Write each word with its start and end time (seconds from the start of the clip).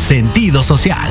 Sentido 0.00 0.62
social. 0.62 1.08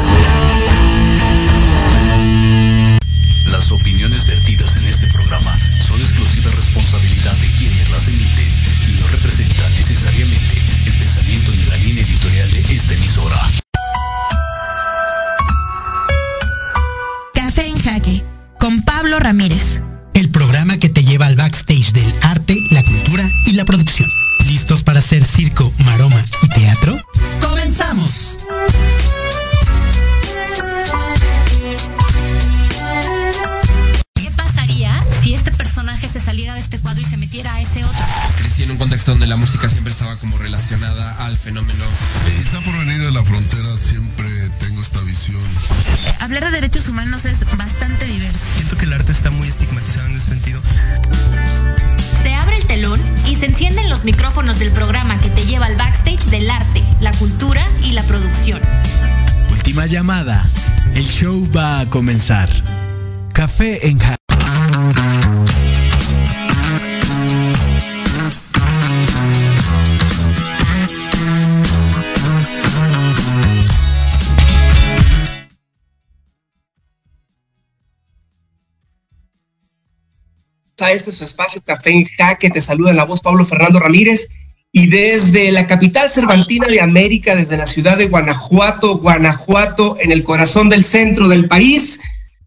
Donde 39.10 39.26
la 39.26 39.38
música 39.38 39.68
siempre 39.68 39.92
estaba 39.92 40.16
como 40.18 40.38
relacionada 40.38 41.26
al 41.26 41.36
fenómeno. 41.36 41.84
Quizá 42.38 42.62
por 42.62 42.78
venir 42.78 43.02
de 43.02 43.12
la 43.12 43.24
frontera 43.24 43.76
siempre 43.76 44.28
tengo 44.60 44.80
esta 44.84 45.02
visión. 45.02 45.42
Eh, 46.06 46.14
hablar 46.20 46.44
de 46.44 46.52
derechos 46.52 46.88
humanos 46.88 47.26
es 47.26 47.40
bastante 47.58 48.06
diverso. 48.06 48.38
Siento 48.56 48.78
que 48.78 48.86
el 48.86 48.94
arte 48.94 49.12
está 49.12 49.32
muy 49.32 49.48
estigmatizado 49.48 50.06
en 50.06 50.16
ese 50.16 50.28
sentido. 50.28 50.62
Se 52.22 52.36
abre 52.36 52.58
el 52.58 52.66
telón 52.66 53.02
y 53.28 53.36
se 53.36 53.48
encienden 53.48 53.90
los 53.90 54.04
micrófonos 54.06 54.60
del 54.60 54.70
programa 54.72 55.20
que 55.20 55.30
te 55.30 55.44
lleva 55.44 55.66
al 55.66 55.76
backstage 55.76 56.26
del 56.26 56.48
arte, 56.48 56.84
la 57.02 57.12
cultura 57.14 57.68
y 57.84 57.94
la 57.94 58.04
producción. 58.04 58.62
Última 59.50 59.88
llamada. 59.88 60.46
El 60.94 61.06
show 61.06 61.50
va 61.56 61.80
a 61.80 61.90
comenzar. 61.90 62.48
Café 63.34 63.88
en 63.88 63.98
a 80.82 80.92
este 80.92 81.12
su 81.12 81.24
espacio 81.24 81.62
Café 81.64 81.92
en 81.92 82.06
Jaque. 82.06 82.50
Te 82.50 82.62
saluda 82.62 82.94
la 82.94 83.06
voz 83.06 83.22
Pablo 83.22 83.46
Fernando 83.46 83.80
Ramírez. 83.80 84.30
Y 84.72 84.88
desde 84.88 85.52
la 85.52 85.66
capital 85.66 86.12
cervantina 86.12 86.68
de 86.68 86.80
América, 86.80 87.36
desde 87.36 87.58
la 87.58 87.66
ciudad 87.66 87.98
de 87.98 88.08
Guanajuato, 88.08 88.98
Guanajuato, 88.98 89.98
en 90.00 90.12
el 90.12 90.24
corazón 90.24 90.70
del 90.70 90.84
centro 90.84 91.28
del 91.28 91.48
país, 91.48 92.00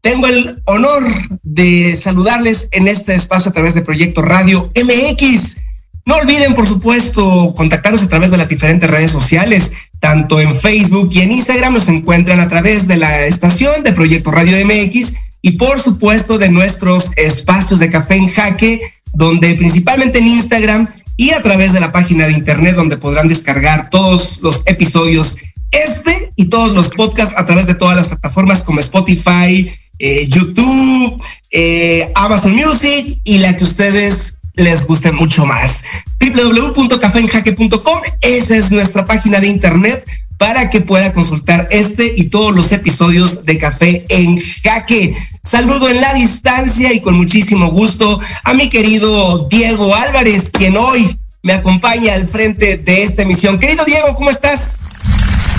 tengo 0.02 0.26
el 0.29 0.62
honor 0.67 1.02
de 1.43 1.96
saludarles 1.96 2.69
en 2.73 2.87
este 2.87 3.14
espacio 3.14 3.50
a 3.50 3.52
través 3.52 3.75
de 3.75 3.82
Proyecto 3.82 4.23
Radio 4.23 4.70
MX. 4.76 5.58
No 6.06 6.17
olviden, 6.17 6.55
por 6.55 6.67
supuesto, 6.67 7.55
contactarnos 7.56 8.02
a 8.02 8.08
través 8.08 8.31
de 8.31 8.37
las 8.37 8.49
diferentes 8.49 8.88
redes 8.90 9.11
sociales, 9.11 9.73
tanto 10.00 10.40
en 10.40 10.55
Facebook 10.55 11.11
y 11.12 11.20
en 11.20 11.32
Instagram 11.32 11.75
nos 11.75 11.88
encuentran 11.88 12.40
a 12.40 12.49
través 12.49 12.88
de 12.88 12.96
la 12.96 13.26
estación 13.26 13.82
de 13.85 13.93
Proyecto 13.93 14.31
Radio 14.31 14.56
MX 14.67 15.14
y 15.42 15.52
por 15.52 15.78
supuesto 15.78 16.38
de 16.38 16.48
nuestros 16.48 17.10
espacios 17.16 17.80
de 17.80 17.90
café 17.90 18.14
en 18.14 18.28
jaque, 18.28 18.80
donde 19.12 19.54
principalmente 19.54 20.20
en 20.20 20.28
Instagram 20.28 20.88
y 21.16 21.30
a 21.30 21.42
través 21.42 21.72
de 21.72 21.80
la 21.80 21.92
página 21.92 22.26
de 22.26 22.32
internet 22.32 22.76
donde 22.76 22.96
podrán 22.96 23.28
descargar 23.28 23.90
todos 23.90 24.40
los 24.40 24.62
episodios, 24.66 25.36
este 25.72 26.30
y 26.36 26.46
todos 26.46 26.72
los 26.72 26.90
podcasts 26.90 27.34
a 27.36 27.44
través 27.44 27.66
de 27.66 27.74
todas 27.74 27.96
las 27.96 28.08
plataformas 28.08 28.62
como 28.62 28.80
Spotify, 28.80 29.70
eh, 29.98 30.26
YouTube, 30.28 31.22
eh, 31.50 32.10
Amazon 32.14 32.54
Music 32.54 33.18
y 33.24 33.38
la 33.38 33.56
que 33.56 33.64
ustedes 33.64 34.36
les 34.54 34.86
guste 34.86 35.12
mucho 35.12 35.46
más. 35.46 35.84
www.cafeenjaque.com, 36.20 38.00
esa 38.20 38.56
es 38.56 38.70
nuestra 38.70 39.04
página 39.04 39.40
de 39.40 39.48
internet 39.48 40.04
para 40.42 40.70
que 40.70 40.80
pueda 40.80 41.12
consultar 41.12 41.68
este 41.70 42.14
y 42.16 42.24
todos 42.24 42.52
los 42.52 42.72
episodios 42.72 43.44
de 43.44 43.58
Café 43.58 44.04
en 44.08 44.40
Jaque. 44.64 45.14
Saludo 45.40 45.88
en 45.88 46.00
la 46.00 46.14
distancia 46.14 46.92
y 46.92 46.98
con 46.98 47.14
muchísimo 47.14 47.70
gusto 47.70 48.18
a 48.42 48.52
mi 48.52 48.68
querido 48.68 49.46
Diego 49.48 49.94
Álvarez, 49.94 50.50
quien 50.50 50.76
hoy 50.76 51.16
me 51.44 51.52
acompaña 51.52 52.14
al 52.14 52.26
frente 52.26 52.76
de 52.76 53.04
esta 53.04 53.22
emisión. 53.22 53.60
Querido 53.60 53.84
Diego, 53.84 54.16
¿cómo 54.16 54.30
estás? 54.30 54.80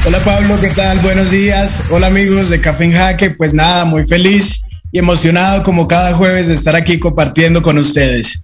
Hola 0.05 0.19
Pablo, 0.19 0.59
¿qué 0.59 0.67
tal? 0.71 0.99
Buenos 0.99 1.31
días. 1.31 1.83
Hola 1.89 2.07
amigos 2.07 2.49
de 2.49 2.59
Café 2.59 2.83
en 2.83 2.91
Jaque. 2.91 3.29
Pues 3.29 3.53
nada, 3.53 3.85
muy 3.85 4.05
feliz 4.05 4.65
y 4.91 4.99
emocionado 4.99 5.63
como 5.63 5.87
cada 5.87 6.13
jueves 6.13 6.49
de 6.49 6.55
estar 6.55 6.75
aquí 6.75 6.99
compartiendo 6.99 7.61
con 7.61 7.77
ustedes. 7.77 8.43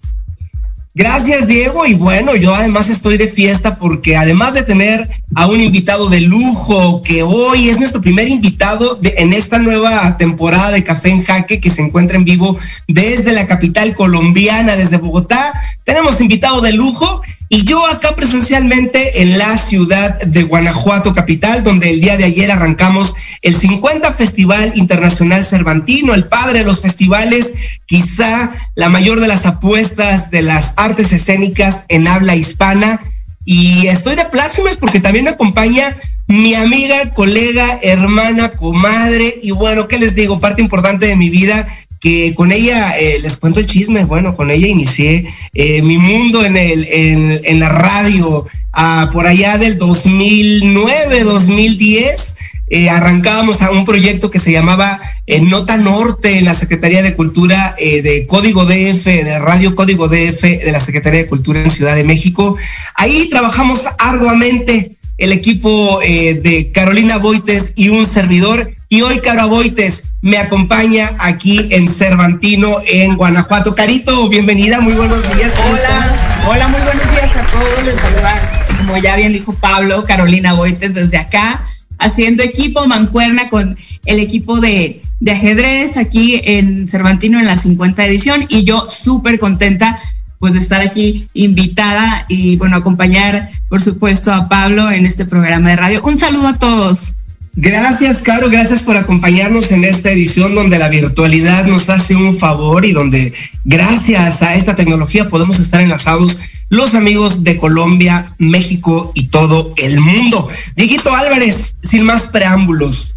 Gracias, 0.96 1.48
Diego. 1.48 1.86
Y 1.86 1.94
bueno, 1.94 2.36
yo 2.36 2.56
además 2.56 2.90
estoy 2.90 3.18
de 3.18 3.28
fiesta 3.28 3.78
porque 3.78 4.18
además 4.18 4.56
de 4.56 4.64
tener 4.64 5.08
a 5.36 5.46
un 5.48 5.62
invitado 5.62 6.10
de 6.10 6.22
lujo, 6.22 7.02
que 7.02 7.22
hoy 7.22 7.70
es 7.70 7.78
nuestro 7.78 8.02
primer 8.02 8.28
invitado 8.28 8.96
de, 8.96 9.14
en 9.20 9.32
esta 9.32 9.60
nueva 9.60 10.18
temporada 10.18 10.72
de 10.72 10.84
Café 10.84 11.10
en 11.10 11.24
Jaque 11.24 11.60
que 11.60 11.70
se 11.70 11.84
encuentra 11.84 12.18
en 12.18 12.26
vivo 12.26 12.58
desde 12.88 13.34
la 13.34 13.46
capital 13.46 13.96
colombiana, 13.96 14.76
desde 14.76 14.98
Bogotá, 14.98 15.54
tenemos 15.84 16.20
invitado 16.22 16.62
de 16.62 16.74
lujo. 16.74 17.22
Y 17.52 17.64
yo 17.64 17.84
acá 17.88 18.16
presencialmente 18.16 19.24
en 19.24 19.40
la 19.40 19.58
ciudad 19.58 20.20
de 20.20 20.44
Guanajuato 20.44 21.14
capital, 21.14 21.64
donde 21.64 21.90
el 21.90 22.00
día 22.00 22.16
de 22.16 22.26
ayer 22.26 22.52
arrancamos 22.52 23.16
el 23.42 23.56
50 23.56 24.14
Festival 24.14 24.74
Internacional 24.76 25.44
Cervantino, 25.44 26.14
el 26.14 26.28
padre 26.28 26.60
de 26.60 26.66
los 26.66 26.84
festivales, 26.84 27.56
quizá 27.88 28.52
la 28.76 28.90
mayor 28.90 29.20
de 29.20 29.28
las 29.28 29.48
apuestas 29.48 30.30
de 30.30 30.44
las 30.44 30.76
artes 30.78 31.12
escénicas 31.12 31.86
en 31.88 32.08
habla 32.08 32.36
hispana. 32.36 33.02
Y 33.46 33.88
estoy 33.88 34.16
de 34.16 34.26
plácimas 34.26 34.78
porque 34.78 35.00
también 35.00 35.26
me 35.26 35.32
acompaña 35.32 35.98
mi 36.28 36.54
amiga, 36.54 37.16
colega, 37.16 37.80
hermana, 37.82 38.52
comadre. 38.52 39.40
Y 39.42 39.50
bueno, 39.50 39.88
¿qué 39.88 39.98
les 39.98 40.14
digo? 40.14 40.40
Parte 40.40 40.62
importante 40.62 41.08
de 41.08 41.16
mi 41.16 41.32
vida 41.32 41.68
que 42.00 42.34
con 42.34 42.52
ella, 42.52 42.98
eh, 42.98 43.20
les 43.22 43.38
cuento 43.38 43.60
el 43.60 43.66
chisme, 43.66 44.06
bueno, 44.06 44.36
con 44.36 44.52
ella 44.52 44.68
inicié 44.68 45.26
eh, 45.54 45.82
mi 45.82 45.98
mundo 45.98 46.46
en, 46.46 46.56
el, 46.56 46.88
en, 46.90 47.60
la 47.60 47.70
radio 47.70 48.46
ah, 48.74 49.10
por 49.12 49.28
allá 49.28 49.58
del 49.58 49.78
2009, 49.78 51.24
2010. 51.24 52.38
Eh, 52.72 52.88
arrancábamos 52.88 53.64
a 53.64 53.72
un 53.72 53.84
proyecto 53.84 54.30
que 54.30 54.38
se 54.38 54.52
llamaba 54.52 55.02
eh, 55.26 55.42
Nota 55.42 55.76
Norte 55.78 56.38
en 56.38 56.46
la 56.46 56.54
Secretaría 56.54 57.02
de 57.02 57.16
Cultura 57.16 57.76
de 57.80 58.28
Código 58.28 58.64
DF, 58.64 59.06
de 59.06 59.40
Radio 59.40 59.74
Código 59.74 60.08
DF 60.08 60.44
de 60.44 60.72
la 60.72 60.80
Secretaría 60.80 61.22
de 61.22 61.28
Cultura 61.28 61.62
en 61.62 61.70
Ciudad 61.70 61.96
de 61.96 62.04
México. 62.04 62.56
Ahí 62.94 63.28
trabajamos 63.30 63.88
arduamente 63.98 64.90
el 65.18 65.32
equipo 65.32 66.00
de 66.00 66.70
Carolina 66.72 67.18
Boites 67.18 67.74
y 67.76 67.90
un 67.90 68.06
servidor. 68.06 68.72
Y 68.92 69.04
hoy 69.04 69.20
Cara 69.20 69.46
Boites 69.46 70.06
me 70.24 70.40
acompaña 70.40 71.12
aquí 71.20 71.68
en 71.70 71.88
Cervantino, 71.88 72.78
en 72.88 73.16
Guanajuato. 73.16 73.76
Carito, 73.76 74.28
bienvenida, 74.30 74.82
muy 74.82 74.94
buenos 74.94 75.22
días. 75.36 75.54
Hola, 75.70 76.50
hola, 76.50 76.68
muy 76.70 76.82
buenos 76.82 77.12
días 77.12 77.30
a 77.36 77.52
todos. 77.52 77.86
Les 77.86 77.94
saluda, 77.94 78.34
como 78.80 78.98
ya 78.98 79.16
bien 79.16 79.32
dijo 79.32 79.54
Pablo, 79.54 80.04
Carolina 80.06 80.54
Boites 80.54 80.96
desde 80.96 81.18
acá, 81.18 81.64
haciendo 82.00 82.42
equipo 82.42 82.88
mancuerna 82.88 83.48
con 83.50 83.78
el 84.08 84.20
equipo 84.20 84.60
de, 84.60 85.00
de 85.20 85.32
ajedrez 85.34 85.96
aquí 85.96 86.42
en 86.44 86.88
Cervantino 86.88 87.40
en 87.40 87.46
la 87.46 87.58
50 87.58 88.04
edición. 88.08 88.46
Y 88.50 88.64
yo 88.64 88.88
súper 88.88 89.38
contenta 89.38 90.00
pues 90.40 90.54
de 90.54 90.60
estar 90.60 90.82
aquí 90.82 91.28
invitada 91.34 92.26
y 92.28 92.56
bueno, 92.56 92.78
acompañar 92.78 93.52
por 93.70 93.84
supuesto 93.84 94.34
a 94.34 94.50
Pablo 94.50 94.90
en 94.90 95.06
este 95.06 95.26
programa 95.26 95.70
de 95.70 95.76
radio. 95.76 96.02
Un 96.04 96.18
saludo 96.18 96.48
a 96.48 96.58
todos. 96.58 97.14
Gracias, 97.56 98.22
Caro, 98.22 98.50
gracias 98.50 98.84
por 98.84 98.96
acompañarnos 98.96 99.72
en 99.72 99.84
esta 99.84 100.12
edición 100.12 100.56
donde 100.56 100.78
la 100.78 100.88
virtualidad 100.88 101.66
nos 101.66 101.90
hace 101.90 102.16
un 102.16 102.38
favor 102.38 102.86
y 102.86 102.92
donde 102.92 103.34
gracias 103.66 104.44
a 104.44 104.56
esta 104.56 104.76
tecnología 104.76 105.28
podemos 105.28 105.60
estar 105.60 105.82
enlazados 105.82 106.40
los 106.70 106.94
amigos 106.94 107.44
de 107.44 107.58
Colombia, 107.58 108.28
México 108.38 109.12
y 109.16 109.28
todo 109.28 109.74
el 109.78 110.00
mundo. 110.00 110.48
Dieguito 110.76 111.16
Álvarez, 111.16 111.76
sin 111.82 112.04
más 112.04 112.28
preámbulos, 112.28 113.16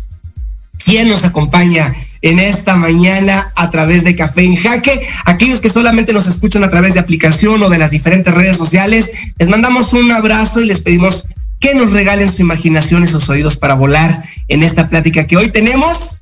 ¿quién 0.85 1.09
nos 1.09 1.25
acompaña 1.25 1.93
en 2.23 2.39
esta 2.39 2.77
mañana 2.77 3.53
a 3.57 3.71
través 3.71 4.05
de 4.05 4.15
Café 4.15 4.45
en 4.45 4.57
Jaque. 4.57 5.07
Aquellos 5.27 5.61
que 5.61 5.69
solamente 5.69 6.13
nos 6.13 6.29
escuchan 6.29 6.65
a 6.65 6.71
través 6.71 6.95
de 6.95 7.01
aplicación 7.01 7.63
o 7.63 7.69
de 7.69 7.79
las 7.79 7.91
diferentes 7.91 8.33
redes 8.33 8.57
sociales, 8.57 9.11
les 9.39 9.49
mandamos 9.49 9.93
un 9.93 10.11
abrazo 10.13 10.61
y 10.61 10.67
les 10.67 10.81
pedimos 10.81 11.27
que 11.63 11.75
nos 11.75 11.93
regalen 11.93 12.29
su 12.29 12.43
imaginación 12.43 13.05
y 13.05 13.07
sus 13.07 13.31
oídos 13.31 13.57
para 13.57 13.75
volar 13.75 14.23
en 14.49 14.65
esta 14.65 14.91
plática 14.91 15.27
que 15.27 15.37
hoy 15.37 15.49
tenemos 15.51 16.19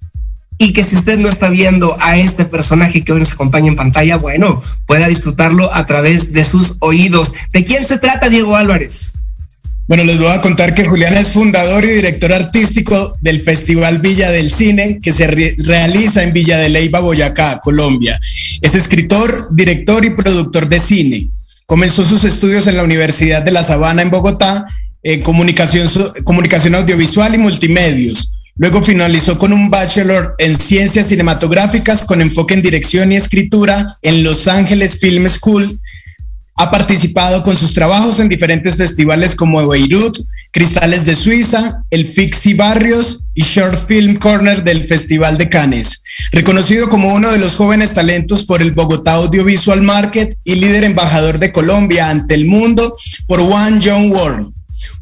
y 0.59 0.75
que 0.75 0.85
si 0.85 0.95
usted 0.95 1.19
no 1.19 1.31
está 1.31 1.49
viendo 1.49 1.97
a 1.99 2.19
este 2.19 2.45
personaje 2.45 3.03
que 3.03 3.13
hoy 3.13 3.21
nos 3.21 3.33
acompaña 3.33 3.69
en 3.69 3.77
pantalla, 3.77 4.17
bueno, 4.17 4.63
pueda 4.87 5.09
disfrutarlo 5.09 5.73
a 5.73 5.87
través 5.87 6.35
de 6.35 6.45
sus 6.45 6.77
oídos. 6.81 7.33
¿De 7.55 7.65
quién 7.65 7.87
se 7.87 7.97
trata, 7.97 8.29
Diego 8.29 8.55
Álvarez? 8.55 9.15
Bueno, 9.89 10.05
les 10.05 10.19
voy 10.19 10.29
a 10.29 10.43
contar 10.43 10.75
que 10.75 10.85
Julián 10.85 11.17
es 11.17 11.31
fundador 11.31 11.85
y 11.87 11.89
director 11.89 12.35
artístico 12.35 13.17
del 13.23 13.41
Festival 13.41 13.99
Villa 14.01 14.31
del 14.31 14.53
Cine 14.53 14.99
que 15.03 15.11
se 15.11 15.27
realiza 15.27 16.23
en 16.23 16.35
Villa 16.35 16.59
de 16.59 16.69
Leyva, 16.69 17.01
Boyacá, 17.01 17.61
Colombia. 17.61 18.21
Es 18.61 18.75
escritor, 18.75 19.49
director 19.55 20.05
y 20.05 20.11
productor 20.11 20.69
de 20.69 20.79
cine. 20.79 21.31
Comenzó 21.65 22.05
sus 22.05 22.25
estudios 22.25 22.67
en 22.67 22.77
la 22.77 22.85
Universidad 22.85 23.43
de 23.43 23.53
La 23.53 23.63
Sabana 23.63 24.03
en 24.03 24.11
Bogotá 24.11 24.67
en 25.03 25.23
comunicación, 25.23 26.75
audiovisual 26.75 27.35
y 27.35 27.39
multimedios. 27.39 28.37
Luego 28.57 28.83
finalizó 28.83 29.39
con 29.39 29.53
un 29.53 29.71
bachelor 29.71 30.35
en 30.39 30.59
ciencias 30.59 31.07
cinematográficas 31.07 32.05
con 32.05 32.21
enfoque 32.21 32.55
en 32.55 32.63
dirección 32.63 33.13
y 33.13 33.17
escritura 33.17 33.97
en 34.03 34.23
Los 34.23 34.49
Ángeles 34.49 34.99
Film 34.99 35.27
School 35.29 35.81
ha 36.61 36.71
participado 36.71 37.43
con 37.43 37.57
sus 37.57 37.73
trabajos 37.73 38.21
en 38.21 38.29
diferentes 38.29 38.77
festivales 38.77 39.35
como 39.35 39.67
Beirut, 39.67 40.19
Cristales 40.53 41.07
de 41.07 41.15
Suiza, 41.15 41.83
el 41.89 42.05
Fixi 42.05 42.53
Barrios 42.53 43.25
y 43.35 43.43
Short 43.43 43.79
Film 43.87 44.17
Corner 44.17 44.63
del 44.63 44.85
Festival 44.85 45.39
de 45.39 45.49
Cannes. 45.49 46.03
Reconocido 46.33 46.91
como 46.91 47.15
uno 47.15 47.33
de 47.33 47.39
los 47.39 47.55
jóvenes 47.55 47.95
talentos 47.95 48.45
por 48.45 48.61
el 48.61 48.73
Bogotá 48.73 49.15
Audiovisual 49.15 49.81
Market 49.81 50.37
y 50.45 50.57
líder 50.57 50.85
embajador 50.85 51.39
de 51.39 51.51
Colombia 51.51 52.11
ante 52.11 52.35
el 52.35 52.45
mundo 52.45 52.95
por 53.27 53.41
One 53.41 53.81
Young 53.81 54.13
World. 54.13 54.53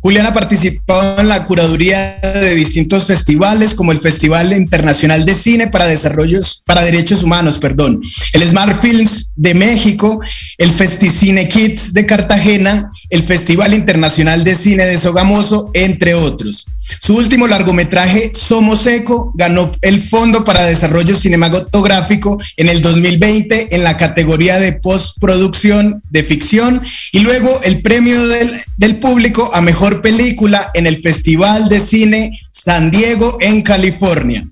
Julián 0.00 0.26
ha 0.26 0.33
participado 0.33 1.21
en 1.21 1.28
la 1.28 1.45
curaduría 1.45 2.19
de 2.21 2.55
distintos 2.55 3.07
festivales 3.07 3.75
como 3.75 3.90
el 3.90 4.00
Festival 4.00 4.52
Internacional 4.52 5.25
de 5.25 5.35
Cine 5.35 5.67
para 5.67 5.87
Desarrollos 5.87 6.62
para 6.64 6.83
Derechos 6.83 7.23
Humanos, 7.23 7.59
perdón, 7.59 8.00
el 8.33 8.43
Smart 8.43 8.81
Films 8.81 9.33
de 9.37 9.55
México, 9.55 10.21
el 10.59 10.71
Festicine 10.71 11.49
Kids 11.49 11.93
de 11.95 12.07
Cartagena, 12.07 12.88
el 13.11 13.23
Festival 13.23 13.75
Internacional 13.75 14.45
de 14.45 14.55
Cine 14.55 14.87
de 14.87 14.97
Sogamoso, 14.99 15.71
entre 15.75 16.14
otros. 16.14 16.67
Su 17.00 17.17
último 17.17 17.47
largometraje, 17.47 18.31
Somos 18.35 18.87
Eco, 18.87 19.33
ganó 19.35 19.73
el 19.83 20.00
Fondo 20.00 20.45
para 20.45 20.64
Desarrollo 20.64 21.14
Cinematográfico 21.14 22.38
en 22.57 22.69
el 22.69 22.81
2020 22.81 23.75
en 23.75 23.85
la 23.85 23.97
categoría 23.97 24.59
de 24.59 24.73
postproducción 24.75 26.02
de 26.11 26.23
ficción 26.23 26.83
y 27.12 27.21
luego 27.21 27.49
el 27.64 27.83
premio 27.83 28.26
del, 28.28 28.50
del 28.78 29.00
público 29.00 29.50
a 29.55 29.61
mejor 29.61 29.88
película 29.97 30.71
en 30.75 30.87
el 30.87 31.00
Festival 31.02 31.68
de 31.68 31.80
Cine 31.80 32.30
San 32.52 32.90
Diego 32.90 33.38
en 33.40 33.62
California. 33.62 34.47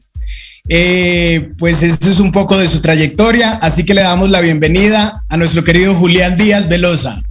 Eh, 0.69 1.51
pues 1.59 1.83
esto 1.83 2.09
es 2.09 2.19
un 2.19 2.33
poco 2.33 2.59
de 2.59 2.67
su 2.67 2.81
trayectoria, 2.81 3.53
así 3.63 3.85
que 3.85 3.95
le 3.95 4.03
damos 4.03 4.31
la 4.31 4.41
bienvenida 4.41 5.23
a 5.29 5.37
nuestro 5.37 5.63
querido 5.63 5.95
Julián 5.95 6.37
Díaz 6.37 6.69
Velosa. 6.69 7.23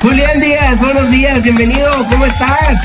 Julián 0.00 0.40
Díaz, 0.40 0.80
buenos 0.80 1.10
días, 1.10 1.42
bienvenido, 1.42 1.90
¿cómo 2.08 2.24
estás? 2.24 2.78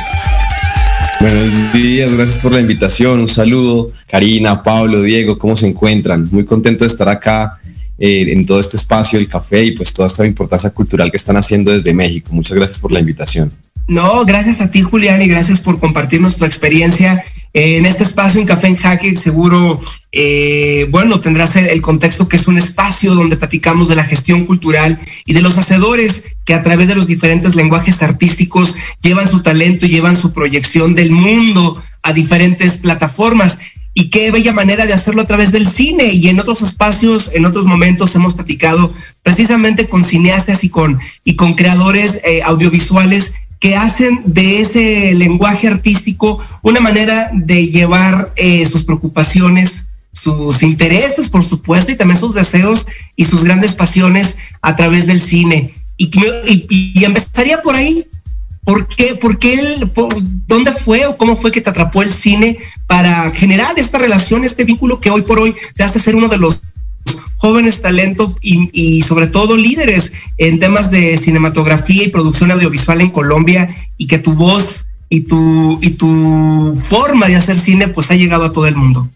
Buenos 1.20 1.74
días, 1.74 2.12
gracias 2.14 2.40
por 2.40 2.52
la 2.54 2.62
invitación, 2.62 3.20
un 3.20 3.28
saludo. 3.28 3.92
Karina, 4.08 4.62
Pablo, 4.62 5.02
Diego, 5.02 5.38
¿cómo 5.38 5.56
se 5.56 5.68
encuentran? 5.68 6.28
Muy 6.32 6.46
contento 6.46 6.84
de 6.84 6.90
estar 6.90 7.10
acá 7.10 7.60
eh, 8.00 8.26
en 8.32 8.46
todo 8.46 8.60
este 8.60 8.78
espacio 8.78 9.18
del 9.18 9.28
café 9.28 9.64
y 9.64 9.72
pues 9.72 9.94
toda 9.94 10.08
esta 10.08 10.26
importancia 10.26 10.70
cultural 10.70 11.10
que 11.10 11.18
están 11.18 11.38
haciendo 11.38 11.72
desde 11.72 11.94
México. 11.94 12.30
Muchas 12.32 12.58
gracias 12.58 12.80
por 12.80 12.92
la 12.92 13.00
invitación. 13.00 13.52
No, 13.88 14.26
gracias 14.26 14.62
a 14.62 14.70
ti, 14.70 14.82
Julián, 14.82 15.22
y 15.22 15.28
gracias 15.28 15.62
por 15.62 15.80
compartirnos 15.80 16.36
tu 16.36 16.46
experiencia 16.46 17.24
en 17.54 17.86
este 17.86 18.04
espacio 18.04 18.40
en 18.40 18.46
Café 18.46 18.68
en 18.68 18.76
Jaque. 18.76 19.16
Seguro, 19.16 19.80
eh, 20.12 20.86
bueno, 20.90 21.20
tendrás 21.20 21.56
el, 21.56 21.82
contexto 21.82 22.28
que 22.28 22.36
es 22.36 22.48
un 22.48 22.58
espacio 22.58 23.16
donde 23.16 23.38
platicamos 23.38 23.88
de 23.88 23.96
la 23.96 24.04
gestión 24.04 24.46
cultural 24.46 25.00
y 25.26 25.34
de 25.34 25.42
los 25.42 25.58
hacedores 25.58 26.36
que 26.46 26.54
a 26.54 26.62
través 26.62 26.88
de 26.88 26.96
los 26.96 27.08
diferentes 27.08 27.56
lenguajes 27.56 28.04
artísticos 28.04 28.76
llevan 29.02 29.28
su 29.28 29.42
talento 29.42 29.86
y 29.86 29.90
llevan 29.90 30.16
su 30.16 30.34
proyección 30.34 30.94
del 30.94 31.12
mundo 31.12 31.82
a 32.04 32.14
diferentes 32.14 32.78
plataformas 32.78 33.60
y 34.00 34.12
qué 34.12 34.30
bella 34.30 34.54
manera 34.54 34.86
de 34.86 34.94
hacerlo 34.94 35.24
a 35.24 35.26
través 35.26 35.52
del 35.52 35.68
cine. 35.68 36.14
Y 36.14 36.30
en 36.30 36.40
otros 36.40 36.62
espacios, 36.62 37.32
en 37.34 37.48
otros 37.48 37.66
momentos 37.66 38.16
hemos 38.16 38.36
platicado 38.36 38.94
precisamente 39.24 39.90
con 39.90 40.04
cineastas 40.04 40.64
y 40.64 40.70
con, 40.70 41.00
y 41.24 41.36
con 41.36 41.56
creadores 41.56 42.22
eh, 42.24 42.44
audiovisuales 42.44 43.34
que 43.60 43.76
hacen 43.76 44.22
de 44.24 44.62
ese 44.62 45.16
lenguaje 45.16 45.68
artístico 45.68 46.38
una 46.62 46.80
manera 46.80 47.32
de 47.34 47.70
llevar 47.70 48.34
eh, 48.36 48.68
sus 48.68 48.84
preocupaciones, 48.84 49.88
sus 50.12 50.62
intereses, 50.62 51.28
por 51.28 51.44
supuesto, 51.44 51.92
y 51.92 51.96
también 51.96 52.20
sus 52.20 52.36
deseos 52.36 52.86
y 53.16 53.26
sus 53.26 53.46
grandes 53.46 53.74
pasiones 53.74 54.38
a 54.62 54.76
través 54.76 55.08
del 55.08 55.22
cine. 55.22 55.74
Y, 55.98 56.12
y, 56.70 57.04
empezaría 57.04 57.64
por 57.64 57.74
ahí. 57.74 58.06
¿Por 58.68 58.86
qué? 58.86 59.16
¿Por 59.16 59.40
qué 59.40 59.80
¿Dónde 60.46 60.74
fue 60.74 61.06
o 61.06 61.16
cómo 61.16 61.38
fue 61.38 61.52
que 61.52 61.62
te 61.62 61.70
atrapó 61.70 62.02
el 62.02 62.12
cine 62.12 62.58
para 62.86 63.32
generar 63.32 63.80
esta 63.80 63.98
relación, 63.98 64.44
este 64.44 64.66
vínculo 64.66 65.00
que 65.00 65.10
hoy 65.10 65.22
por 65.22 65.40
hoy 65.40 65.56
te 65.74 65.84
hace 65.84 66.00
ser 66.00 66.18
uno 66.18 66.28
de 66.28 66.38
los 66.38 66.60
jóvenes 67.38 67.82
talentos 67.82 68.34
y, 68.42 69.02
sobre 69.04 69.28
todo 69.28 69.56
líderes 69.56 70.12
en 70.38 70.60
temas 70.60 70.92
de 70.92 71.16
cinematografía 71.16 72.04
y 72.04 72.10
producción 72.10 72.52
audiovisual 72.52 73.00
en 73.00 73.10
Colombia 73.10 73.74
y 73.96 74.08
que 74.08 74.20
tu 74.20 74.34
voz 74.34 74.88
y 75.08 75.22
tu, 75.22 75.80
y 75.82 75.92
tu 75.92 76.74
forma 76.90 77.28
de 77.28 77.38
hacer 77.38 77.58
cine 77.58 77.88
pues 77.88 78.12
ha 78.12 78.16
llegado 78.16 78.44
a 78.44 78.52
todo 78.52 78.68
el 78.68 78.76
mundo. 78.76 79.10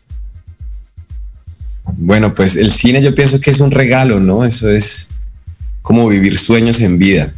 Bueno, 1.97 2.33
pues 2.33 2.55
el 2.55 2.71
cine 2.71 3.01
yo 3.01 3.13
pienso 3.13 3.41
que 3.41 3.51
es 3.51 3.59
un 3.59 3.71
regalo, 3.71 4.21
¿no? 4.21 4.45
Eso 4.45 4.69
es 4.69 5.09
como 5.81 6.07
vivir 6.07 6.37
sueños 6.37 6.79
en 6.79 6.97
vida. 6.97 7.33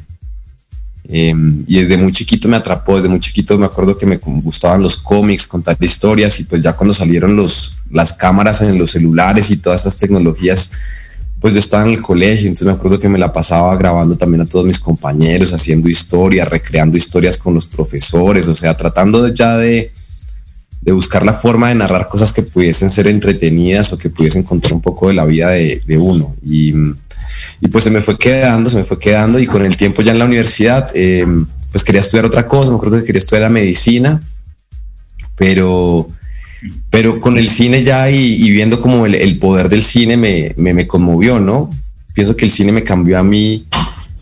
Em, 1.15 1.63
y 1.67 1.77
desde 1.77 1.95
muy 1.95 2.11
chiquito 2.11 2.47
me 2.47 2.57
atrapó, 2.57 2.95
desde 2.95 3.07
muy 3.07 3.19
chiquito 3.19 3.55
me 3.59 3.67
acuerdo 3.67 3.95
que 3.95 4.07
me 4.07 4.17
gustaban 4.17 4.81
los 4.81 4.97
cómics, 4.97 5.45
contar 5.45 5.77
historias 5.79 6.39
y 6.39 6.45
pues 6.45 6.63
ya 6.63 6.73
cuando 6.73 6.91
salieron 6.91 7.35
los, 7.35 7.77
las 7.91 8.13
cámaras 8.13 8.63
en 8.63 8.79
los 8.79 8.89
celulares 8.89 9.51
y 9.51 9.57
todas 9.57 9.81
esas 9.81 9.99
tecnologías, 9.99 10.71
pues 11.39 11.53
yo 11.53 11.59
estaba 11.59 11.85
en 11.85 11.93
el 11.93 12.01
colegio, 12.01 12.47
entonces 12.47 12.65
me 12.65 12.73
acuerdo 12.73 12.99
que 12.99 13.09
me 13.09 13.19
la 13.19 13.31
pasaba 13.31 13.77
grabando 13.77 14.15
también 14.15 14.41
a 14.41 14.47
todos 14.47 14.65
mis 14.65 14.79
compañeros, 14.79 15.53
haciendo 15.53 15.87
historias, 15.87 16.49
recreando 16.49 16.97
historias 16.97 17.37
con 17.37 17.53
los 17.53 17.67
profesores, 17.67 18.47
o 18.47 18.55
sea, 18.55 18.75
tratando 18.75 19.27
ya 19.27 19.55
de, 19.57 19.91
de 20.83 20.91
buscar 20.91 21.25
la 21.25 21.33
forma 21.33 21.69
de 21.69 21.75
narrar 21.75 22.07
cosas 22.07 22.33
que 22.33 22.43
pudiesen 22.43 22.89
ser 22.89 23.07
entretenidas 23.07 23.93
o 23.93 23.97
que 23.97 24.09
pudiesen 24.09 24.43
contar 24.43 24.73
un 24.73 24.81
poco 24.81 25.07
de 25.07 25.13
la 25.13 25.25
vida 25.25 25.49
de, 25.49 25.97
uno. 25.97 26.33
Y 26.43 26.73
y 27.61 27.67
pues 27.67 27.83
se 27.83 27.91
me 27.91 28.01
fue 28.01 28.17
quedando, 28.17 28.69
se 28.69 28.77
me 28.77 28.83
fue 28.83 28.99
quedando 28.99 29.39
y 29.39 29.47
con 29.47 29.65
el 29.65 29.77
tiempo 29.77 30.01
ya 30.01 30.11
en 30.11 30.19
la 30.19 30.25
universidad, 30.25 30.89
eh, 30.95 31.25
pues 31.71 31.83
quería 31.83 32.01
estudiar 32.01 32.25
otra 32.25 32.45
cosa, 32.45 32.71
me 32.71 32.77
acuerdo 32.77 32.97
que 32.97 33.05
quería 33.05 33.19
estudiar 33.19 33.43
la 33.43 33.49
medicina, 33.49 34.19
pero, 35.37 36.07
pero 36.89 37.19
con 37.19 37.37
el 37.37 37.47
cine 37.47 37.83
ya 37.83 38.09
y, 38.09 38.49
viendo 38.49 38.79
como 38.79 39.05
el, 39.05 39.39
poder 39.39 39.69
del 39.69 39.81
cine 39.81 40.17
me, 40.17 40.53
me, 40.57 40.87
conmovió, 40.87 41.39
¿no? 41.39 41.69
Pienso 42.13 42.35
que 42.35 42.45
el 42.45 42.51
cine 42.51 42.71
me 42.71 42.83
cambió 42.83 43.17
a 43.17 43.23
mí 43.23 43.65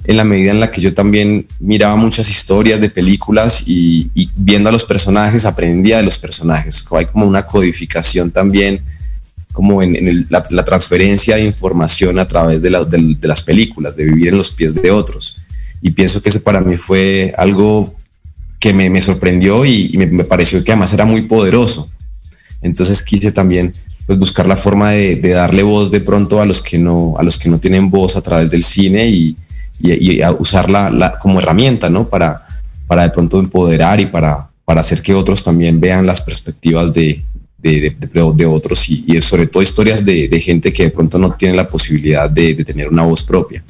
en 0.06 0.18
la 0.18 0.24
medida 0.24 0.52
en 0.52 0.60
la 0.60 0.72
que 0.72 0.82
yo 0.82 0.94
también 0.94 1.48
miraba 1.60 1.96
muchas 1.96 2.30
historias 2.30 2.82
de 2.82 2.90
películas 2.90 3.64
y, 3.68 4.10
y 4.16 4.30
viendo 4.36 4.70
a 4.70 4.72
los 4.72 4.84
personajes 4.84 5.46
aprendía 5.46 5.98
de 5.98 6.04
los 6.04 6.18
personajes. 6.18 6.84
Hay 6.92 7.06
como 7.06 7.26
una 7.26 7.46
codificación 7.46 8.32
también 8.32 8.84
como 9.52 9.82
en, 9.82 10.28
la, 10.30 10.66
transferencia 10.66 11.36
de 11.36 11.44
información 11.44 12.20
a 12.20 12.28
través 12.28 12.62
de, 12.62 12.70
las 12.70 13.42
películas, 13.44 13.96
de 13.96 14.06
vivir 14.06 14.30
en 14.30 14.38
los 14.38 14.52
pies 14.52 14.76
de 14.76 14.92
otros. 14.92 15.38
Y 15.82 15.92
pienso 15.92 16.22
que 16.22 16.30
eso 16.30 16.44
para 16.44 16.62
mí 16.62 16.78
fue 16.78 17.34
algo 17.38 17.94
que 18.60 18.74
me, 18.74 19.02
sorprendió 19.02 19.66
y, 19.66 19.92
me, 19.98 20.24
pareció 20.24 20.64
que 20.64 20.72
además 20.72 20.94
era 20.94 21.06
muy 21.06 21.24
poderoso. 21.24 21.90
Entonces 22.62 23.02
quise 23.02 23.32
también 23.32 23.74
pues, 24.06 24.18
buscar 24.18 24.46
la 24.46 24.56
forma 24.56 24.92
de, 24.92 25.18
darle 25.18 25.64
voz 25.64 25.92
de 25.92 26.02
pronto 26.02 26.42
a 26.42 26.46
los 26.46 26.62
que 26.62 26.78
no, 26.78 27.16
a 27.18 27.24
los 27.24 27.38
que 27.38 27.50
no 27.50 27.60
tienen 27.60 27.90
voz 27.90 28.16
a 28.16 28.22
través 28.22 28.52
del 28.52 28.64
cine 28.64 29.08
y, 29.08 29.36
usarla 30.40 31.18
como 31.22 31.40
herramienta, 31.40 31.90
¿no? 31.90 32.08
Para, 32.08 32.46
para 32.88 33.04
de 33.04 33.10
pronto 33.10 33.40
empoderar 33.40 34.00
y 34.00 34.08
para, 34.08 34.50
para 34.66 34.82
hacer 34.82 35.02
que 35.02 35.14
otros 35.14 35.44
también 35.44 35.80
vean 35.80 36.06
las 36.06 36.22
perspectivas 36.22 36.94
de, 36.94 37.24
de, 37.62 37.96
de, 38.36 38.46
otros 38.46 38.90
y, 38.90 39.22
sobre 39.22 39.48
todo 39.48 39.64
historias 39.64 40.04
de, 40.04 40.40
gente 40.40 40.74
que 40.74 40.84
de 40.84 40.90
pronto 40.90 41.18
no 41.18 41.32
tiene 41.34 41.56
la 41.56 41.68
posibilidad 41.68 42.30
de, 42.30 42.56
tener 42.66 42.90
una 42.90 43.04
voz 43.04 43.24
propia. 43.24 43.64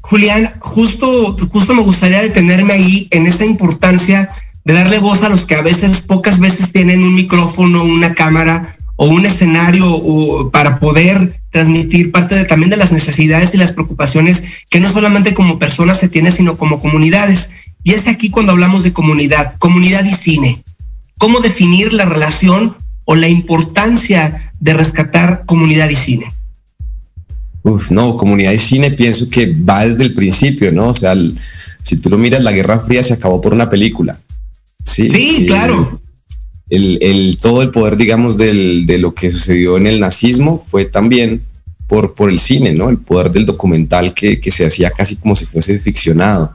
Julián, 0.00 0.52
justo, 0.60 1.36
justo 1.48 1.74
me 1.74 1.82
gustaría 1.82 2.20
detenerme 2.20 2.72
ahí 2.72 3.08
en 3.10 3.26
esa 3.26 3.44
importancia 3.44 4.28
de 4.64 4.74
darle 4.74 4.98
voz 4.98 5.22
a 5.22 5.28
los 5.28 5.46
que 5.46 5.54
a 5.54 5.62
veces, 5.62 6.00
pocas 6.02 6.38
veces 6.38 6.72
tienen 6.72 7.02
un 7.02 7.14
micrófono, 7.14 7.84
una 7.84 8.14
cámara 8.14 8.76
o 9.02 9.08
un 9.08 9.26
escenario 9.26 10.48
para 10.52 10.76
poder 10.76 11.40
transmitir 11.50 12.12
parte 12.12 12.36
de, 12.36 12.44
también 12.44 12.70
de 12.70 12.76
las 12.76 12.92
necesidades 12.92 13.52
y 13.52 13.58
las 13.58 13.72
preocupaciones 13.72 14.44
que 14.70 14.78
no 14.78 14.88
solamente 14.88 15.34
como 15.34 15.58
personas 15.58 15.98
se 15.98 16.08
tiene, 16.08 16.30
sino 16.30 16.56
como 16.56 16.78
comunidades. 16.78 17.50
Y 17.82 17.94
es 17.94 18.06
aquí 18.06 18.30
cuando 18.30 18.52
hablamos 18.52 18.84
de 18.84 18.92
comunidad, 18.92 19.56
comunidad 19.58 20.04
y 20.04 20.12
cine. 20.12 20.62
¿Cómo 21.18 21.40
definir 21.40 21.92
la 21.92 22.04
relación 22.04 22.76
o 23.04 23.16
la 23.16 23.26
importancia 23.26 24.52
de 24.60 24.74
rescatar 24.74 25.46
comunidad 25.46 25.90
y 25.90 25.96
cine? 25.96 26.32
Uf, 27.64 27.90
no, 27.90 28.16
comunidad 28.16 28.52
y 28.52 28.58
cine 28.58 28.92
pienso 28.92 29.28
que 29.28 29.52
va 29.52 29.84
desde 29.84 30.04
el 30.04 30.14
principio, 30.14 30.70
¿no? 30.70 30.90
O 30.90 30.94
sea, 30.94 31.16
si 31.82 31.96
tú 31.96 32.08
lo 32.08 32.18
miras, 32.18 32.42
la 32.42 32.52
Guerra 32.52 32.78
Fría 32.78 33.02
se 33.02 33.14
acabó 33.14 33.40
por 33.40 33.52
una 33.52 33.68
película. 33.68 34.16
Sí, 34.84 35.10
sí 35.10 35.46
claro. 35.48 36.00
El, 36.74 37.36
todo 37.38 37.60
el 37.60 37.70
poder, 37.70 37.96
digamos, 37.96 38.38
del, 38.38 38.86
de 38.86 38.96
lo 38.96 39.14
que 39.14 39.30
sucedió 39.30 39.76
en 39.76 39.86
el 39.86 40.00
nazismo 40.00 40.58
fue 40.58 40.86
también 40.86 41.42
por, 41.86 42.14
por 42.14 42.30
el 42.30 42.38
cine, 42.38 42.72
¿no? 42.72 42.88
El 42.88 42.98
poder 42.98 43.30
del 43.30 43.44
documental 43.44 44.14
que, 44.14 44.40
que 44.40 44.50
se 44.50 44.64
hacía 44.64 44.90
casi 44.90 45.16
como 45.16 45.36
si 45.36 45.44
fuese 45.44 45.78
ficcionado. 45.78 46.50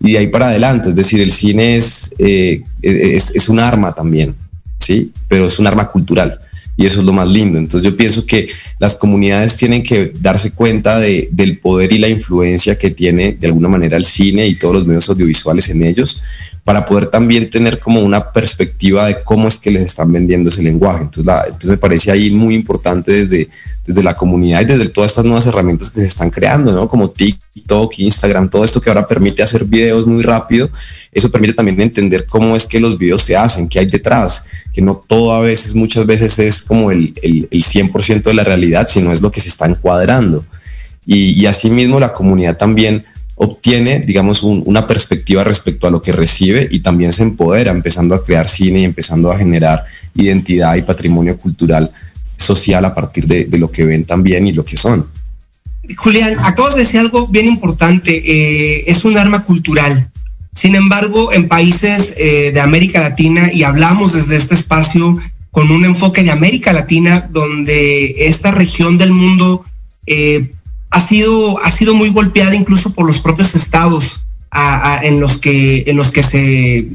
Y 0.00 0.12
de 0.12 0.18
ahí 0.18 0.26
para 0.28 0.48
adelante, 0.48 0.90
es 0.90 0.94
decir, 0.94 1.20
el 1.20 1.32
cine 1.32 1.76
es, 1.76 2.14
eh, 2.18 2.62
es, 2.82 3.34
es 3.34 3.48
un 3.48 3.58
arma 3.58 3.92
también, 3.92 4.36
¿sí? 4.78 5.10
Pero 5.26 5.46
es 5.46 5.58
un 5.58 5.66
arma 5.66 5.88
cultural 5.88 6.38
y 6.78 6.86
eso 6.86 7.00
es 7.00 7.06
lo 7.06 7.12
más 7.12 7.26
lindo. 7.26 7.58
Entonces 7.58 7.82
yo 7.82 7.96
pienso 7.96 8.24
que 8.24 8.48
las 8.78 8.94
comunidades 8.94 9.56
tienen 9.56 9.82
que 9.82 10.12
darse 10.20 10.52
cuenta 10.52 11.00
de, 11.00 11.28
del 11.32 11.58
poder 11.58 11.92
y 11.92 11.98
la 11.98 12.08
influencia 12.08 12.78
que 12.78 12.90
tiene 12.90 13.32
de 13.32 13.48
alguna 13.48 13.68
manera 13.68 13.96
el 13.96 14.04
cine 14.04 14.46
y 14.46 14.54
todos 14.54 14.74
los 14.74 14.86
medios 14.86 15.08
audiovisuales 15.10 15.68
en 15.68 15.82
ellos 15.82 16.22
para 16.64 16.84
poder 16.84 17.06
también 17.06 17.48
tener 17.48 17.78
como 17.78 18.02
una 18.02 18.32
perspectiva 18.32 19.06
de 19.06 19.22
cómo 19.22 19.48
es 19.48 19.58
que 19.58 19.70
les 19.70 19.82
están 19.82 20.12
vendiendo 20.12 20.50
ese 20.50 20.62
lenguaje. 20.62 21.04
Entonces, 21.04 21.66
me 21.66 21.78
parece 21.78 22.10
ahí 22.10 22.30
muy 22.30 22.54
importante 22.54 23.10
desde, 23.12 23.48
desde 23.86 24.02
la 24.02 24.14
comunidad 24.14 24.60
y 24.60 24.66
desde 24.66 24.88
todas 24.88 25.12
estas 25.12 25.24
nuevas 25.24 25.46
herramientas 25.46 25.90
que 25.90 26.00
se 26.00 26.06
están 26.06 26.30
creando, 26.30 26.72
¿no? 26.72 26.88
Como 26.88 27.10
TikTok, 27.10 27.98
Instagram, 27.98 28.50
todo 28.50 28.64
esto 28.64 28.80
que 28.80 28.90
ahora 28.90 29.06
permite 29.06 29.42
hacer 29.42 29.64
videos 29.64 30.06
muy 30.06 30.22
rápido, 30.22 30.68
eso 31.12 31.30
permite 31.30 31.54
también 31.54 31.80
entender 31.80 32.26
cómo 32.26 32.54
es 32.54 32.66
que 32.66 32.80
los 32.80 32.98
videos 32.98 33.22
se 33.22 33.36
hacen, 33.36 33.68
qué 33.68 33.78
hay 33.78 33.86
detrás, 33.86 34.46
que 34.72 34.82
no 34.82 34.96
todo 34.96 35.32
a 35.32 35.40
veces, 35.40 35.74
muchas 35.74 36.04
veces 36.06 36.38
es 36.38 36.62
como 36.62 36.90
el, 36.90 37.14
el, 37.22 37.48
el 37.50 37.62
100% 37.62 38.22
de 38.22 38.34
la 38.34 38.44
realidad, 38.44 38.86
sino 38.88 39.12
es 39.12 39.22
lo 39.22 39.32
que 39.32 39.40
se 39.40 39.48
está 39.48 39.66
encuadrando. 39.66 40.44
Y 41.10 41.46
asimismo 41.46 41.98
la 41.98 42.12
comunidad 42.12 42.58
también 42.58 43.02
obtiene, 43.38 44.00
digamos, 44.00 44.42
una 44.42 44.86
perspectiva 44.86 45.44
respecto 45.44 45.86
a 45.86 45.90
lo 45.90 46.02
que 46.02 46.12
recibe 46.12 46.68
y 46.70 46.80
también 46.80 47.12
se 47.12 47.22
empodera 47.22 47.70
empezando 47.70 48.14
a 48.14 48.24
crear 48.24 48.48
cine 48.48 48.80
y 48.80 48.84
empezando 48.84 49.30
a 49.30 49.38
generar 49.38 49.84
identidad 50.14 50.74
y 50.74 50.82
patrimonio 50.82 51.38
cultural 51.38 51.90
social 52.36 52.84
a 52.84 52.94
partir 52.94 53.26
de, 53.26 53.46
lo 53.58 53.70
que 53.70 53.84
ven 53.84 54.04
también 54.04 54.46
y 54.46 54.52
lo 54.52 54.64
que 54.64 54.76
son. 54.76 55.08
Julián, 55.96 56.36
acabas 56.40 56.74
de 56.74 56.80
decir 56.80 57.00
algo 57.00 57.28
bien 57.28 57.46
importante, 57.46 58.10
eh, 58.12 58.84
es 58.86 59.04
un 59.04 59.16
arma 59.16 59.44
cultural. 59.44 60.10
Sin 60.52 60.74
embargo, 60.74 61.32
en 61.32 61.48
países 61.48 62.14
eh, 62.16 62.50
de 62.52 62.60
América 62.60 63.00
Latina, 63.00 63.50
y 63.52 63.62
hablamos 63.62 64.14
desde 64.14 64.36
este 64.36 64.54
espacio 64.54 65.16
con 65.50 65.70
un 65.70 65.84
enfoque 65.84 66.24
de 66.24 66.32
América 66.32 66.72
Latina, 66.72 67.28
donde 67.30 68.26
esta 68.26 68.50
región 68.50 68.98
del 68.98 69.12
mundo 69.12 69.64
eh, 70.06 70.50
ha 70.90 71.00
sido, 71.00 71.62
ha 71.64 71.70
sido 71.70 71.94
muy 71.94 72.10
golpeada 72.10 72.54
incluso 72.54 72.92
por 72.92 73.06
los 73.06 73.20
propios 73.20 73.54
estados 73.54 74.26
en, 75.02 75.20
los 75.20 75.38
que, 75.38 75.84
en 75.86 75.96
los 75.96 76.12
que 76.12 76.22
se 76.22 76.88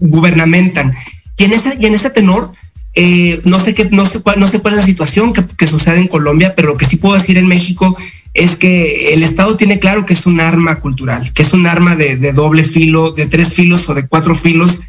gubernamentan. 0.00 0.94
Y 1.36 1.44
en, 1.44 1.52
ese, 1.52 1.76
y 1.80 1.86
en 1.86 1.94
ese 1.94 2.10
tenor, 2.10 2.52
eh, 2.94 3.40
no 3.44 3.58
sé 3.58 3.74
qué, 3.74 3.88
no 3.90 4.04
sé 4.04 4.20
cuál, 4.20 4.40
no 4.40 4.46
sé 4.46 4.60
cuál 4.60 4.74
es 4.74 4.80
la 4.80 4.86
situación 4.86 5.32
que, 5.32 5.66
sucede 5.66 5.98
en 5.98 6.08
Colombia, 6.08 6.54
pero 6.56 6.68
lo 6.68 6.76
que 6.76 6.84
sí 6.84 6.96
puedo 6.96 7.14
decir 7.14 7.38
en 7.38 7.46
México 7.46 7.96
es 8.34 8.56
que 8.56 9.14
el 9.14 9.22
Estado 9.22 9.56
tiene 9.56 9.78
claro 9.78 10.04
que 10.04 10.12
es 10.12 10.26
un 10.26 10.40
arma 10.40 10.80
cultural, 10.80 11.32
que 11.32 11.42
es 11.42 11.52
un 11.52 11.66
arma 11.66 11.96
de, 11.96 12.16
de 12.16 12.32
doble 12.32 12.64
filo, 12.64 13.12
de 13.12 13.26
tres 13.26 13.54
filos 13.54 13.88
o 13.88 13.94
de 13.94 14.06
cuatro 14.06 14.34
filos, 14.34 14.82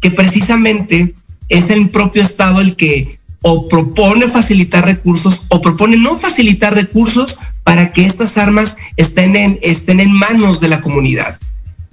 que 0.00 0.10
precisamente 0.10 1.14
es 1.48 1.70
el 1.70 1.88
propio 1.88 2.22
Estado 2.22 2.60
el 2.60 2.76
que 2.76 3.18
o 3.46 3.68
propone 3.68 4.26
facilitar 4.28 4.86
recursos 4.86 5.44
o 5.48 5.60
propone 5.60 5.98
no 5.98 6.16
facilitar 6.16 6.74
recursos 6.74 7.38
para 7.64 7.92
que 7.92 8.04
estas 8.04 8.36
armas 8.36 8.76
estén 8.96 9.34
en, 9.34 9.58
estén 9.62 9.98
en 9.98 10.12
manos 10.12 10.60
de 10.60 10.68
la 10.68 10.80
comunidad. 10.80 11.38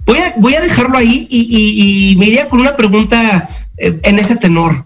Voy 0.04 0.18
a, 0.18 0.34
voy 0.36 0.54
a 0.54 0.60
dejarlo 0.60 0.98
ahí 0.98 1.26
y, 1.30 2.14
me 2.18 2.26
iría 2.26 2.48
con 2.48 2.60
una 2.60 2.76
pregunta 2.76 3.48
eh, 3.78 3.98
en 4.04 4.18
ese 4.18 4.36
tenor. 4.36 4.84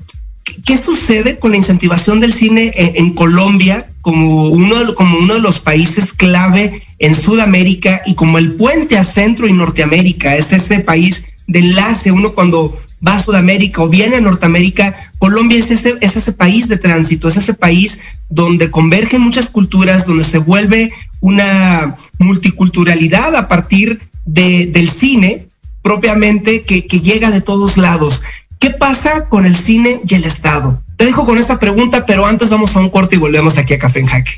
¿Qué, 0.64 0.76
sucede 0.76 1.38
con 1.38 1.50
la 1.50 1.56
incentivación 1.56 2.20
del 2.20 2.32
cine 2.32 2.72
en, 2.76 3.14
Colombia 3.14 3.86
como 4.00 4.44
uno, 4.44 4.76
de, 4.84 4.94
como 4.94 5.18
uno 5.18 5.34
de 5.34 5.40
los 5.40 5.58
países 5.58 6.12
clave 6.12 6.82
en 7.00 7.14
Sudamérica 7.14 8.00
y 8.06 8.14
como 8.14 8.38
el 8.38 8.54
puente 8.54 8.96
a 8.96 9.04
Centro 9.04 9.48
y 9.48 9.52
Norteamérica? 9.52 10.36
Es 10.36 10.52
ese 10.52 10.80
país 10.80 11.32
de 11.48 11.58
enlace, 11.60 12.12
uno 12.12 12.32
cuando 12.32 12.78
va 13.06 13.14
a 13.14 13.18
Sudamérica 13.18 13.82
o 13.82 13.88
viene 13.88 14.16
a 14.16 14.20
Norteamérica, 14.20 14.94
Colombia 15.18 15.58
es 15.58 15.70
ese, 15.70 15.94
es 16.00 16.16
ese 16.16 16.32
país 16.32 16.68
de 16.68 16.78
tránsito, 16.78 17.28
es 17.28 17.36
ese 17.36 17.54
país 17.54 18.00
donde 18.28 18.70
convergen 18.70 19.22
muchas 19.22 19.50
culturas, 19.50 20.06
donde 20.06 20.24
se 20.24 20.38
vuelve 20.38 20.92
una 21.20 21.94
multiculturalidad 22.18 23.34
a 23.36 23.48
partir 23.48 24.00
de, 24.24 24.66
del 24.66 24.88
cine 24.88 25.48
propiamente 25.82 26.62
que, 26.62 26.86
que 26.86 27.00
llega 27.00 27.30
de 27.30 27.40
todos 27.40 27.76
lados. 27.76 28.22
¿Qué 28.58 28.70
pasa 28.70 29.28
con 29.28 29.46
el 29.46 29.54
cine 29.54 30.00
y 30.04 30.14
el 30.14 30.24
Estado? 30.24 30.82
Te 30.96 31.04
dejo 31.04 31.26
con 31.26 31.38
esa 31.38 31.60
pregunta, 31.60 32.06
pero 32.06 32.26
antes 32.26 32.50
vamos 32.50 32.74
a 32.74 32.80
un 32.80 32.90
corte 32.90 33.16
y 33.16 33.18
volvemos 33.18 33.58
aquí 33.58 33.74
a 33.74 33.78
Café 33.78 34.00
en 34.00 34.06
Jaque. 34.06 34.32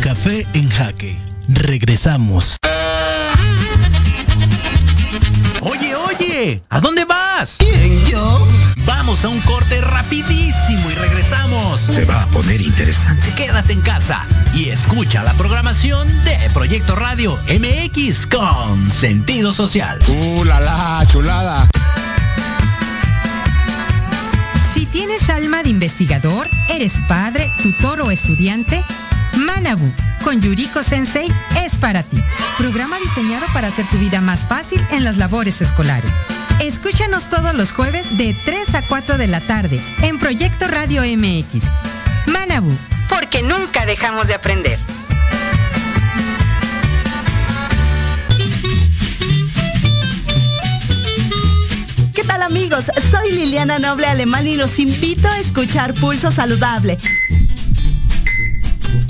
Café 0.00 0.46
en 0.54 0.68
Jaque 0.68 1.24
Regresamos. 1.48 2.56
¿A 6.68 6.80
dónde 6.80 7.04
vas? 7.04 7.56
¿Quién, 7.58 8.04
yo? 8.04 8.48
Vamos 8.84 9.24
a 9.24 9.28
un 9.28 9.40
corte 9.40 9.80
rapidísimo 9.80 10.90
y 10.90 10.94
regresamos. 10.94 11.80
Se 11.80 12.04
va 12.04 12.22
a 12.22 12.26
poner 12.28 12.60
interesante. 12.60 13.32
Quédate 13.34 13.72
en 13.72 13.80
casa 13.80 14.22
y 14.54 14.68
escucha 14.68 15.22
la 15.22 15.32
programación 15.34 16.06
de 16.24 16.36
Proyecto 16.52 16.96
Radio 16.96 17.38
MX 17.48 18.26
con 18.26 18.90
sentido 18.90 19.52
social. 19.52 19.98
¡Uh, 20.06 20.44
la, 20.44 20.60
la 20.60 21.06
chulada! 21.06 21.68
Si 24.74 24.84
tienes 24.86 25.30
alma 25.30 25.62
de 25.62 25.70
investigador, 25.70 26.46
eres 26.68 26.92
padre, 27.08 27.50
tutor 27.62 28.02
o 28.02 28.10
estudiante, 28.10 28.82
Manabu 29.34 29.90
con 30.24 30.40
Yuriko 30.40 30.82
Sensei 30.82 31.30
es 31.62 31.76
para 31.76 32.02
ti. 32.02 32.16
Programa 32.56 32.98
diseñado 32.98 33.44
para 33.52 33.68
hacer 33.68 33.86
tu 33.88 33.98
vida 33.98 34.22
más 34.22 34.46
fácil 34.46 34.80
en 34.90 35.04
las 35.04 35.18
labores 35.18 35.60
escolares. 35.60 36.10
Escúchanos 36.60 37.28
todos 37.28 37.54
los 37.54 37.72
jueves 37.72 38.16
de 38.16 38.34
3 38.44 38.74
a 38.74 38.82
4 38.88 39.18
de 39.18 39.26
la 39.26 39.40
tarde 39.40 39.78
en 40.02 40.18
Proyecto 40.18 40.66
Radio 40.66 41.02
MX. 41.02 41.64
Manabu, 42.26 42.72
porque 43.10 43.42
nunca 43.42 43.84
dejamos 43.84 44.26
de 44.26 44.34
aprender. 44.34 44.78
¿Qué 52.14 52.24
tal 52.24 52.42
amigos? 52.42 52.86
Soy 53.10 53.32
Liliana 53.32 53.78
Noble 53.78 54.06
Alemán 54.06 54.46
y 54.46 54.56
los 54.56 54.78
invito 54.78 55.28
a 55.28 55.38
escuchar 55.38 55.92
Pulso 55.94 56.30
Saludable 56.32 56.98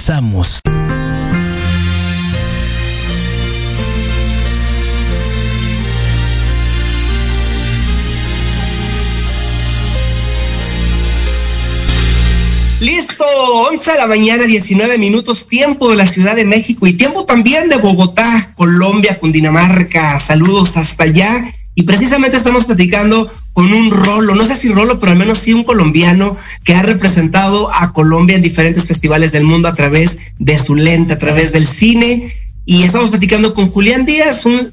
Comenzamos. 0.00 0.60
Listo, 12.80 13.24
11 13.68 13.92
de 13.92 13.98
la 13.98 14.06
mañana, 14.06 14.44
19 14.44 14.96
minutos, 14.96 15.46
tiempo 15.46 15.90
de 15.90 15.96
la 15.96 16.06
Ciudad 16.06 16.34
de 16.34 16.46
México 16.46 16.86
y 16.86 16.94
tiempo 16.94 17.26
también 17.26 17.68
de 17.68 17.76
Bogotá, 17.76 18.52
Colombia, 18.54 19.18
Cundinamarca. 19.18 20.18
Saludos 20.18 20.76
hasta 20.78 21.04
allá. 21.04 21.54
Y 21.80 21.84
precisamente 21.84 22.36
estamos 22.36 22.66
platicando 22.66 23.30
con 23.54 23.72
un 23.72 23.90
rolo, 23.90 24.34
no 24.34 24.44
sé 24.44 24.54
si 24.54 24.68
rolo, 24.68 24.98
pero 24.98 25.12
al 25.12 25.18
menos 25.18 25.38
sí 25.38 25.54
un 25.54 25.64
colombiano 25.64 26.36
que 26.62 26.74
ha 26.74 26.82
representado 26.82 27.72
a 27.72 27.94
Colombia 27.94 28.36
en 28.36 28.42
diferentes 28.42 28.86
festivales 28.86 29.32
del 29.32 29.44
mundo 29.44 29.66
a 29.66 29.74
través 29.74 30.18
de 30.38 30.58
su 30.58 30.74
lente, 30.74 31.14
a 31.14 31.18
través 31.18 31.54
del 31.54 31.66
cine. 31.66 32.34
Y 32.66 32.82
estamos 32.82 33.08
platicando 33.08 33.54
con 33.54 33.70
Julián 33.70 34.04
Díaz, 34.04 34.44
un, 34.44 34.70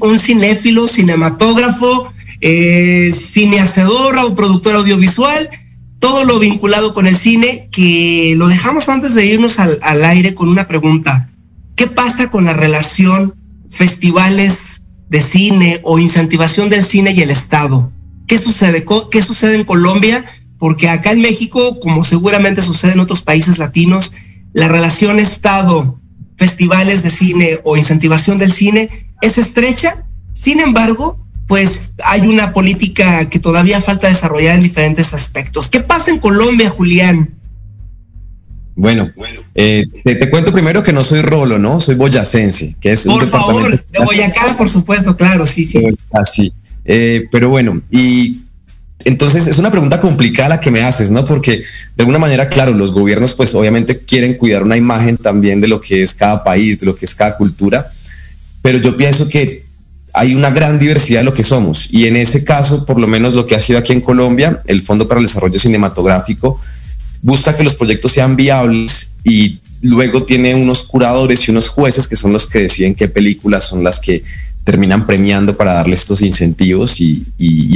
un 0.00 0.18
cinéfilo, 0.18 0.86
cinematógrafo, 0.86 2.10
eh, 2.40 3.10
cinehacedor 3.12 4.16
o 4.16 4.34
productor 4.34 4.76
audiovisual 4.76 5.50
todo 5.98 6.24
lo 6.24 6.38
vinculado 6.38 6.94
con 6.94 7.06
el 7.06 7.16
cine, 7.16 7.68
que 7.70 8.32
lo 8.38 8.48
dejamos 8.48 8.88
antes 8.88 9.14
de 9.14 9.26
irnos 9.26 9.58
al, 9.58 10.04
aire 10.04 10.34
con 10.34 10.48
una 10.48 10.66
pregunta. 10.66 11.30
¿Qué 11.74 11.86
pasa 11.86 12.30
con 12.30 12.46
la 12.46 12.54
relación 12.54 13.34
festivales 13.68 14.85
de 15.08 15.20
cine 15.20 15.80
o 15.84 15.98
incentivación 15.98 16.68
del 16.68 16.82
cine 16.82 17.12
y 17.12 17.20
el 17.22 17.30
Estado? 17.30 17.92
¿Qué 18.26 18.38
sucede? 18.38 18.84
¿Qué 19.10 19.22
sucede 19.22 19.54
en 19.54 19.64
Colombia? 19.64 20.24
Porque 20.58 20.88
acá 20.88 21.12
en 21.12 21.20
México, 21.20 21.78
como 21.80 22.02
seguramente 22.02 22.62
sucede 22.62 22.92
en 22.92 23.00
otros 23.00 23.22
países 23.22 23.58
latinos, 23.58 24.14
la 24.52 24.68
relación 24.68 25.20
Estado, 25.20 26.00
festivales 26.36 27.02
de 27.02 27.10
cine 27.10 27.60
o 27.64 27.76
incentivación 27.76 28.38
del 28.38 28.52
cine 28.52 29.10
es 29.22 29.38
estrecha. 29.38 30.06
Sin 30.32 30.60
embargo, 30.60 31.24
pues 31.46 31.94
hay 32.02 32.22
una 32.22 32.52
política 32.52 33.28
que 33.28 33.38
todavía 33.38 33.80
falta 33.80 34.08
desarrollar 34.08 34.56
en 34.56 34.62
diferentes 34.62 35.14
aspectos. 35.14 35.70
¿Qué 35.70 35.80
pasa 35.80 36.10
en 36.10 36.18
Colombia, 36.18 36.68
Julián? 36.70 37.35
Bueno, 38.76 39.10
eh, 39.54 39.86
te, 40.04 40.28
cuento 40.28 40.52
primero 40.52 40.82
que 40.82 40.92
no 40.92 41.02
soy 41.02 41.22
rolo, 41.22 41.58
¿no? 41.58 41.80
Soy 41.80 41.94
boyacense, 41.94 42.76
que 42.78 42.92
es 42.92 43.04
por 43.04 43.24
un 43.24 43.30
favor, 43.30 43.70
de 43.90 44.04
Boyacá, 44.04 44.54
por 44.56 44.68
supuesto, 44.68 45.16
claro, 45.16 45.46
sí, 45.46 45.64
sí. 45.64 45.82
Así. 46.12 46.52
Eh, 46.84 47.26
pero 47.32 47.48
bueno, 47.48 47.80
y 47.90 48.42
entonces 49.06 49.46
es 49.46 49.58
una 49.58 49.70
pregunta 49.70 49.98
complicada 49.98 50.50
la 50.50 50.60
que 50.60 50.70
me 50.70 50.82
haces, 50.82 51.10
¿no? 51.10 51.24
Porque 51.24 51.52
de 51.52 51.64
alguna 52.00 52.18
manera, 52.18 52.50
claro, 52.50 52.74
los 52.74 52.92
gobiernos 52.92 53.32
pues 53.32 53.54
obviamente 53.54 54.00
quieren 54.00 54.34
cuidar 54.34 54.62
una 54.62 54.76
imagen 54.76 55.16
también 55.16 55.62
de 55.62 55.68
lo 55.68 55.80
que 55.80 56.02
es 56.02 56.12
cada 56.12 56.44
país, 56.44 56.78
de 56.78 56.86
lo 56.86 56.94
que 56.94 57.06
es 57.06 57.14
cada 57.14 57.34
cultura, 57.38 57.88
pero 58.60 58.76
yo 58.76 58.94
pienso 58.94 59.26
que 59.30 59.64
hay 60.12 60.34
una 60.34 60.50
gran 60.50 60.78
diversidad 60.78 61.20
de 61.20 61.24
lo 61.24 61.34
que 61.34 61.44
somos. 61.44 61.88
Y 61.90 62.08
en 62.08 62.16
ese 62.16 62.44
caso, 62.44 62.84
por 62.84 63.00
lo 63.00 63.06
menos 63.06 63.34
lo 63.34 63.46
que 63.46 63.54
ha 63.54 63.60
sido 63.60 63.78
aquí 63.78 63.94
en 63.94 64.02
Colombia, 64.02 64.60
el 64.66 64.82
Fondo 64.82 65.08
para 65.08 65.20
el 65.20 65.26
Desarrollo 65.26 65.58
Cinematográfico 65.58 66.60
busca 67.22 67.56
que 67.56 67.64
los 67.64 67.74
proyectos 67.74 68.12
sean 68.12 68.36
viables 68.36 69.16
y 69.24 69.58
luego 69.82 70.24
tiene 70.24 70.54
unos 70.54 70.82
curadores 70.84 71.46
y 71.46 71.50
unos 71.50 71.68
jueces 71.68 72.06
que 72.08 72.16
son 72.16 72.32
los 72.32 72.46
que 72.46 72.60
deciden 72.60 72.94
qué 72.94 73.08
películas 73.08 73.64
son 73.64 73.84
las 73.84 74.00
que 74.00 74.22
terminan 74.64 75.06
premiando 75.06 75.56
para 75.56 75.74
darle 75.74 75.94
estos 75.94 76.22
incentivos 76.22 77.00
y, 77.00 77.24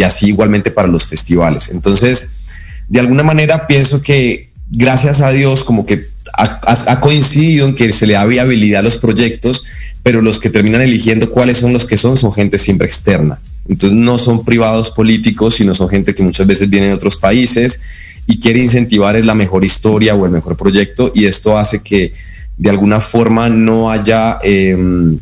así 0.03 0.26
igualmente 0.26 0.70
para 0.70 0.88
los 0.88 1.07
festivales. 1.07 1.70
Entonces, 1.70 2.48
de 2.88 2.98
alguna 2.98 3.22
manera 3.22 3.66
pienso 3.66 4.03
que 4.03 4.50
gracias 4.70 5.20
a 5.20 5.31
Dios 5.31 5.62
como 5.62 5.87
que 5.87 6.07
ha, 6.37 6.61
ha 6.92 7.00
coincidido 7.00 7.66
en 7.66 7.74
que 7.74 7.92
se 7.92 8.07
le 8.07 8.14
da 8.14 8.24
viabilidad 8.24 8.81
a 8.81 8.85
los 8.85 8.96
proyectos 8.96 9.64
pero 10.03 10.22
los 10.22 10.40
que 10.40 10.50
terminan 10.50 10.81
eligiendo 10.81 11.31
cuáles 11.31 11.59
son 11.59 11.72
los 11.72 11.87
que 11.87 11.96
son 11.96 12.16
son 12.16 12.33
gente 12.33 12.59
siempre 12.59 12.87
externa. 12.87 13.40
Entonces 13.68 13.96
no 13.96 14.18
son 14.18 14.44
privados 14.44 14.90
políticos, 14.90 15.55
sino 15.55 15.74
son 15.74 15.88
gente 15.88 16.14
que 16.14 16.22
muchas 16.22 16.46
veces 16.46 16.70
viene 16.70 16.88
de 16.88 16.94
otros 16.94 17.16
países 17.16 17.83
y 18.30 18.38
quiere 18.38 18.60
incentivar 18.60 19.16
es 19.16 19.26
la 19.26 19.34
mejor 19.34 19.64
historia 19.64 20.14
o 20.14 20.24
el 20.24 20.30
mejor 20.30 20.56
proyecto 20.56 21.10
y 21.12 21.26
esto 21.26 21.58
hace 21.58 21.82
que 21.82 22.12
de 22.56 22.70
alguna 22.70 23.00
forma 23.00 23.48
no 23.48 23.90
haya 23.90 24.38
em, 24.44 25.18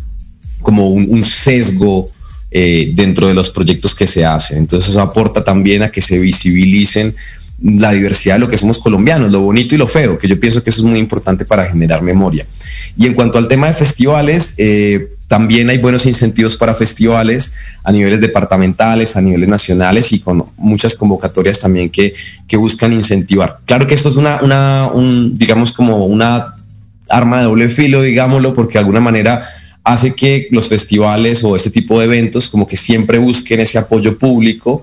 como 0.60 0.90
un, 0.90 1.22
sesgo 1.22 2.06
eh, 2.50 2.92
dentro 2.94 3.26
de 3.26 3.32
los 3.32 3.48
proyectos 3.48 3.94
que 3.94 4.06
se 4.06 4.26
hacen. 4.26 4.58
Entonces 4.58 4.90
eso 4.90 5.00
aporta 5.00 5.42
también 5.42 5.82
a 5.82 5.88
que 5.90 6.02
se 6.02 6.18
visibilicen 6.18 7.14
la 7.62 7.92
diversidad 7.92 8.34
de 8.34 8.40
lo 8.40 8.48
que 8.48 8.58
somos 8.58 8.78
colombianos, 8.78 9.32
lo 9.32 9.40
bonito 9.40 9.74
y 9.74 9.78
lo 9.78 9.88
feo, 9.88 10.18
que 10.18 10.28
yo 10.28 10.38
pienso 10.38 10.62
que 10.62 10.68
eso 10.68 10.84
es 10.84 10.90
muy 10.90 10.98
importante 10.98 11.46
para 11.46 11.64
generar 11.64 12.02
memoria. 12.02 12.46
Y 12.98 13.06
en 13.06 13.14
cuanto 13.14 13.38
al 13.38 13.48
tema 13.48 13.68
de 13.68 13.72
festivales, 13.72 14.54
eh, 14.58 15.16
también 15.28 15.68
hay 15.68 15.78
buenos 15.78 16.06
incentivos 16.06 16.56
para 16.56 16.74
festivales 16.74 17.52
a 17.84 17.92
niveles 17.92 18.20
departamentales, 18.20 19.14
a 19.14 19.20
niveles 19.20 19.48
nacionales 19.48 20.12
y 20.12 20.20
con 20.20 20.46
muchas 20.56 20.94
convocatorias 20.94 21.60
también 21.60 21.90
que, 21.90 22.14
que 22.48 22.56
buscan 22.56 22.94
incentivar. 22.94 23.60
Claro 23.66 23.86
que 23.86 23.94
esto 23.94 24.08
es 24.08 24.16
una, 24.16 24.42
una 24.42 24.88
un, 24.92 25.36
digamos 25.38 25.72
como 25.72 26.06
una 26.06 26.56
arma 27.10 27.38
de 27.38 27.44
doble 27.44 27.68
filo, 27.68 28.02
digámoslo, 28.02 28.54
porque 28.54 28.74
de 28.74 28.78
alguna 28.80 29.00
manera 29.00 29.42
hace 29.84 30.14
que 30.14 30.48
los 30.50 30.68
festivales 30.68 31.44
o 31.44 31.56
ese 31.56 31.70
tipo 31.70 31.98
de 31.98 32.06
eventos 32.06 32.48
como 32.48 32.66
que 32.66 32.76
siempre 32.76 33.18
busquen 33.18 33.60
ese 33.60 33.78
apoyo 33.78 34.18
público 34.18 34.82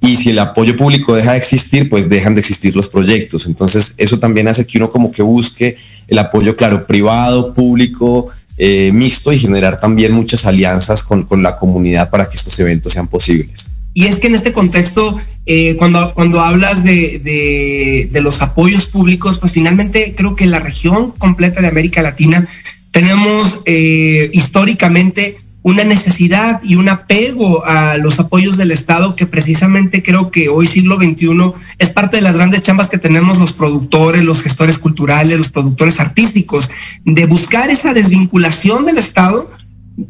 y 0.00 0.16
si 0.16 0.30
el 0.30 0.38
apoyo 0.38 0.76
público 0.76 1.14
deja 1.14 1.32
de 1.32 1.38
existir, 1.38 1.88
pues 1.88 2.08
dejan 2.08 2.34
de 2.34 2.40
existir 2.40 2.74
los 2.76 2.88
proyectos. 2.88 3.46
Entonces 3.46 3.94
eso 3.98 4.18
también 4.18 4.48
hace 4.48 4.66
que 4.66 4.78
uno 4.78 4.90
como 4.90 5.10
que 5.10 5.22
busque 5.22 5.76
el 6.06 6.18
apoyo, 6.18 6.56
claro, 6.56 6.86
privado, 6.86 7.52
público, 7.52 8.28
eh, 8.56 8.90
mixto 8.92 9.32
y 9.32 9.38
generar 9.38 9.80
también 9.80 10.12
muchas 10.12 10.46
alianzas 10.46 11.02
con, 11.02 11.26
la 11.42 11.56
comunidad 11.56 12.10
para 12.10 12.28
que 12.28 12.36
estos 12.36 12.58
eventos 12.60 12.92
sean 12.92 13.08
posibles. 13.08 13.72
Y 13.94 14.06
es 14.06 14.18
que 14.18 14.26
en 14.26 14.34
este 14.34 14.52
contexto, 14.52 15.18
eh, 15.46 15.76
cuando, 15.76 16.12
cuando 16.14 16.40
hablas 16.40 16.82
de, 16.84 18.08
de, 18.10 18.20
los 18.20 18.42
apoyos 18.42 18.86
públicos, 18.86 19.38
pues 19.38 19.52
finalmente 19.52 20.14
creo 20.16 20.34
que 20.34 20.46
la 20.46 20.58
región 20.58 21.12
completa 21.12 21.60
de 21.60 21.68
América 21.68 22.02
Latina 22.02 22.48
tenemos 22.90 23.62
eh, 23.66 24.30
históricamente 24.32 25.36
una 25.64 25.82
necesidad 25.82 26.60
y 26.62 26.76
un 26.76 26.90
apego 26.90 27.64
a 27.64 27.96
los 27.96 28.20
apoyos 28.20 28.58
del 28.58 28.70
Estado 28.70 29.16
que 29.16 29.26
precisamente 29.26 30.02
creo 30.02 30.30
que 30.30 30.50
hoy 30.50 30.66
siglo 30.66 30.96
XXI 30.96 31.54
es 31.78 31.90
parte 31.90 32.18
de 32.18 32.22
las 32.22 32.36
grandes 32.36 32.60
chambas 32.60 32.90
que 32.90 32.98
tenemos 32.98 33.38
los 33.38 33.54
productores, 33.54 34.22
los 34.22 34.42
gestores 34.42 34.76
culturales, 34.76 35.38
los 35.38 35.50
productores 35.50 36.00
artísticos, 36.00 36.70
de 37.06 37.24
buscar 37.24 37.70
esa 37.70 37.94
desvinculación 37.94 38.84
del 38.84 38.98
Estado, 38.98 39.50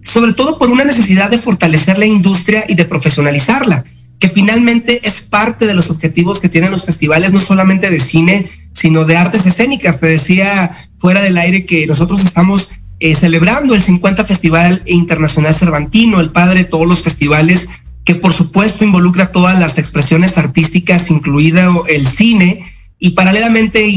sobre 0.02 0.32
todo 0.32 0.58
por 0.58 0.70
una 0.70 0.84
necesidad 0.84 1.30
de 1.30 1.38
fortalecer 1.38 1.98
la 1.98 2.06
industria 2.06 2.64
y 2.68 2.74
de 2.74 2.84
profesionalizarla 2.84 3.84
que 4.18 4.28
finalmente 4.28 5.06
es 5.06 5.20
parte 5.20 5.66
de 5.66 5.74
los 5.74 5.90
objetivos 5.90 6.40
que 6.40 6.48
tienen 6.48 6.70
los 6.70 6.86
festivales, 6.86 7.32
no 7.32 7.40
solamente 7.40 7.90
de 7.90 7.98
cine, 7.98 8.48
sino 8.72 9.04
de 9.04 9.16
artes 9.16 9.44
escénicas. 9.44 10.00
Te 10.00 10.06
decía 10.06 10.74
fuera 10.98 11.20
del 11.20 11.36
aire 11.36 11.66
que 11.66 11.86
nosotros 11.86 12.24
estamos 12.24 12.70
eh, 13.04 13.14
celebrando 13.14 13.74
el 13.74 13.82
50 13.82 14.24
Festival 14.24 14.80
Internacional 14.86 15.54
Cervantino, 15.54 16.22
el 16.22 16.32
padre 16.32 16.60
de 16.60 16.64
todos 16.64 16.86
los 16.86 17.02
festivales, 17.02 17.68
que 18.02 18.14
por 18.14 18.32
supuesto 18.32 18.82
involucra 18.82 19.30
todas 19.30 19.58
las 19.60 19.76
expresiones 19.76 20.38
artísticas, 20.38 21.10
incluido 21.10 21.84
el 21.86 22.06
cine, 22.06 22.64
y 22.98 23.10
paralelamente 23.10 23.94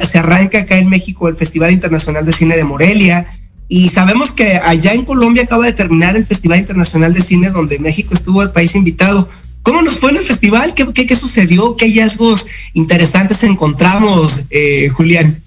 se 0.00 0.18
arranca 0.18 0.60
acá 0.60 0.78
en 0.78 0.88
México 0.88 1.28
el 1.28 1.36
Festival 1.36 1.70
Internacional 1.70 2.24
de 2.24 2.32
Cine 2.32 2.56
de 2.56 2.64
Morelia, 2.64 3.26
y 3.68 3.90
sabemos 3.90 4.32
que 4.32 4.54
allá 4.56 4.94
en 4.94 5.04
Colombia 5.04 5.42
acaba 5.42 5.66
de 5.66 5.74
terminar 5.74 6.16
el 6.16 6.24
Festival 6.24 6.58
Internacional 6.58 7.12
de 7.12 7.20
Cine, 7.20 7.50
donde 7.50 7.78
México 7.78 8.14
estuvo 8.14 8.42
el 8.42 8.52
país 8.52 8.74
invitado. 8.74 9.28
¿Cómo 9.60 9.82
nos 9.82 9.98
fue 9.98 10.12
en 10.12 10.16
el 10.16 10.22
festival? 10.22 10.72
¿Qué, 10.72 10.86
qué, 10.94 11.14
sucedió? 11.14 11.76
¿Qué 11.76 11.88
hallazgos 11.88 12.46
interesantes 12.72 13.44
encontramos, 13.44 14.44
eh, 14.48 14.88
Julián? 14.88 15.42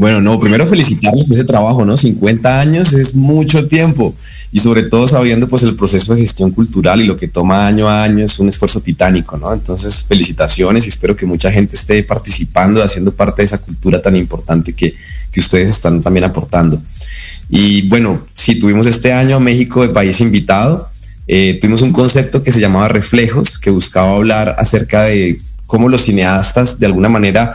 Bueno, 0.00 0.22
no, 0.22 0.40
primero 0.40 0.66
felicitarlos 0.66 1.26
por 1.26 1.36
ese 1.36 1.44
trabajo, 1.44 1.84
¿no? 1.84 1.94
50 1.94 2.58
años 2.58 2.94
es 2.94 3.14
mucho 3.16 3.68
tiempo 3.68 4.14
y 4.50 4.58
sobre 4.58 4.84
todo 4.84 5.06
sabiendo 5.06 5.46
pues 5.46 5.62
el 5.62 5.76
proceso 5.76 6.14
de 6.14 6.22
gestión 6.22 6.52
cultural 6.52 7.02
y 7.02 7.04
lo 7.04 7.18
que 7.18 7.28
toma 7.28 7.66
año 7.66 7.86
a 7.86 8.02
año 8.02 8.24
es 8.24 8.38
un 8.38 8.48
esfuerzo 8.48 8.80
titánico, 8.80 9.36
¿no? 9.36 9.52
Entonces, 9.52 10.06
felicitaciones 10.08 10.86
y 10.86 10.88
espero 10.88 11.14
que 11.14 11.26
mucha 11.26 11.52
gente 11.52 11.76
esté 11.76 12.02
participando, 12.02 12.82
haciendo 12.82 13.12
parte 13.12 13.42
de 13.42 13.46
esa 13.46 13.58
cultura 13.58 14.00
tan 14.00 14.16
importante 14.16 14.72
que, 14.72 14.94
que 15.30 15.40
ustedes 15.40 15.68
están 15.68 16.00
también 16.00 16.24
aportando. 16.24 16.80
Y 17.50 17.86
bueno, 17.88 18.24
si 18.32 18.58
tuvimos 18.58 18.86
este 18.86 19.12
año 19.12 19.38
México 19.38 19.82
de 19.82 19.90
país 19.90 20.22
invitado, 20.22 20.88
eh, 21.26 21.58
tuvimos 21.60 21.82
un 21.82 21.92
concepto 21.92 22.42
que 22.42 22.52
se 22.52 22.60
llamaba 22.60 22.88
reflejos, 22.88 23.58
que 23.58 23.68
buscaba 23.68 24.16
hablar 24.16 24.56
acerca 24.58 25.02
de 25.02 25.38
cómo 25.66 25.90
los 25.90 26.00
cineastas 26.00 26.80
de 26.80 26.86
alguna 26.86 27.10
manera 27.10 27.54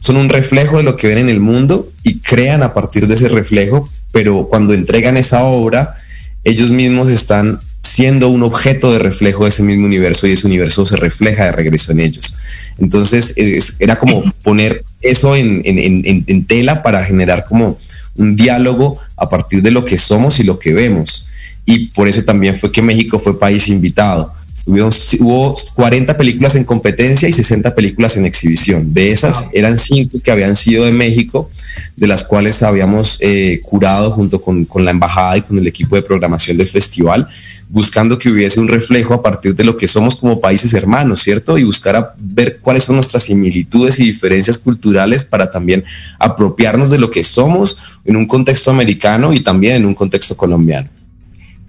son 0.00 0.16
un 0.16 0.28
reflejo 0.28 0.78
de 0.78 0.82
lo 0.82 0.96
que 0.96 1.08
ven 1.08 1.18
en 1.18 1.28
el 1.28 1.40
mundo 1.40 1.88
y 2.02 2.18
crean 2.18 2.62
a 2.62 2.74
partir 2.74 3.06
de 3.06 3.14
ese 3.14 3.28
reflejo, 3.28 3.88
pero 4.12 4.46
cuando 4.46 4.72
entregan 4.72 5.16
esa 5.16 5.44
obra, 5.44 5.94
ellos 6.42 6.70
mismos 6.70 7.10
están 7.10 7.60
siendo 7.82 8.28
un 8.28 8.42
objeto 8.42 8.92
de 8.92 8.98
reflejo 8.98 9.44
de 9.44 9.50
ese 9.50 9.62
mismo 9.62 9.86
universo 9.86 10.26
y 10.26 10.32
ese 10.32 10.46
universo 10.46 10.84
se 10.86 10.96
refleja 10.96 11.46
de 11.46 11.52
regreso 11.52 11.92
en 11.92 12.00
ellos. 12.00 12.34
Entonces 12.78 13.34
era 13.78 13.96
como 13.96 14.22
poner 14.42 14.84
eso 15.02 15.36
en, 15.36 15.62
en, 15.64 16.44
tela 16.44 16.82
para 16.82 17.04
generar 17.04 17.44
como 17.46 17.78
un 18.16 18.36
diálogo 18.36 18.98
a 19.16 19.28
partir 19.28 19.62
de 19.62 19.70
lo 19.70 19.84
que 19.84 19.98
somos 19.98 20.40
y 20.40 20.44
lo 20.44 20.58
que 20.58 20.72
vemos. 20.72 21.26
Y 21.66 21.86
por 21.88 22.08
eso 22.08 22.22
también 22.24 22.54
fue 22.54 22.72
que 22.72 22.82
México 22.82 23.18
fue 23.18 23.38
país 23.38 23.68
invitado 23.68 24.32
hubo 24.66 25.54
40 25.74 26.16
películas 26.16 26.54
en 26.56 26.64
competencia 26.64 27.28
y 27.28 27.32
60 27.32 27.74
películas 27.74 28.16
en 28.16 28.26
exhibición. 28.26 28.92
De 28.92 29.10
esas 29.10 29.48
eran 29.52 29.78
cinco 29.78 30.18
que 30.22 30.30
habían 30.30 30.56
sido 30.56 30.84
de 30.84 30.92
México, 30.92 31.50
de 31.96 32.06
las 32.06 32.24
cuales 32.24 32.62
habíamos 32.62 33.18
eh, 33.20 33.60
curado 33.62 34.10
junto 34.12 34.40
con, 34.40 34.64
con, 34.64 34.84
la 34.84 34.90
embajada 34.90 35.38
y 35.38 35.42
con 35.42 35.58
el 35.58 35.66
equipo 35.66 35.96
de 35.96 36.02
programación 36.02 36.56
del 36.56 36.68
festival, 36.68 37.28
buscando 37.68 38.18
que 38.18 38.28
hubiese 38.28 38.60
un 38.60 38.68
reflejo 38.68 39.14
a 39.14 39.22
partir 39.22 39.54
de 39.54 39.64
lo 39.64 39.76
que 39.76 39.86
somos 39.86 40.16
como 40.16 40.40
países 40.40 40.74
hermanos, 40.74 41.20
¿cierto? 41.20 41.56
Y 41.56 41.64
buscar 41.64 41.96
a 41.96 42.14
ver 42.18 42.58
cuáles 42.60 42.84
son 42.84 42.96
nuestras 42.96 43.24
similitudes 43.24 43.98
y 43.98 44.04
diferencias 44.04 44.58
culturales 44.58 45.24
para 45.24 45.50
también 45.50 45.84
apropiarnos 46.18 46.90
de 46.90 46.98
lo 46.98 47.10
que 47.10 47.22
somos 47.22 48.00
en 48.04 48.16
un 48.16 48.26
contexto 48.26 48.70
americano 48.70 49.32
y 49.32 49.40
también 49.40 49.76
en 49.76 49.86
un 49.86 49.94
contexto 49.94 50.36
colombiano. 50.36 50.88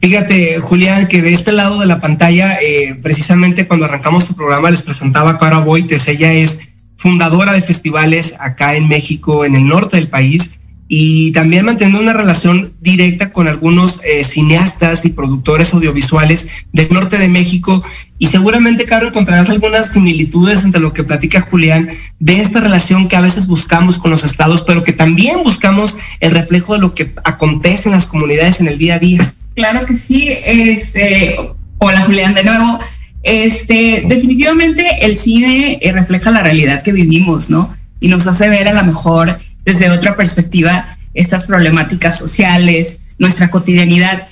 Fíjate, 0.02 0.58
Julián, 0.58 1.08
que 1.08 1.22
de 1.22 1.32
este 1.32 1.52
lado 1.52 1.80
de 1.80 1.86
la 1.86 2.00
pantalla, 2.00 2.56
eh, 2.56 2.96
precisamente 3.04 3.68
cuando 3.68 3.86
arrancamos 3.86 4.28
tu 4.28 4.34
programa, 4.34 4.72
les 4.72 4.82
presentaba 4.82 5.38
a 5.40 5.60
Boites. 5.60 6.08
Ella 6.08 6.34
es 6.34 6.70
fundadora 6.98 7.54
de 7.54 7.62
festivales 7.62 8.36
acá 8.40 8.76
en 8.76 8.88
México, 8.88 9.46
en 9.46 9.56
el 9.56 9.68
norte 9.68 9.98
del 9.98 10.08
país, 10.08 10.60
y 10.88 11.32
también 11.34 11.66
manteniendo 11.66 12.02
una 12.02 12.14
relación 12.14 12.74
directa 12.82 13.32
con 13.32 13.48
algunos 13.48 14.02
eh, 14.04 14.24
cineastas 14.24 15.06
y 15.06 15.10
productores 15.10 15.72
audiovisuales 15.76 16.48
del 16.74 16.90
norte 16.90 17.20
de 17.20 17.30
México. 17.30 17.84
Y 18.18 18.26
seguramente, 18.26 18.86
Caro, 18.86 19.10
encontrarás 19.10 19.52
algunas 19.52 19.94
similitudes 19.94 20.64
entre 20.64 20.82
lo 20.82 20.94
que 20.94 21.04
platica 21.04 21.42
Julián 21.42 21.90
de 22.20 22.42
esta 22.42 22.60
relación 22.60 23.08
que 23.08 23.18
a 23.18 23.22
veces 23.22 23.46
buscamos 23.46 24.00
con 24.00 24.10
los 24.10 24.24
estados, 24.24 24.64
pero 24.64 24.84
que 24.84 24.94
también 24.94 25.44
buscamos 25.44 26.00
el 26.22 26.32
reflejo 26.32 26.74
de 26.74 26.80
lo 26.80 26.96
que 26.96 27.14
acontece 27.24 27.88
en 27.88 27.94
las 27.94 28.08
comunidades 28.08 28.60
en 28.62 28.68
el 28.68 28.80
día 28.80 28.96
a 28.96 29.00
día. 29.00 29.36
Claro 29.56 29.86
que 29.86 29.98
sí. 29.98 30.30
Este, 30.46 31.36
hola 31.80 32.02
Julián 32.02 32.34
de 32.34 32.44
nuevo. 32.44 32.80
Este, 33.24 34.04
definitivamente 34.08 35.06
el 35.06 35.16
cine 35.18 35.78
eh, 35.82 35.92
refleja 35.92 36.32
la 36.32 36.42
realidad 36.42 36.82
que 36.82 36.92
vivimos, 36.92 37.50
¿no? 37.50 37.76
Y 38.00 38.08
nos 38.08 38.26
hace 38.28 38.50
ver 38.50 38.68
a 38.68 38.74
lo 38.74 38.84
mejor 38.84 39.38
desde 39.64 39.90
otra 39.92 40.16
perspectiva 40.16 40.98
estas 41.14 41.46
problemáticas 41.46 42.18
sociales, 42.18 43.16
nuestra 43.20 43.50
cotidianidad. 43.50 44.28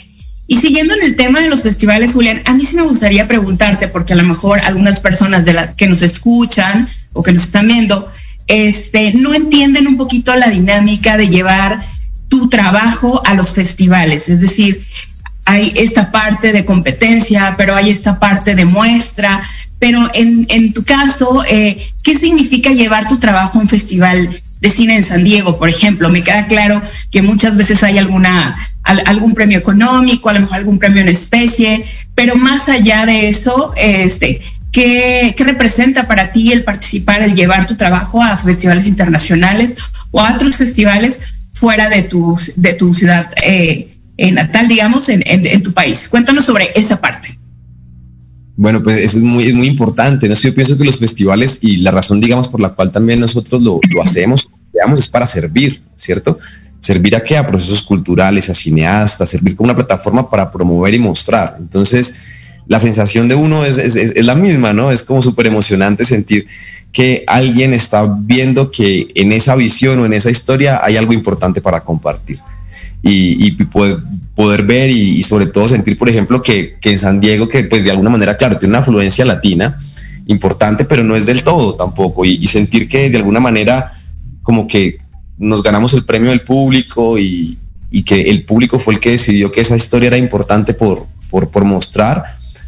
Y 0.48 0.58
siguiendo 0.58 0.96
en 0.96 1.04
el 1.04 1.16
tema 1.16 1.42
de 1.42 1.50
los 1.50 1.62
festivales, 1.62 2.14
Julián, 2.14 2.42
a 2.46 2.54
mí 2.56 2.66
sí 2.66 2.76
me 2.76 2.82
gustaría 2.82 3.28
preguntarte, 3.28 3.88
porque 3.88 4.14
a 4.14 4.16
lo 4.16 4.24
mejor 4.24 4.60
algunas 4.62 5.00
personas 5.00 5.46
de 5.46 5.54
las 5.54 5.76
que 5.76 5.88
nos 5.88 6.02
escuchan 6.02 6.88
o 7.14 7.22
que 7.22 7.32
nos 7.32 7.44
están 7.44 7.68
viendo, 7.68 8.12
este, 8.48 9.14
no 9.14 9.36
entienden 9.36 9.88
un 9.88 9.98
poquito 9.98 10.36
la 10.36 10.50
dinámica 10.50 11.18
de 11.18 11.30
llevar 11.30 11.80
tu 12.30 12.50
trabajo 12.50 13.22
a 13.26 13.36
los 13.36 13.54
festivales. 13.54 14.30
Es 14.30 14.42
decir, 14.42 14.84
hay 15.50 15.74
esta 15.76 16.12
parte 16.12 16.54
de 16.54 16.64
competencia, 16.64 17.56
pero 17.58 17.76
hay 17.76 17.90
esta 17.90 18.20
parte 18.20 18.54
de 18.54 18.66
muestra. 18.66 19.42
Pero 19.80 20.08
en, 20.14 20.74
tu 20.74 20.84
caso, 20.84 21.44
eh, 21.50 21.92
¿qué 22.04 22.16
significa 22.16 22.70
llevar 22.70 23.08
tu 23.08 23.18
trabajo 23.18 23.58
a 23.58 23.62
un 23.64 23.68
festival 23.68 24.30
de 24.62 24.70
cine 24.70 24.98
en 24.98 25.04
San 25.04 25.24
Diego, 25.24 25.58
por 25.58 25.68
ejemplo? 25.68 26.10
Me 26.10 26.22
queda 26.22 26.46
claro 26.46 26.80
que 27.10 27.24
muchas 27.24 27.58
veces 27.58 27.84
hay 27.84 27.98
alguna, 27.98 28.56
algún 28.84 29.34
premio 29.34 29.58
económico, 29.58 30.30
a 30.30 30.34
lo 30.34 30.42
mejor 30.42 30.58
algún 30.58 30.78
premio 30.78 31.02
en 31.02 31.10
especie, 31.10 31.84
pero 32.14 32.36
más 32.36 32.70
allá 32.70 33.08
de 33.08 33.30
eso, 33.30 33.74
este, 33.76 34.40
¿qué, 34.72 35.34
¿qué 35.36 35.44
representa 35.46 36.08
para 36.08 36.32
ti 36.32 36.52
el 36.52 36.64
participar, 36.64 37.24
el 37.24 37.34
llevar 37.34 37.66
tu 37.66 37.76
trabajo 37.76 38.22
a 38.22 38.38
festivales 38.38 38.86
internacionales 38.86 39.78
o 40.12 40.22
a 40.22 40.32
otros 40.36 40.58
festivales 40.58 41.22
fuera 41.54 41.90
de 41.90 42.04
tu, 42.04 42.40
de 42.56 42.74
tu 42.74 42.94
ciudad? 42.94 43.32
Eh, 43.42 43.96
natal, 44.32 44.68
digamos, 44.68 45.10
en, 45.10 45.64
tu 45.64 45.74
país. 45.74 46.10
Cuéntanos 46.10 46.46
sobre 46.46 46.70
esa 46.76 47.00
parte. 47.00 47.38
Bueno, 48.56 48.84
pues 48.84 48.98
eso 48.98 49.18
es 49.18 49.24
muy, 49.24 49.68
importante. 49.68 50.28
¿no? 50.28 50.36
Yo 50.36 50.54
pienso 50.54 50.78
que 50.78 50.84
los 50.84 51.00
festivales 51.00 51.60
y 51.62 51.78
la 51.78 51.92
razón, 51.92 52.20
digamos, 52.20 52.50
por 52.50 52.60
la 52.60 52.70
cual 52.70 52.92
también 52.92 53.20
nosotros 53.20 53.62
lo, 53.62 53.80
hacemos, 54.04 54.50
digamos, 54.74 55.00
es 55.00 55.08
para 55.08 55.26
servir, 55.26 55.82
¿cierto? 55.96 56.38
Servir 56.80 57.16
a 57.16 57.24
qué? 57.24 57.38
A 57.38 57.48
procesos 57.48 57.82
culturales, 57.82 58.50
a 58.50 58.54
cineastas, 58.54 59.30
servir 59.30 59.56
como 59.56 59.68
una 59.68 59.76
plataforma 59.76 60.30
para 60.30 60.52
promover 60.52 60.94
y 60.94 61.00
mostrar. 61.00 61.56
Entonces, 61.60 62.22
la 62.68 62.80
sensación 62.80 63.28
de 63.28 63.36
uno 63.36 63.66
es, 63.66 63.78
es 63.78 64.26
la 64.26 64.36
misma, 64.36 64.74
¿no? 64.74 64.92
Es 64.92 65.04
como 65.04 65.22
súper 65.22 65.48
emocionante 65.48 66.04
sentir 66.04 66.46
que 66.92 67.24
alguien 67.28 67.74
está 67.74 68.06
viendo 68.22 68.72
que 68.72 69.08
en 69.16 69.32
esa 69.32 69.56
visión 69.56 70.00
o 70.00 70.06
en 70.06 70.14
esa 70.14 70.30
historia 70.30 70.82
hay 70.84 70.98
algo 70.98 71.14
importante 71.14 71.62
para 71.62 71.82
compartir 71.82 72.40
y, 73.02 73.52
pues, 73.66 73.98
poder 74.36 74.64
ver 74.64 74.90
y, 74.90 75.22
sobre 75.24 75.48
todo 75.48 75.68
sentir, 75.68 75.98
por 75.98 76.10
ejemplo, 76.10 76.42
que, 76.42 76.78
en 76.82 76.98
San 76.98 77.20
Diego, 77.20 77.48
que 77.48 77.64
pues 77.66 77.84
de 77.84 77.92
alguna 77.92 78.10
manera, 78.10 78.38
claro, 78.38 78.58
tiene 78.58 78.72
una 78.72 78.80
afluencia 78.80 79.26
latina 79.26 79.78
importante, 80.28 80.86
pero 80.86 81.04
no 81.04 81.16
es 81.16 81.26
del 81.26 81.44
todo 81.44 81.76
tampoco, 81.76 82.26
y, 82.26 82.46
sentir 82.48 82.88
que 82.88 83.10
de 83.10 83.18
alguna 83.18 83.40
manera 83.40 83.92
como 84.42 84.66
que 84.68 84.98
nos 85.38 85.62
ganamos 85.62 85.94
el 85.94 86.06
premio 86.06 86.30
del 86.30 86.42
público 86.42 87.18
y, 87.20 87.58
que 88.06 88.22
el 88.22 88.46
público 88.46 88.80
fue 88.80 88.94
el 88.94 89.00
que 89.00 89.12
decidió 89.12 89.52
que 89.52 89.62
esa 89.62 89.76
historia 89.76 90.08
era 90.08 90.18
importante 90.18 90.74
por, 90.74 91.08
por, 91.30 91.66
mostrar, 91.66 92.24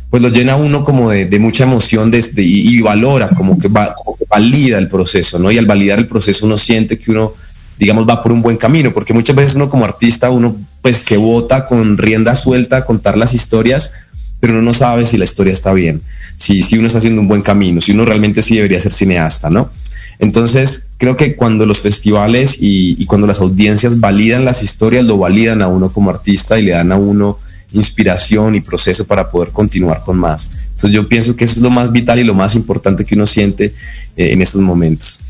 pues 0.10 0.22
lo 0.22 0.30
llena 0.30 0.58
uno 0.58 0.84
como 0.84 1.12
de, 1.12 1.39
mucha 1.39 1.63
emoción 1.63 2.12
desde, 2.12 2.44
y, 2.44 2.82
valora, 2.82 3.30
como 3.30 3.58
que, 3.58 3.67
va, 3.70 3.94
como 3.94 4.17
que 4.17 4.26
valida 4.30 4.78
el 4.78 4.88
proceso, 4.88 5.39
¿no? 5.39 5.52
Y 5.52 5.58
al 5.58 5.65
validar 5.65 6.00
el 6.00 6.08
proceso 6.08 6.46
uno 6.46 6.58
siente 6.58 7.00
que 7.00 7.12
uno 7.12 7.34
digamos, 7.82 8.08
va 8.08 8.22
por 8.22 8.32
un 8.32 8.44
buen 8.44 8.58
camino, 8.58 8.94
porque 8.94 9.12
muchas 9.12 9.36
veces 9.36 9.56
uno 9.56 9.67
como 9.67 9.86
artista, 9.86 10.30
uno 10.30 10.56
pues 10.84 10.98
se 10.98 11.17
vota 11.17 11.65
con 11.65 11.98
rienda 11.98 12.36
suelta 12.36 12.78
a 12.78 12.86
contar 12.86 13.17
las 13.17 13.34
historias, 13.34 14.06
pero 14.39 14.54
uno 14.54 14.62
no 14.62 14.76
sabe 14.76 15.04
si 15.04 15.17
la 15.17 15.24
historia 15.24 15.52
está 15.52 15.74
bien, 15.74 16.00
si, 16.38 16.62
si 16.62 16.78
uno 16.78 16.86
está 16.86 17.00
haciendo 17.00 17.22
un 17.22 17.28
buen 17.28 17.41
camino, 17.41 17.82
si 17.82 17.94
uno 17.94 18.06
realmente 18.06 18.44
sí 18.44 18.56
debería 18.56 18.80
ser 18.80 18.91
cineasta, 18.91 19.50
¿no? 19.50 19.72
Entonces, 20.20 20.94
creo 21.00 21.17
que 21.17 21.36
cuando 21.36 21.65
los 21.65 21.80
festivales 21.80 22.58
y, 22.60 23.04
cuando 23.08 23.26
las 23.26 23.39
audiencias 23.39 24.00
validan 24.00 24.46
las 24.46 24.62
historias, 24.62 25.04
lo 25.04 25.17
validan 25.17 25.63
a 25.63 25.67
uno 25.67 25.91
como 25.91 26.12
artista 26.12 26.60
y 26.60 26.65
le 26.65 26.74
dan 26.74 26.91
a 26.91 26.98
uno 26.98 27.39
inspiración 27.74 28.54
y 28.54 28.62
proceso 28.62 29.08
para 29.08 29.32
poder 29.32 29.50
continuar 29.50 30.04
con 30.06 30.20
más. 30.20 30.52
Entonces 30.65 30.91
yo 30.91 31.08
pienso 31.08 31.36
que 31.36 31.46
eso 31.46 31.56
es 31.56 31.62
lo 31.62 31.72
más 31.72 31.91
vital 31.91 32.20
y 32.20 32.24
lo 32.24 32.36
más 32.36 32.54
importante 32.54 33.06
que 33.06 33.15
uno 33.15 33.26
siente 33.26 33.74
eh, 34.17 34.34
en 34.34 34.41
estos 34.44 34.62
momentos 34.62 35.22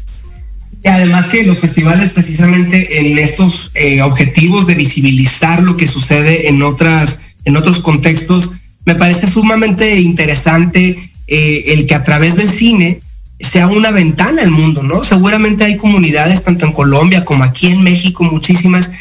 además 0.88 1.28
que 1.28 1.44
los 1.44 1.60
festivales 1.60 2.12
precisamente 2.12 3.00
en 3.00 3.18
estos 3.20 3.72
eh, 3.76 4.02
objetivos 4.02 4.68
de 4.68 4.76
visibilizar 4.76 5.62
lo 5.62 5.78
que 5.78 5.88
sucede 5.88 6.48
en 6.48 6.64
otras 6.64 7.36
en 7.46 7.58
otros 7.58 7.80
contextos 7.80 8.52
me 8.86 8.96
parece 8.96 9.28
sumamente 9.28 10.00
interesante 10.00 11.12
eh, 11.28 11.64
el 11.68 11.86
que 11.86 11.96
a 11.96 12.04
través 12.04 12.36
del 12.36 12.48
cine 12.50 13.00
sea 13.40 13.68
una 13.68 13.92
ventana 13.92 14.44
al 14.44 14.52
mundo, 14.52 14.84
¿no? 14.84 15.02
Seguramente 15.02 15.64
hay 15.64 15.78
comunidades 15.78 16.44
tanto 16.44 16.66
en 16.66 16.74
Colombia 16.74 17.26
como 17.26 17.44
aquí 17.44 17.68
en 17.68 17.82
México 17.82 18.24
muchísimas 18.24 18.92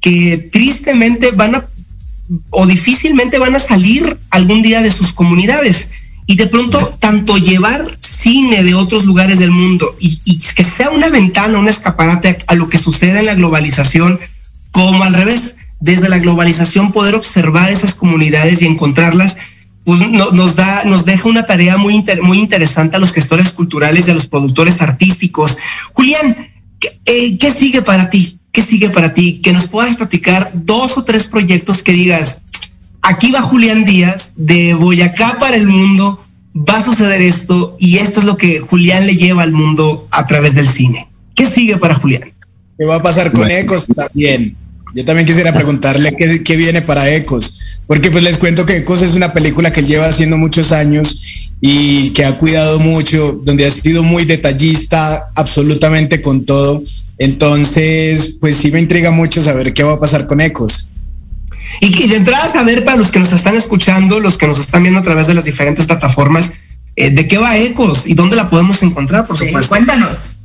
que 0.00 0.48
tristemente 0.52 1.30
van 1.32 1.54
a 1.54 1.66
o 2.50 2.66
difícilmente 2.66 3.38
van 3.38 3.54
a 3.54 3.60
salir 3.60 4.18
algún 4.30 4.62
día 4.62 4.82
de 4.82 4.90
sus 4.90 5.12
comunidades 5.12 5.90
y 6.26 6.34
de 6.36 6.48
pronto 6.48 6.96
tanto 6.98 7.38
llevar 7.38 7.96
cine 8.00 8.64
de 8.64 8.74
otros 8.74 9.04
lugares 9.04 9.38
del 9.38 9.52
mundo 9.52 9.94
y, 10.00 10.38
que 10.38 10.64
sea 10.64 10.90
una 10.90 11.08
ventana, 11.08 11.58
un 11.58 11.68
escaparate 11.68 12.38
a, 12.46 12.54
lo 12.54 12.68
que 12.68 12.78
sucede 12.78 13.20
en 13.20 13.26
la 13.26 13.34
globalización, 13.34 14.18
como 14.72 15.04
al 15.04 15.14
revés, 15.14 15.56
desde 15.78 16.08
la 16.08 16.18
globalización 16.18 16.90
poder 16.90 17.14
observar 17.14 17.70
esas 17.70 17.94
comunidades 17.94 18.60
y 18.62 18.66
encontrarlas, 18.66 19.36
pues 19.84 20.00
nos 20.00 20.56
da, 20.56 20.82
nos 20.84 21.04
deja 21.04 21.28
una 21.28 21.46
tarea 21.46 21.76
muy, 21.76 22.04
muy 22.22 22.38
interesante 22.38 22.96
a 22.96 22.98
los 22.98 23.12
gestores 23.12 23.52
culturales 23.52 24.08
y 24.08 24.10
a 24.10 24.14
los 24.14 24.26
productores 24.26 24.82
artísticos. 24.82 25.58
Julián, 25.92 26.50
¿qué, 26.80 27.00
eh, 27.04 27.38
¿qué 27.38 27.50
sigue 27.52 27.82
para 27.82 28.10
ti? 28.10 28.40
¿Qué 28.50 28.62
sigue 28.62 28.90
para 28.90 29.14
ti? 29.14 29.40
Que 29.42 29.52
nos 29.52 29.68
puedas 29.68 29.96
platicar 29.96 30.50
dos 30.54 30.98
o 30.98 31.04
tres 31.04 31.28
proyectos 31.28 31.84
que 31.84 31.92
digas, 31.92 32.42
aquí 33.06 33.30
va 33.30 33.40
Julián 33.40 33.84
Díaz 33.84 34.34
de 34.36 34.74
Boyacá 34.74 35.36
para 35.38 35.56
el 35.56 35.66
mundo, 35.66 36.22
va 36.54 36.78
a 36.78 36.82
suceder 36.82 37.22
esto 37.22 37.76
y 37.78 37.96
esto 37.96 38.20
es 38.20 38.26
lo 38.26 38.36
que 38.36 38.60
Julián 38.60 39.06
le 39.06 39.16
lleva 39.16 39.42
al 39.42 39.52
mundo 39.52 40.08
a 40.10 40.26
través 40.26 40.54
del 40.54 40.66
cine. 40.66 41.08
¿Qué 41.34 41.46
sigue 41.46 41.76
para 41.76 41.94
Julián? 41.94 42.32
¿Qué 42.78 42.84
va 42.84 42.96
a 42.96 43.02
pasar 43.02 43.32
con 43.32 43.50
Ecos 43.50 43.86
también? 43.86 44.56
Yo 44.94 45.04
también 45.04 45.26
quisiera 45.26 45.52
preguntarle 45.52 46.16
qué, 46.16 46.56
viene 46.56 46.82
para 46.82 47.14
Ecos, 47.14 47.60
porque 47.86 48.10
pues 48.10 48.24
les 48.24 48.38
cuento 48.38 48.64
que 48.64 48.78
Ecos 48.78 49.02
es 49.02 49.14
una 49.14 49.32
película 49.32 49.72
que 49.72 49.82
lleva 49.82 50.08
haciendo 50.08 50.36
muchos 50.36 50.72
años 50.72 51.22
y 51.60 52.10
que 52.10 52.24
ha 52.24 52.38
cuidado 52.38 52.78
mucho, 52.80 53.40
donde 53.44 53.66
ha 53.66 53.70
sido 53.70 54.02
muy 54.02 54.24
detallista 54.24 55.30
absolutamente 55.34 56.20
con 56.20 56.44
todo. 56.44 56.82
Entonces, 57.18 58.36
pues 58.40 58.56
sí 58.56 58.70
me 58.70 58.80
intriga 58.80 59.10
mucho 59.10 59.40
saber 59.40 59.74
qué 59.74 59.82
va 59.82 59.94
a 59.94 60.00
pasar 60.00 60.26
con 60.26 60.40
Ecos. 60.40 60.92
Y, 61.80 62.08
de 62.08 62.16
entrada 62.16 62.48
saber 62.48 62.84
para 62.84 62.96
los 62.96 63.10
que 63.10 63.18
nos 63.18 63.32
están 63.32 63.54
escuchando, 63.54 64.20
los 64.20 64.38
que 64.38 64.46
nos 64.46 64.58
están 64.58 64.82
viendo 64.82 65.00
a 65.00 65.02
través 65.02 65.26
de 65.26 65.34
las 65.34 65.44
diferentes 65.44 65.86
plataformas, 65.86 66.52
eh, 66.96 67.10
¿de 67.10 67.28
qué 67.28 67.38
va 67.38 67.56
Ecos 67.56 68.06
y 68.06 68.14
dónde 68.14 68.36
la 68.36 68.48
podemos 68.48 68.82
encontrar, 68.82 69.26
por 69.26 69.36
supuesto? 69.36 69.68
Cuéntanos. 69.70 70.38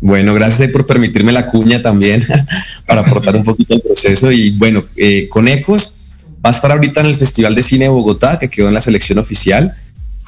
Bueno, 0.00 0.32
gracias 0.32 0.68
por 0.70 0.86
permitirme 0.86 1.30
la 1.30 1.46
cuña 1.46 1.82
también 1.82 2.22
para 2.86 3.02
aportar 3.02 3.36
un 3.36 3.44
poquito 3.44 3.74
el 3.74 3.82
proceso. 3.82 4.32
Y 4.32 4.50
bueno, 4.50 4.82
eh, 4.96 5.28
con 5.28 5.46
Ecos 5.46 6.24
va 6.44 6.50
a 6.50 6.52
estar 6.52 6.72
ahorita 6.72 7.00
en 7.00 7.06
el 7.06 7.14
Festival 7.14 7.54
de 7.54 7.62
Cine 7.62 7.84
de 7.84 7.90
Bogotá, 7.90 8.38
que 8.38 8.48
quedó 8.48 8.68
en 8.68 8.74
la 8.74 8.80
selección 8.80 9.18
oficial, 9.18 9.72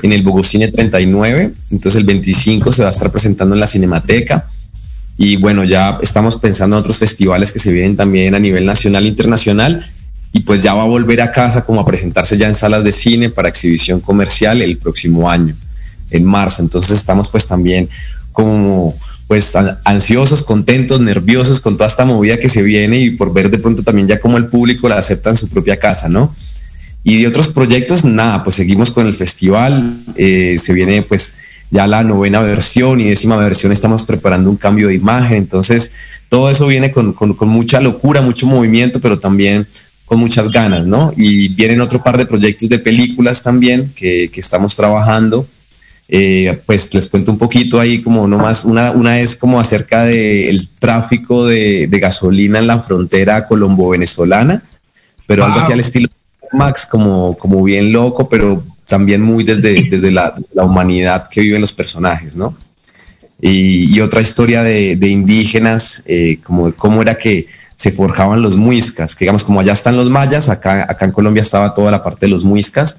en 0.02 0.12
el 0.12 0.22
Bogocine 0.22 0.68
39. 0.68 1.52
Entonces 1.70 1.98
el 1.98 2.04
25 2.04 2.70
se 2.70 2.82
va 2.82 2.88
a 2.88 2.92
estar 2.92 3.10
presentando 3.10 3.54
en 3.54 3.60
la 3.60 3.66
Cinemateca. 3.66 4.46
Y 5.16 5.36
bueno, 5.36 5.64
ya 5.64 5.98
estamos 6.02 6.36
pensando 6.36 6.76
en 6.76 6.80
otros 6.80 6.98
festivales 6.98 7.52
que 7.52 7.58
se 7.58 7.72
vienen 7.72 7.96
también 7.96 8.34
a 8.34 8.38
nivel 8.38 8.66
nacional 8.66 9.04
e 9.04 9.08
internacional. 9.08 9.86
Y 10.32 10.40
pues 10.40 10.62
ya 10.62 10.74
va 10.74 10.82
a 10.82 10.86
volver 10.86 11.20
a 11.20 11.30
casa 11.30 11.64
como 11.64 11.80
a 11.80 11.84
presentarse 11.84 12.36
ya 12.38 12.48
en 12.48 12.54
salas 12.54 12.84
de 12.84 12.92
cine 12.92 13.28
para 13.28 13.48
exhibición 13.48 14.00
comercial 14.00 14.62
el 14.62 14.78
próximo 14.78 15.30
año, 15.30 15.54
en 16.10 16.24
marzo. 16.24 16.62
Entonces 16.62 16.96
estamos 16.96 17.28
pues 17.28 17.46
también 17.46 17.88
como 18.32 18.94
pues 19.28 19.56
ansiosos, 19.84 20.42
contentos, 20.42 21.00
nerviosos 21.00 21.60
con 21.60 21.76
toda 21.76 21.88
esta 21.88 22.04
movida 22.04 22.36
que 22.36 22.48
se 22.48 22.62
viene 22.62 22.98
y 22.98 23.10
por 23.12 23.32
ver 23.32 23.50
de 23.50 23.58
pronto 23.58 23.82
también 23.82 24.06
ya 24.06 24.20
como 24.20 24.36
el 24.36 24.46
público 24.46 24.88
la 24.88 24.96
acepta 24.96 25.30
en 25.30 25.36
su 25.36 25.48
propia 25.48 25.78
casa, 25.78 26.08
¿no? 26.08 26.34
Y 27.04 27.22
de 27.22 27.28
otros 27.28 27.48
proyectos, 27.48 28.04
nada, 28.04 28.44
pues 28.44 28.56
seguimos 28.56 28.90
con 28.90 29.06
el 29.06 29.14
festival, 29.14 29.96
eh, 30.16 30.56
se 30.58 30.72
viene 30.72 31.02
pues 31.02 31.38
ya 31.70 31.86
la 31.86 32.04
novena 32.04 32.40
versión 32.40 33.00
y 33.00 33.04
décima 33.04 33.36
versión 33.36 33.72
estamos 33.72 34.04
preparando 34.04 34.50
un 34.50 34.56
cambio 34.56 34.88
de 34.88 34.94
imagen, 34.94 35.38
entonces 35.38 35.92
todo 36.28 36.50
eso 36.50 36.66
viene 36.66 36.92
con, 36.92 37.16
mucha 37.48 37.80
locura, 37.80 38.20
mucho 38.20 38.46
movimiento, 38.46 39.00
pero 39.00 39.18
también 39.18 39.66
con 40.12 40.20
muchas 40.20 40.50
ganas, 40.50 40.86
¿no? 40.86 41.10
Y 41.16 41.48
vienen 41.48 41.80
otro 41.80 42.02
par 42.02 42.18
de 42.18 42.26
proyectos 42.26 42.68
de 42.68 42.78
películas 42.78 43.42
también 43.42 43.90
que, 43.96 44.28
que 44.30 44.40
estamos 44.40 44.76
trabajando 44.76 45.46
eh, 46.14 46.60
pues 46.66 46.92
les 46.92 47.08
cuento 47.08 47.30
un 47.32 47.38
poquito 47.38 47.80
ahí 47.80 48.02
como 48.02 48.28
nomás, 48.28 48.66
una, 48.66 48.90
una 48.90 49.18
es 49.18 49.34
como 49.34 49.58
acerca 49.58 50.04
del 50.04 50.68
tráfico 50.78 51.46
de, 51.46 51.88
gasolina 51.90 52.58
en 52.58 52.66
la 52.66 52.78
frontera 52.78 53.46
colombo-venezolana, 53.46 54.62
pero 55.26 55.46
algo 55.46 55.58
así 55.58 55.72
al 55.72 55.80
estilo 55.80 56.10
Max, 56.52 56.84
como, 56.84 57.34
como 57.38 57.64
bien 57.64 57.92
loco, 57.92 58.28
pero 58.28 58.62
también 58.86 59.22
muy 59.22 59.42
desde, 59.42 59.84
desde 59.90 60.10
la, 60.10 60.34
humanidad 60.56 61.30
que 61.30 61.40
viven 61.40 61.62
los 61.62 61.72
personajes, 61.72 62.36
¿no? 62.36 62.54
Y, 63.40 63.98
otra 64.00 64.20
historia 64.20 64.62
de, 64.62 65.08
indígenas, 65.08 66.02
eh, 66.04 66.40
como 66.44 66.74
cómo 66.74 67.00
era 67.00 67.14
que 67.14 67.46
se 67.74 67.92
forjaban 67.92 68.42
los 68.42 68.56
muiscas, 68.56 69.14
que 69.16 69.24
digamos 69.24 69.44
como 69.44 69.60
allá 69.60 69.72
están 69.72 69.96
los 69.96 70.10
mayas, 70.10 70.48
acá, 70.48 70.86
acá 70.88 71.04
en 71.04 71.12
Colombia 71.12 71.42
estaba 71.42 71.74
toda 71.74 71.90
la 71.90 72.02
parte 72.02 72.26
de 72.26 72.30
los 72.30 72.44
muiscas, 72.44 72.98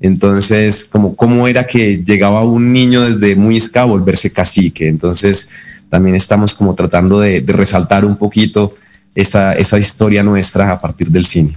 entonces, 0.00 0.86
como 0.86 1.14
cómo 1.14 1.46
era 1.46 1.66
que 1.66 2.02
llegaba 2.02 2.42
un 2.42 2.72
niño 2.72 3.02
desde 3.02 3.36
Muisca 3.36 3.82
a 3.82 3.84
volverse 3.84 4.32
cacique. 4.32 4.88
Entonces, 4.88 5.50
también 5.90 6.16
estamos 6.16 6.54
como 6.54 6.74
tratando 6.74 7.20
de, 7.20 7.44
resaltar 7.46 8.06
un 8.06 8.16
poquito 8.16 8.74
esa, 9.14 9.52
esa 9.52 9.78
historia 9.78 10.22
nuestra 10.22 10.70
a 10.70 10.80
partir 10.80 11.10
del 11.10 11.26
cine. 11.26 11.56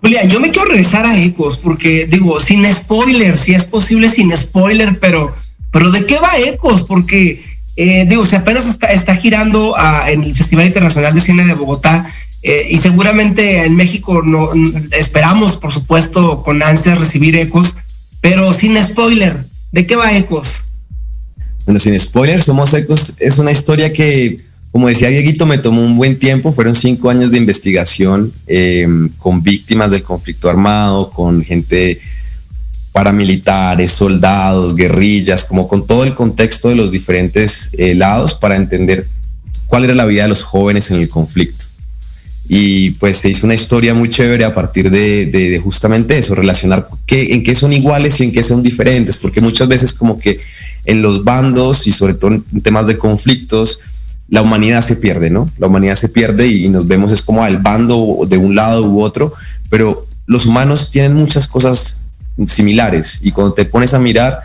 Julia, 0.00 0.24
yo 0.24 0.40
me 0.40 0.50
quiero 0.50 0.68
regresar 0.68 1.04
a 1.04 1.18
Ecos, 1.22 1.58
porque 1.58 2.06
digo, 2.06 2.40
sin 2.40 2.64
spoiler, 2.64 3.36
si 3.36 3.52
es 3.52 3.66
posible 3.66 4.08
sin 4.08 4.34
spoiler, 4.34 4.98
pero, 4.98 5.34
pero 5.70 5.90
¿de 5.90 6.06
qué 6.06 6.18
va 6.18 6.38
Ecos? 6.38 6.84
Porque, 6.84 7.44
eh, 7.82 8.04
digo, 8.06 8.26
si 8.26 8.36
apenas 8.36 8.68
está, 8.68 8.88
está 8.88 9.14
girando 9.14 9.74
en 10.06 10.22
el 10.22 10.36
Festival 10.36 10.66
Internacional 10.66 11.14
de 11.14 11.20
Cine 11.22 11.46
de 11.46 11.54
Bogotá, 11.54 12.06
eh, 12.42 12.66
y 12.68 12.76
seguramente 12.76 13.64
en 13.64 13.74
México 13.74 14.20
no, 14.22 14.50
esperamos, 14.98 15.56
por 15.56 15.72
supuesto, 15.72 16.42
con 16.42 16.62
ansias 16.62 16.98
recibir 16.98 17.36
ecos, 17.36 17.76
pero 18.20 18.52
sin 18.52 18.76
spoiler. 18.76 19.34
¿De 19.72 19.86
qué 19.86 19.96
va 19.96 20.14
ecos? 20.14 20.72
Bueno, 21.64 21.80
sin 21.80 21.98
spoiler, 21.98 22.42
Somos 22.42 22.74
Ecos 22.74 23.16
es 23.18 23.38
una 23.38 23.50
historia 23.50 23.90
que, 23.94 24.40
como 24.72 24.88
decía 24.88 25.08
Dieguito, 25.08 25.46
me 25.46 25.56
tomó 25.56 25.82
un 25.82 25.96
buen 25.96 26.18
tiempo. 26.18 26.52
Fueron 26.52 26.74
cinco 26.74 27.08
años 27.08 27.30
de 27.30 27.38
investigación 27.38 28.30
em, 28.46 29.08
con 29.16 29.42
víctimas 29.42 29.90
del 29.90 30.02
conflicto 30.02 30.50
armado, 30.50 31.08
con 31.08 31.42
gente 31.42 31.98
paramilitares, 32.92 33.92
soldados, 33.92 34.74
guerrillas, 34.74 35.44
como 35.44 35.68
con 35.68 35.86
todo 35.86 36.04
el 36.04 36.14
contexto 36.14 36.68
de 36.68 36.76
los 36.76 36.90
diferentes 36.90 37.70
eh, 37.78 37.94
lados 37.94 38.34
para 38.34 38.56
entender 38.56 39.06
cuál 39.66 39.84
era 39.84 39.94
la 39.94 40.06
vida 40.06 40.24
de 40.24 40.28
los 40.28 40.42
jóvenes 40.42 40.90
en 40.90 40.98
el 40.98 41.08
conflicto 41.08 41.70
y 42.52 42.90
pues 42.92 43.18
se 43.18 43.28
hizo 43.28 43.46
una 43.46 43.54
historia 43.54 43.94
muy 43.94 44.08
chévere 44.08 44.44
a 44.44 44.52
partir 44.52 44.90
de, 44.90 45.60
justamente 45.62 46.18
eso, 46.18 46.34
relacionar 46.34 46.88
qué, 47.06 47.32
en 47.32 47.44
qué 47.44 47.54
son 47.54 47.72
iguales 47.72 48.20
y 48.20 48.24
en 48.24 48.32
qué 48.32 48.42
son 48.42 48.60
diferentes, 48.64 49.18
porque 49.18 49.40
muchas 49.40 49.68
veces 49.68 49.92
como 49.92 50.18
que 50.18 50.40
en 50.84 51.00
los 51.00 51.22
bandos 51.22 51.86
y 51.86 51.92
sobre 51.92 52.14
todo 52.14 52.32
en 52.32 52.42
temas 52.60 52.88
de 52.88 52.98
conflictos, 52.98 53.78
la 54.28 54.42
humanidad 54.42 54.80
se 54.80 54.96
pierde, 54.96 55.30
¿no? 55.30 55.48
La 55.58 55.68
humanidad 55.68 55.94
se 55.94 56.08
pierde 56.08 56.48
y, 56.48 56.68
nos 56.68 56.88
vemos 56.88 57.12
es 57.12 57.22
como 57.22 57.46
el 57.46 57.58
bando 57.58 58.18
de 58.28 58.36
un 58.36 58.56
lado 58.56 58.84
u 58.84 59.00
otro, 59.00 59.32
pero 59.68 60.08
los 60.26 60.44
humanos 60.44 60.90
tienen 60.90 61.14
muchas 61.14 61.46
cosas 61.46 62.06
similares 62.46 63.20
y 63.22 63.32
cuando 63.32 63.54
te 63.54 63.64
pones 63.64 63.94
a 63.94 63.98
mirar, 63.98 64.40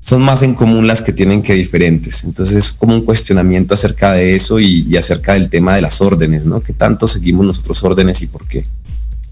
son 0.00 0.22
más 0.22 0.42
en 0.42 0.54
común 0.54 0.86
las 0.86 1.02
que 1.02 1.12
tienen 1.12 1.42
que 1.42 1.54
diferentes. 1.54 2.24
Entonces 2.24 2.56
es 2.56 2.72
como 2.72 2.94
un 2.94 3.04
cuestionamiento 3.04 3.74
acerca 3.74 4.12
de 4.12 4.34
eso 4.34 4.60
y, 4.60 4.96
acerca 4.96 5.32
del 5.32 5.50
tema 5.50 5.74
de 5.74 5.82
las 5.82 6.00
órdenes, 6.00 6.46
¿no? 6.46 6.60
¿Qué 6.60 6.72
tanto 6.72 7.06
seguimos 7.06 7.46
nosotros 7.46 7.82
órdenes 7.82 8.22
y 8.22 8.26
por 8.26 8.46
qué? 8.46 8.64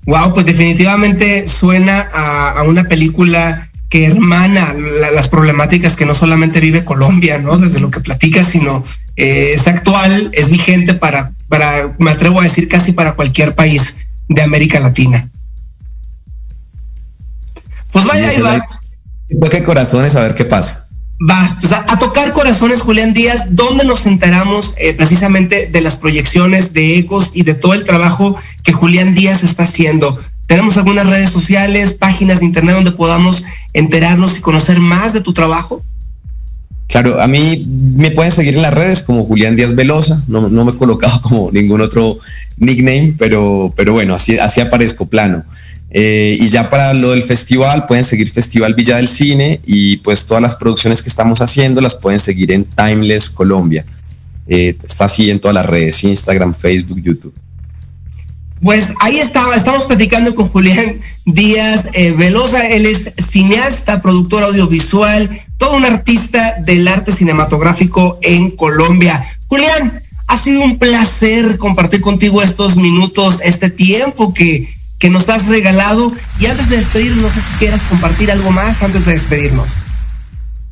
Wow, 0.06 0.34
pues 0.34 0.46
definitivamente 0.46 1.48
suena 1.48 2.08
a, 2.12 2.62
una 2.62 2.84
película 2.84 3.68
que 3.88 4.06
hermana 4.06 4.74
las 5.12 5.28
problemáticas 5.28 5.96
que 5.96 6.06
no 6.06 6.14
solamente 6.14 6.60
vive 6.60 6.84
Colombia, 6.84 7.38
¿no? 7.38 7.58
Desde 7.58 7.80
lo 7.80 7.90
que 7.90 8.00
platica, 8.00 8.42
sino 8.42 8.84
eh, 9.16 9.52
es 9.54 9.68
actual, 9.68 10.30
es 10.32 10.50
vigente 10.50 10.94
para, 10.94 11.32
para, 11.48 11.94
me 11.98 12.10
atrevo 12.10 12.40
a 12.40 12.44
decir, 12.44 12.68
casi 12.68 12.92
para 12.92 13.14
cualquier 13.14 13.54
país 13.54 14.06
de 14.28 14.42
América 14.42 14.80
Latina. 14.80 15.28
Pues 17.96 18.04
vaya, 18.04 18.28
ahí 18.28 18.42
va. 18.42 18.62
Toque 19.40 19.64
corazones 19.64 20.14
a 20.16 20.20
ver 20.20 20.34
qué 20.34 20.44
pasa. 20.44 20.86
Va, 21.18 21.56
o 21.62 21.66
sea, 21.66 21.82
a 21.88 21.98
tocar 21.98 22.34
corazones, 22.34 22.82
Julián 22.82 23.14
Díaz, 23.14 23.56
¿dónde 23.56 23.86
nos 23.86 24.04
enteramos 24.04 24.74
eh, 24.76 24.92
precisamente 24.92 25.70
de 25.72 25.80
las 25.80 25.96
proyecciones 25.96 26.74
de 26.74 26.98
Ecos 26.98 27.30
y 27.32 27.44
de 27.44 27.54
todo 27.54 27.72
el 27.72 27.84
trabajo 27.84 28.36
que 28.62 28.74
Julián 28.74 29.14
Díaz 29.14 29.44
está 29.44 29.62
haciendo? 29.62 30.20
¿Tenemos 30.46 30.76
algunas 30.76 31.06
redes 31.06 31.30
sociales, 31.30 31.94
páginas 31.94 32.40
de 32.40 32.44
internet 32.44 32.74
donde 32.74 32.92
podamos 32.92 33.46
enterarnos 33.72 34.36
y 34.36 34.42
conocer 34.42 34.78
más 34.78 35.14
de 35.14 35.22
tu 35.22 35.32
trabajo? 35.32 35.82
Claro, 36.88 37.22
a 37.22 37.26
mí 37.28 37.64
me 37.96 38.10
pueden 38.10 38.30
seguir 38.30 38.56
en 38.56 38.62
las 38.62 38.74
redes 38.74 39.02
como 39.04 39.24
Julián 39.24 39.56
Díaz 39.56 39.74
Velosa, 39.74 40.22
no, 40.28 40.50
me 40.50 40.70
he 40.70 40.76
colocado 40.76 41.18
como 41.22 41.50
ningún 41.50 41.80
otro 41.80 42.18
nickname, 42.58 43.14
pero, 43.16 43.72
pero 43.74 43.94
bueno, 43.94 44.14
así, 44.14 44.38
así 44.38 44.60
aparezco 44.60 45.06
plano. 45.06 45.44
Eh, 45.90 46.36
y 46.40 46.48
ya 46.48 46.68
para 46.68 46.94
lo 46.94 47.12
del 47.12 47.22
festival, 47.22 47.86
pueden 47.86 48.04
seguir 48.04 48.28
Festival 48.30 48.74
Villa 48.74 48.96
del 48.96 49.08
Cine 49.08 49.60
y 49.66 49.98
pues 49.98 50.26
todas 50.26 50.42
las 50.42 50.56
producciones 50.56 51.02
que 51.02 51.08
estamos 51.08 51.40
haciendo 51.40 51.80
las 51.80 51.94
pueden 51.94 52.18
seguir 52.18 52.50
en 52.50 52.64
Timeless 52.64 53.30
Colombia. 53.30 53.84
Eh, 54.48 54.76
está 54.82 55.06
así 55.06 55.30
en 55.30 55.38
todas 55.38 55.54
las 55.54 55.66
redes, 55.66 56.02
Instagram, 56.04 56.54
Facebook, 56.54 57.00
YouTube. 57.02 57.34
Pues 58.62 58.94
ahí 59.00 59.18
estaba, 59.18 59.54
estamos 59.54 59.84
platicando 59.84 60.34
con 60.34 60.48
Julián 60.48 61.00
Díaz 61.24 61.90
eh, 61.92 62.12
Velosa, 62.12 62.66
él 62.68 62.86
es 62.86 63.12
cineasta, 63.18 64.00
productor 64.00 64.44
audiovisual, 64.44 65.28
todo 65.58 65.76
un 65.76 65.84
artista 65.84 66.56
del 66.64 66.88
arte 66.88 67.12
cinematográfico 67.12 68.18
en 68.22 68.50
Colombia. 68.50 69.22
Julián, 69.48 70.02
ha 70.26 70.36
sido 70.36 70.62
un 70.62 70.78
placer 70.78 71.58
compartir 71.58 72.00
contigo 72.00 72.42
estos 72.42 72.76
minutos, 72.76 73.40
este 73.44 73.70
tiempo 73.70 74.34
que 74.34 74.68
que 74.98 75.10
nos 75.10 75.28
has 75.28 75.48
regalado. 75.48 76.12
Y 76.40 76.46
antes 76.46 76.68
de 76.68 76.76
despedirnos, 76.76 77.22
no 77.22 77.30
sé 77.30 77.40
si 77.40 77.58
quieras 77.58 77.84
compartir 77.84 78.30
algo 78.30 78.50
más 78.50 78.82
antes 78.82 79.04
de 79.04 79.12
despedirnos. 79.12 79.78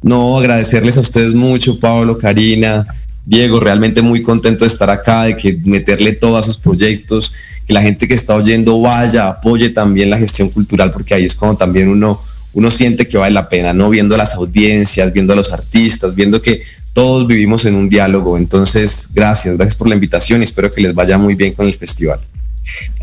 No, 0.02 0.38
agradecerles 0.38 0.96
a 0.98 1.00
ustedes 1.00 1.32
mucho, 1.32 1.80
Pablo, 1.80 2.18
Karina, 2.18 2.86
Diego, 3.26 3.58
realmente 3.58 4.02
muy 4.02 4.22
contento 4.22 4.64
de 4.64 4.70
estar 4.70 4.90
acá, 4.90 5.22
de 5.22 5.36
que 5.36 5.58
meterle 5.64 6.12
todos 6.12 6.44
sus 6.44 6.58
proyectos, 6.58 7.32
que 7.66 7.72
la 7.72 7.80
gente 7.80 8.06
que 8.06 8.12
está 8.12 8.34
oyendo 8.34 8.80
vaya, 8.82 9.28
apoye 9.28 9.70
también 9.70 10.10
la 10.10 10.18
gestión 10.18 10.50
cultural, 10.50 10.90
porque 10.90 11.14
ahí 11.14 11.24
es 11.24 11.34
cuando 11.34 11.56
también 11.56 11.88
uno, 11.88 12.20
uno 12.52 12.70
siente 12.70 13.08
que 13.08 13.16
vale 13.16 13.32
la 13.32 13.48
pena, 13.48 13.72
¿no? 13.72 13.88
Viendo 13.88 14.14
las 14.18 14.34
audiencias, 14.34 15.12
viendo 15.14 15.32
a 15.32 15.36
los 15.36 15.52
artistas, 15.52 16.14
viendo 16.14 16.42
que 16.42 16.62
todos 16.92 17.26
vivimos 17.26 17.64
en 17.64 17.74
un 17.74 17.88
diálogo. 17.88 18.36
Entonces, 18.36 19.08
gracias, 19.14 19.56
gracias 19.56 19.76
por 19.76 19.88
la 19.88 19.94
invitación 19.94 20.42
y 20.42 20.44
espero 20.44 20.70
que 20.70 20.82
les 20.82 20.94
vaya 20.94 21.16
muy 21.16 21.34
bien 21.34 21.54
con 21.54 21.66
el 21.66 21.74
festival. 21.74 22.20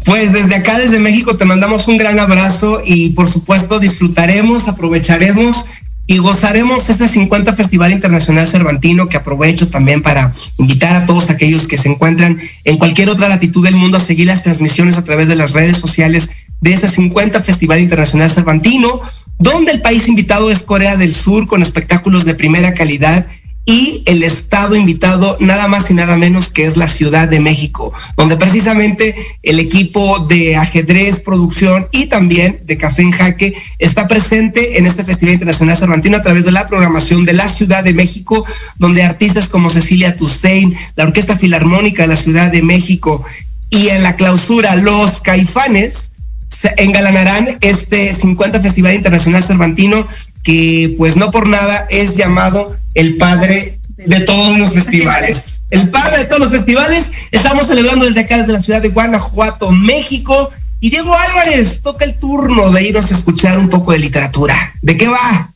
Pues 0.05 0.33
desde 0.33 0.55
acá, 0.55 0.79
desde 0.79 0.99
México, 0.99 1.37
te 1.37 1.45
mandamos 1.45 1.87
un 1.87 1.97
gran 1.97 2.19
abrazo 2.19 2.81
y 2.83 3.09
por 3.09 3.27
supuesto 3.27 3.79
disfrutaremos, 3.79 4.67
aprovecharemos 4.67 5.67
y 6.07 6.17
gozaremos 6.17 6.89
ese 6.89 7.07
50 7.07 7.53
Festival 7.53 7.91
Internacional 7.91 8.47
Cervantino 8.47 9.07
que 9.07 9.17
aprovecho 9.17 9.69
también 9.69 10.01
para 10.01 10.33
invitar 10.57 10.95
a 10.95 11.05
todos 11.05 11.29
aquellos 11.29 11.67
que 11.67 11.77
se 11.77 11.89
encuentran 11.89 12.41
en 12.65 12.77
cualquier 12.77 13.09
otra 13.09 13.29
latitud 13.29 13.63
del 13.63 13.75
mundo 13.75 13.97
a 13.97 14.01
seguir 14.01 14.27
las 14.27 14.43
transmisiones 14.43 14.97
a 14.97 15.03
través 15.03 15.27
de 15.27 15.35
las 15.35 15.51
redes 15.51 15.77
sociales 15.77 16.31
de 16.59 16.73
ese 16.73 16.87
50 16.87 17.41
Festival 17.41 17.79
Internacional 17.79 18.29
Cervantino, 18.29 19.01
donde 19.39 19.71
el 19.71 19.81
país 19.81 20.07
invitado 20.07 20.51
es 20.51 20.63
Corea 20.63 20.97
del 20.97 21.13
Sur 21.13 21.47
con 21.47 21.61
espectáculos 21.61 22.25
de 22.25 22.35
primera 22.35 22.73
calidad 22.73 23.25
y 23.65 24.01
el 24.07 24.23
estado 24.23 24.75
invitado 24.75 25.37
nada 25.39 25.67
más 25.67 25.89
y 25.91 25.93
nada 25.93 26.15
menos 26.15 26.49
que 26.49 26.65
es 26.65 26.77
la 26.77 26.87
Ciudad 26.87 27.27
de 27.27 27.39
México, 27.39 27.93
donde 28.17 28.35
precisamente 28.35 29.15
el 29.43 29.59
equipo 29.59 30.19
de 30.19 30.55
ajedrez, 30.55 31.21
producción 31.21 31.87
y 31.91 32.07
también 32.07 32.59
de 32.65 32.77
Café 32.77 33.03
en 33.03 33.11
Jaque 33.11 33.53
está 33.77 34.07
presente 34.07 34.79
en 34.79 34.85
este 34.85 35.05
Festival 35.05 35.33
Internacional 35.33 35.77
Cervantino 35.77 36.17
a 36.17 36.21
través 36.21 36.45
de 36.45 36.51
la 36.51 36.65
programación 36.65 37.23
de 37.23 37.33
la 37.33 37.47
Ciudad 37.47 37.83
de 37.83 37.93
México, 37.93 38.45
donde 38.77 39.03
artistas 39.03 39.47
como 39.47 39.69
Cecilia 39.69 40.15
Toussaint, 40.15 40.75
la 40.95 41.03
Orquesta 41.03 41.37
Filarmónica 41.37 42.03
de 42.03 42.09
la 42.09 42.15
Ciudad 42.15 42.51
de 42.51 42.63
México 42.63 43.23
y 43.69 43.89
en 43.89 44.03
la 44.03 44.15
clausura 44.15 44.75
Los 44.75 45.21
Caifanes 45.21 46.13
se 46.47 46.73
engalanarán 46.77 47.47
este 47.61 48.13
50 48.13 48.59
Festival 48.59 48.95
Internacional 48.95 49.41
Cervantino 49.41 50.05
que 50.43 50.93
pues 50.97 51.15
no 51.15 51.31
por 51.31 51.47
nada 51.47 51.87
es 51.89 52.17
llamado 52.17 52.75
el 52.93 53.17
padre 53.17 53.79
de 53.97 54.19
todos 54.21 54.57
los 54.57 54.73
festivales. 54.73 55.57
El 55.71 55.89
padre 55.89 56.17
de 56.17 56.25
todos 56.25 56.41
los 56.41 56.51
festivales. 56.51 57.13
Estamos 57.31 57.67
celebrando 57.67 58.05
desde 58.05 58.19
acá, 58.19 58.39
desde 58.39 58.51
la 58.51 58.59
ciudad 58.59 58.81
de 58.81 58.89
Guanajuato, 58.89 59.71
México. 59.71 60.49
Y 60.81 60.89
Diego 60.89 61.15
Álvarez, 61.15 61.81
toca 61.81 62.03
el 62.03 62.17
turno 62.17 62.69
de 62.71 62.83
irnos 62.83 63.09
a 63.09 63.15
escuchar 63.15 63.57
un 63.57 63.69
poco 63.69 63.93
de 63.93 63.99
literatura. 63.99 64.53
¿De 64.81 64.97
qué 64.97 65.07
va? 65.07 65.53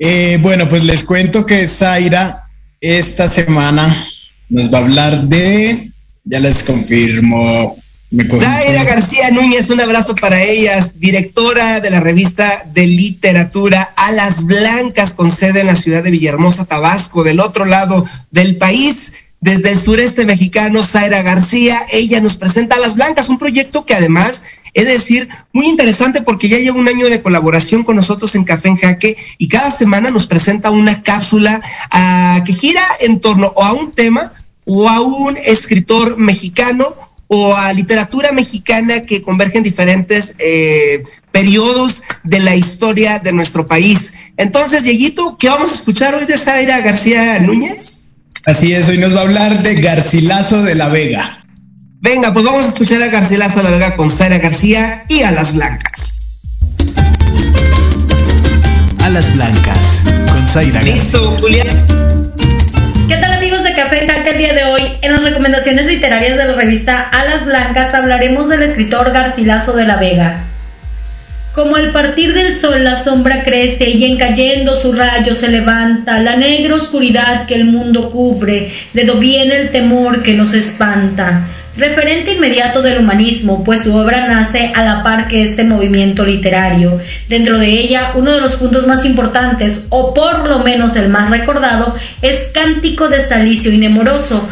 Eh, 0.00 0.38
bueno, 0.40 0.68
pues 0.68 0.82
les 0.84 1.04
cuento 1.04 1.46
que 1.46 1.68
Zaira 1.68 2.48
esta 2.80 3.28
semana 3.28 4.04
nos 4.48 4.72
va 4.72 4.78
a 4.78 4.82
hablar 4.82 5.28
de, 5.28 5.92
ya 6.24 6.40
les 6.40 6.64
confirmo, 6.64 7.77
Zaira 8.10 8.84
García 8.84 9.30
Núñez, 9.30 9.68
un 9.68 9.82
abrazo 9.82 10.14
para 10.14 10.42
ellas, 10.42 10.98
directora 10.98 11.80
de 11.80 11.90
la 11.90 12.00
revista 12.00 12.64
de 12.72 12.86
literatura 12.86 13.82
Alas 13.96 14.46
Blancas, 14.46 15.12
con 15.12 15.30
sede 15.30 15.60
en 15.60 15.66
la 15.66 15.74
ciudad 15.74 16.02
de 16.02 16.10
Villahermosa, 16.10 16.64
Tabasco, 16.64 17.22
del 17.22 17.38
otro 17.38 17.66
lado 17.66 18.06
del 18.30 18.56
país. 18.56 19.12
Desde 19.40 19.70
el 19.70 19.78
sureste 19.78 20.24
mexicano, 20.24 20.82
Zaira 20.82 21.20
García, 21.20 21.78
ella 21.92 22.22
nos 22.22 22.36
presenta 22.36 22.76
Alas 22.76 22.94
Blancas, 22.94 23.28
un 23.28 23.38
proyecto 23.38 23.84
que 23.84 23.92
además, 23.92 24.42
es 24.72 24.86
decir, 24.86 25.28
muy 25.52 25.68
interesante 25.68 26.22
porque 26.22 26.48
ya 26.48 26.56
lleva 26.56 26.78
un 26.78 26.88
año 26.88 27.10
de 27.10 27.20
colaboración 27.20 27.84
con 27.84 27.96
nosotros 27.96 28.34
en 28.34 28.44
Café 28.44 28.68
en 28.68 28.76
Jaque 28.78 29.18
y 29.36 29.48
cada 29.48 29.70
semana 29.70 30.10
nos 30.10 30.26
presenta 30.26 30.70
una 30.70 31.02
cápsula 31.02 31.60
ah, 31.90 32.42
que 32.46 32.54
gira 32.54 32.82
en 33.00 33.20
torno 33.20 33.52
a 33.62 33.74
un 33.74 33.92
tema 33.92 34.32
o 34.64 34.88
a 34.88 35.00
un 35.00 35.36
escritor 35.36 36.16
mexicano 36.16 36.94
o 37.28 37.54
a 37.54 37.72
literatura 37.72 38.32
mexicana 38.32 39.02
que 39.02 39.22
convergen 39.22 39.62
diferentes 39.62 40.34
eh, 40.38 41.04
periodos 41.30 42.02
de 42.24 42.40
la 42.40 42.56
historia 42.56 43.18
de 43.18 43.32
nuestro 43.32 43.66
país. 43.66 44.14
Entonces, 44.36 44.82
Dieguito, 44.82 45.36
¿qué 45.38 45.48
vamos 45.48 45.72
a 45.72 45.74
escuchar 45.76 46.14
hoy 46.14 46.24
de 46.24 46.36
Zaira 46.36 46.80
García 46.80 47.38
Núñez? 47.38 48.12
Así 48.46 48.72
es, 48.72 48.88
hoy 48.88 48.98
nos 48.98 49.14
va 49.14 49.20
a 49.20 49.24
hablar 49.24 49.62
de 49.62 49.74
Garcilaso 49.74 50.62
de 50.62 50.74
la 50.74 50.88
Vega. 50.88 51.44
Venga, 52.00 52.32
pues 52.32 52.44
vamos 52.44 52.64
a 52.64 52.68
escuchar 52.68 53.02
a 53.02 53.08
Garcilaso 53.08 53.58
de 53.58 53.64
la 53.64 53.70
Vega 53.72 53.96
con 53.96 54.10
Zaira 54.10 54.38
García 54.38 55.04
y 55.08 55.22
a 55.22 55.30
las 55.32 55.54
Blancas. 55.54 56.20
A 59.00 59.10
las 59.10 59.34
Blancas 59.34 59.78
con 60.04 60.48
Zaira 60.48 60.80
García. 60.80 60.94
Listo, 60.94 61.36
Julián. 61.40 62.26
¿Qué 63.08 63.16
tal 63.16 63.32
amigos 63.32 63.62
de 63.64 63.67
Café 63.88 64.30
el 64.32 64.36
día 64.36 64.52
de 64.52 64.64
hoy? 64.64 64.82
En 65.00 65.12
las 65.12 65.24
recomendaciones 65.24 65.86
literarias 65.86 66.36
de 66.36 66.44
la 66.44 66.54
revista 66.56 67.08
Alas 67.10 67.46
Blancas 67.46 67.94
hablaremos 67.94 68.46
del 68.50 68.62
escritor 68.62 69.12
Garcilaso 69.12 69.72
de 69.72 69.86
la 69.86 69.96
Vega. 69.96 70.42
Como 71.54 71.76
al 71.76 71.90
partir 71.90 72.34
del 72.34 72.58
sol 72.58 72.84
la 72.84 73.02
sombra 73.02 73.44
crece 73.44 73.88
y 73.88 74.04
en 74.04 74.18
cayendo 74.18 74.76
su 74.76 74.92
rayo 74.92 75.34
se 75.34 75.48
levanta, 75.48 76.18
la 76.18 76.36
negra 76.36 76.74
oscuridad 76.74 77.46
que 77.46 77.54
el 77.54 77.64
mundo 77.64 78.10
cubre, 78.10 78.70
de 78.92 79.04
do 79.04 79.14
viene 79.14 79.56
el 79.56 79.70
temor 79.70 80.22
que 80.22 80.34
nos 80.34 80.52
espanta 80.52 81.48
referente 81.78 82.32
inmediato 82.32 82.82
del 82.82 82.98
humanismo, 82.98 83.64
pues 83.64 83.84
su 83.84 83.96
obra 83.96 84.26
nace 84.26 84.72
a 84.74 84.82
la 84.82 85.02
par 85.02 85.28
que 85.28 85.42
este 85.42 85.64
movimiento 85.64 86.24
literario. 86.24 87.00
Dentro 87.28 87.58
de 87.58 87.68
ella, 87.68 88.12
uno 88.14 88.32
de 88.32 88.40
los 88.40 88.56
puntos 88.56 88.86
más 88.86 89.04
importantes, 89.04 89.86
o 89.88 90.12
por 90.12 90.48
lo 90.48 90.58
menos 90.58 90.96
el 90.96 91.08
más 91.08 91.30
recordado, 91.30 91.94
es 92.20 92.50
Cántico 92.52 93.08
de 93.08 93.24
Salicio 93.24 93.70
y 93.70 93.78
Nemoroso. 93.78 94.48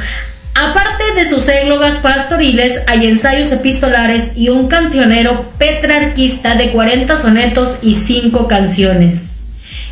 Aparte 0.54 1.04
de 1.16 1.28
sus 1.28 1.46
églogas 1.48 1.96
pastoriles, 1.96 2.80
hay 2.86 3.06
ensayos 3.06 3.52
epistolares 3.52 4.36
y 4.36 4.48
un 4.48 4.68
cancionero 4.68 5.44
petrarquista 5.58 6.54
de 6.54 6.70
40 6.70 7.20
sonetos 7.20 7.76
y 7.82 7.94
5 7.96 8.48
canciones 8.48 9.35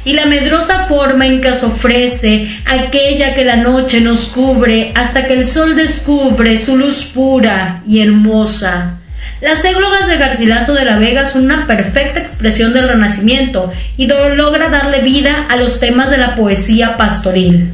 y 0.05 0.13
la 0.13 0.27
medrosa 0.27 0.87
forma 0.87 1.27
en 1.27 1.41
que 1.41 1.51
os 1.51 1.63
ofrece 1.63 2.59
aquella 2.65 3.35
que 3.35 3.45
la 3.45 3.57
noche 3.57 4.01
nos 4.01 4.27
cubre 4.27 4.93
hasta 4.95 5.27
que 5.27 5.35
el 5.35 5.47
sol 5.47 5.77
descubre 5.77 6.59
su 6.59 6.77
luz 6.77 7.05
pura 7.05 7.83
y 7.87 8.01
hermosa. 8.01 8.99
Las 9.41 9.65
églogas 9.65 10.07
de 10.07 10.17
Garcilaso 10.17 10.75
de 10.75 10.85
la 10.85 10.99
Vega 10.99 11.27
son 11.27 11.45
una 11.45 11.67
perfecta 11.67 12.21
expresión 12.21 12.73
del 12.73 12.89
Renacimiento 12.89 13.73
y 13.97 14.07
logra 14.07 14.71
darle 14.71 15.01
vida 15.01 15.47
a 15.49 15.57
los 15.57 15.81
temas 15.81 16.11
de 16.11 16.19
la 16.19 16.35
poesía 16.35 16.97
pastoril. 16.97 17.71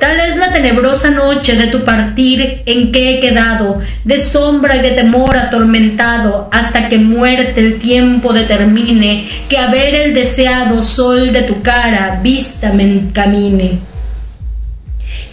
Tal 0.00 0.18
es 0.18 0.38
la 0.38 0.50
tenebrosa 0.50 1.10
noche 1.10 1.56
de 1.56 1.66
tu 1.66 1.84
partir 1.84 2.62
en 2.64 2.90
que 2.90 3.18
he 3.18 3.20
quedado, 3.20 3.82
de 4.02 4.18
sombra 4.18 4.76
y 4.76 4.80
de 4.80 4.92
temor 4.92 5.36
atormentado, 5.36 6.48
hasta 6.50 6.88
que 6.88 6.96
muerte 6.96 7.60
el 7.60 7.78
tiempo 7.78 8.32
determine, 8.32 9.28
que 9.46 9.58
a 9.58 9.70
ver 9.70 9.94
el 9.94 10.14
deseado 10.14 10.82
sol 10.82 11.34
de 11.34 11.42
tu 11.42 11.60
cara 11.60 12.18
vista 12.22 12.72
me 12.72 12.84
encamine. 12.84 13.78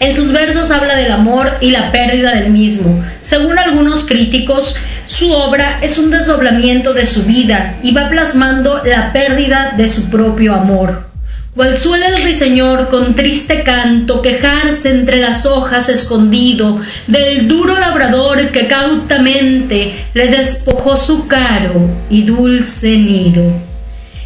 En 0.00 0.14
sus 0.14 0.30
versos 0.32 0.70
habla 0.70 0.96
del 0.96 1.12
amor 1.12 1.50
y 1.62 1.70
la 1.70 1.90
pérdida 1.90 2.34
del 2.34 2.50
mismo. 2.50 3.02
Según 3.22 3.58
algunos 3.58 4.04
críticos, 4.04 4.76
su 5.06 5.32
obra 5.32 5.78
es 5.80 5.96
un 5.96 6.10
desdoblamiento 6.10 6.92
de 6.92 7.06
su 7.06 7.22
vida 7.22 7.76
y 7.82 7.92
va 7.92 8.10
plasmando 8.10 8.82
la 8.84 9.14
pérdida 9.14 9.72
de 9.78 9.88
su 9.88 10.10
propio 10.10 10.54
amor. 10.54 11.07
Cual 11.58 11.76
suele 11.76 12.06
el 12.06 12.22
ruiseñor 12.22 12.88
con 12.88 13.16
triste 13.16 13.64
canto 13.64 14.22
quejarse 14.22 14.90
entre 14.90 15.16
las 15.16 15.44
hojas 15.44 15.88
escondido 15.88 16.80
del 17.08 17.48
duro 17.48 17.76
labrador 17.76 18.50
que 18.50 18.68
cautamente 18.68 19.92
le 20.14 20.28
despojó 20.28 20.96
su 20.96 21.26
caro 21.26 21.90
y 22.10 22.22
dulce 22.22 22.96
nido. 22.96 23.42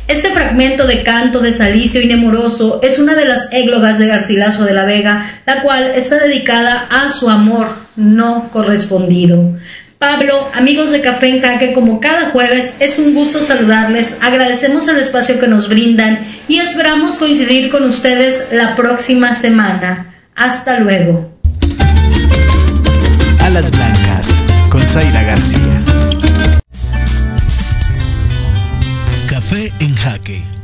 Este 0.08 0.30
fragmento 0.30 0.86
de 0.86 1.02
canto 1.02 1.40
de 1.40 1.54
Salicio 1.54 2.02
y 2.02 2.06
Nemoroso 2.06 2.80
es 2.82 2.98
una 2.98 3.14
de 3.14 3.24
las 3.24 3.50
églogas 3.50 3.98
de 3.98 4.08
Garcilaso 4.08 4.66
de 4.66 4.74
la 4.74 4.84
Vega, 4.84 5.40
la 5.46 5.62
cual 5.62 5.92
está 5.94 6.18
dedicada 6.18 6.86
a 6.90 7.10
su 7.10 7.30
amor 7.30 7.68
no 7.96 8.50
correspondido. 8.52 9.54
Pablo, 10.02 10.50
amigos 10.52 10.90
de 10.90 11.00
Café 11.00 11.28
en 11.28 11.40
Jaque, 11.40 11.72
como 11.72 12.00
cada 12.00 12.30
jueves, 12.30 12.74
es 12.80 12.98
un 12.98 13.14
gusto 13.14 13.40
saludarles, 13.40 14.18
agradecemos 14.20 14.88
el 14.88 14.98
espacio 14.98 15.38
que 15.38 15.46
nos 15.46 15.68
brindan 15.68 16.18
y 16.48 16.58
esperamos 16.58 17.18
coincidir 17.18 17.70
con 17.70 17.84
ustedes 17.84 18.48
la 18.50 18.74
próxima 18.74 19.32
semana. 19.32 20.12
Hasta 20.34 20.80
luego. 20.80 21.30
Alas 23.42 23.70
Blancas, 23.70 24.28
con 24.70 24.82
Zaira 24.82 25.22
García. 25.22 25.82
Café 29.28 29.72
en 29.78 29.94
Jaque 29.94 30.42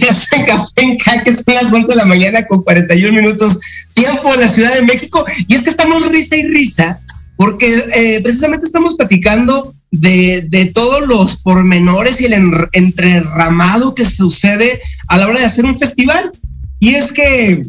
De 0.00 0.06
regreso 0.06 0.36
en 0.36 0.44
Café 0.44 0.70
en 0.76 0.98
Jaque, 0.98 1.32
son 1.32 1.54
las 1.54 1.72
11 1.72 1.88
de 1.88 1.96
la 1.96 2.04
mañana 2.04 2.46
con 2.46 2.62
41 2.62 3.12
minutos, 3.12 3.58
tiempo 3.94 4.32
en 4.34 4.40
la 4.40 4.48
Ciudad 4.48 4.74
de 4.74 4.82
México. 4.82 5.24
Y 5.46 5.54
es 5.54 5.62
que 5.62 5.70
estamos 5.70 6.06
risa 6.08 6.36
y 6.36 6.46
risa, 6.48 7.00
porque 7.36 7.66
eh, 7.94 8.20
precisamente 8.22 8.66
estamos 8.66 8.96
platicando 8.96 9.72
de, 9.90 10.42
de, 10.48 10.66
todos 10.66 11.06
los 11.06 11.36
pormenores 11.36 12.20
y 12.20 12.26
el 12.26 12.68
entrerramado 12.72 13.94
que 13.94 14.04
sucede 14.04 14.80
a 15.08 15.18
la 15.18 15.28
hora 15.28 15.40
de 15.40 15.46
hacer 15.46 15.64
un 15.64 15.78
festival. 15.78 16.30
Y 16.78 16.94
es 16.94 17.12
que 17.12 17.62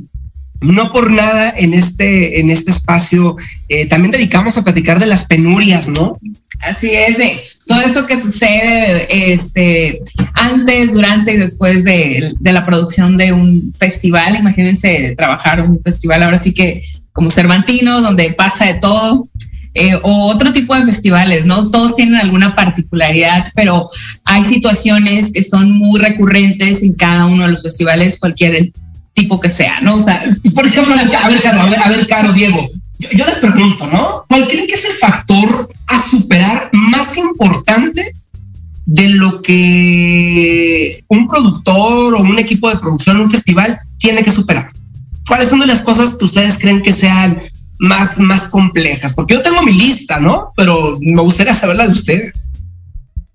no 0.63 0.91
por 0.91 1.11
nada 1.11 1.53
en 1.57 1.73
este, 1.73 2.39
en 2.39 2.49
este 2.49 2.71
espacio 2.71 3.35
eh, 3.67 3.85
también 3.85 4.11
dedicamos 4.11 4.57
a 4.57 4.63
platicar 4.63 4.99
de 4.99 5.07
las 5.07 5.25
penurias, 5.25 5.89
¿no? 5.89 6.17
Así 6.61 6.91
es, 6.91 7.17
de 7.17 7.41
todo 7.65 7.81
eso 7.81 8.05
que 8.05 8.19
sucede 8.19 9.33
este, 9.33 9.99
antes, 10.33 10.93
durante 10.93 11.33
y 11.33 11.37
después 11.37 11.83
de, 11.83 12.33
de 12.39 12.53
la 12.53 12.65
producción 12.65 13.17
de 13.17 13.33
un 13.33 13.73
festival. 13.77 14.35
Imagínense 14.35 15.13
trabajar 15.17 15.61
un 15.61 15.81
festival 15.81 16.23
ahora 16.23 16.39
sí 16.39 16.53
que 16.53 16.81
como 17.11 17.29
Cervantino, 17.29 18.01
donde 18.01 18.33
pasa 18.33 18.65
de 18.65 18.75
todo. 18.75 19.27
Eh, 19.75 19.95
o 20.03 20.27
otro 20.27 20.53
tipo 20.53 20.75
de 20.75 20.85
festivales, 20.85 21.47
¿no? 21.47 21.71
Todos 21.71 21.95
tienen 21.95 22.15
alguna 22.17 22.53
particularidad, 22.53 23.47
pero 23.55 23.89
hay 24.23 24.45
situaciones 24.45 25.31
que 25.31 25.41
son 25.41 25.71
muy 25.71 25.99
recurrentes 25.99 26.83
en 26.83 26.93
cada 26.93 27.25
uno 27.25 27.45
de 27.45 27.51
los 27.51 27.63
festivales, 27.63 28.19
cualquier 28.19 28.71
tipo 29.13 29.39
que 29.39 29.49
sea, 29.49 29.81
¿no? 29.81 29.95
O 29.95 29.99
sea, 29.99 30.23
por 30.53 30.67
ejemplo, 30.67 30.93
a 31.23 31.27
ver, 31.27 31.41
Caro, 31.41 31.59
a 31.61 31.89
ver, 31.89 32.07
Caro, 32.07 32.33
Diego, 32.33 32.69
yo, 32.99 33.25
les 33.25 33.37
pregunto, 33.37 33.87
¿no? 33.87 34.25
¿Cuál 34.27 34.47
creen 34.47 34.67
que 34.67 34.75
es 34.75 34.85
el 34.85 34.93
factor 34.93 35.69
a 35.87 35.99
superar 35.99 36.69
más 36.73 37.17
importante 37.17 38.13
de 38.85 39.09
lo 39.09 39.41
que 39.41 41.03
un 41.07 41.27
productor 41.27 42.15
o 42.15 42.19
un 42.19 42.39
equipo 42.39 42.69
de 42.69 42.77
producción 42.77 43.17
en 43.17 43.23
un 43.23 43.31
festival 43.31 43.77
tiene 43.97 44.23
que 44.23 44.31
superar? 44.31 44.71
¿Cuáles 45.27 45.49
son 45.49 45.59
de 45.59 45.67
las 45.67 45.81
cosas 45.81 46.15
que 46.15 46.25
ustedes 46.25 46.57
creen 46.57 46.81
que 46.81 46.93
sean 46.93 47.41
más, 47.79 48.19
más 48.19 48.47
complejas? 48.47 49.13
Porque 49.13 49.35
yo 49.35 49.41
tengo 49.41 49.63
mi 49.63 49.73
lista, 49.73 50.19
¿no? 50.19 50.51
Pero 50.55 50.97
me 51.01 51.21
gustaría 51.21 51.53
saber 51.53 51.77
la 51.77 51.85
de 51.85 51.91
ustedes. 51.91 52.45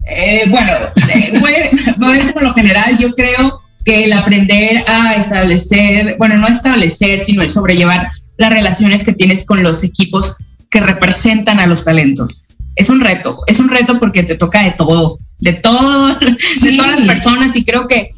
Eh, 0.07 0.45
bueno, 0.49 0.73
eh, 1.13 2.33
por 2.33 2.43
lo 2.43 2.55
general 2.55 2.97
yo 2.99 3.13
creo 3.15 3.61
que 3.89 4.05
el 4.05 4.13
aprender 4.13 4.85
a 4.87 5.15
establecer, 5.15 6.17
bueno, 6.19 6.37
no 6.37 6.47
establecer, 6.47 7.21
sino 7.21 7.41
el 7.41 7.51
sobrellevar 7.51 8.11
las 8.37 8.51
relaciones 8.51 9.03
que 9.03 9.15
tienes 9.15 9.47
con 9.47 9.63
los 9.63 9.83
equipos 9.83 10.37
que 10.69 10.81
representan 10.81 11.59
a 11.59 11.67
los 11.67 11.87
talentos. 11.87 12.49
Es 12.77 12.91
un 12.91 13.01
reto, 13.01 13.41
es 13.47 13.61
un 13.61 13.71
reto 13.71 13.99
porque 13.99 14.25
te 14.25 14.35
toca 14.35 14.63
de 14.63 14.73
todo, 14.73 15.17
de 15.39 15.55
todo, 15.55 16.15
de 16.63 16.77
todas 16.77 16.99
las 16.99 17.07
personas 17.07 17.57
y 17.57 17.65
creo 17.65 17.89
que 17.89 18.11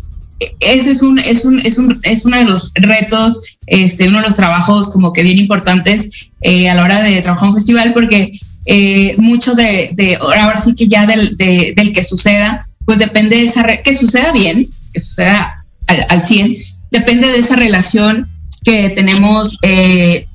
eso 0.58 0.90
es 0.90 1.02
un, 1.02 1.20
es 1.20 1.44
un, 1.44 1.60
es 1.60 1.78
un, 1.78 2.00
es 2.02 2.24
uno 2.24 2.38
de 2.38 2.46
los 2.46 2.72
retos, 2.74 3.40
este, 3.68 4.08
uno 4.08 4.18
de 4.18 4.26
los 4.26 4.34
trabajos 4.34 4.90
como 4.90 5.12
que 5.12 5.22
bien 5.22 5.38
importantes 5.38 6.32
eh, 6.40 6.68
a 6.68 6.74
la 6.74 6.82
hora 6.82 7.00
de 7.00 7.22
trabajar 7.22 7.48
un 7.48 7.54
festival 7.54 7.92
porque 7.92 8.32
eh, 8.66 9.14
mucho 9.18 9.54
de, 9.54 9.90
de, 9.92 10.16
ahora 10.16 10.56
sí 10.56 10.74
que 10.74 10.88
ya 10.88 11.06
del, 11.06 11.36
del 11.36 11.92
que 11.92 12.02
suceda, 12.02 12.66
pues 12.84 12.98
depende 12.98 13.36
de 13.36 13.44
esa, 13.44 13.64
que 13.64 13.94
suceda 13.94 14.32
bien, 14.32 14.66
que 14.92 14.98
suceda 14.98 15.59
al, 15.90 16.06
al 16.08 16.24
100, 16.24 16.56
depende 16.90 17.28
de 17.28 17.38
esa 17.38 17.56
relación 17.56 18.28
que 18.64 18.90
tenemos 18.90 19.56
eh, 19.62 20.26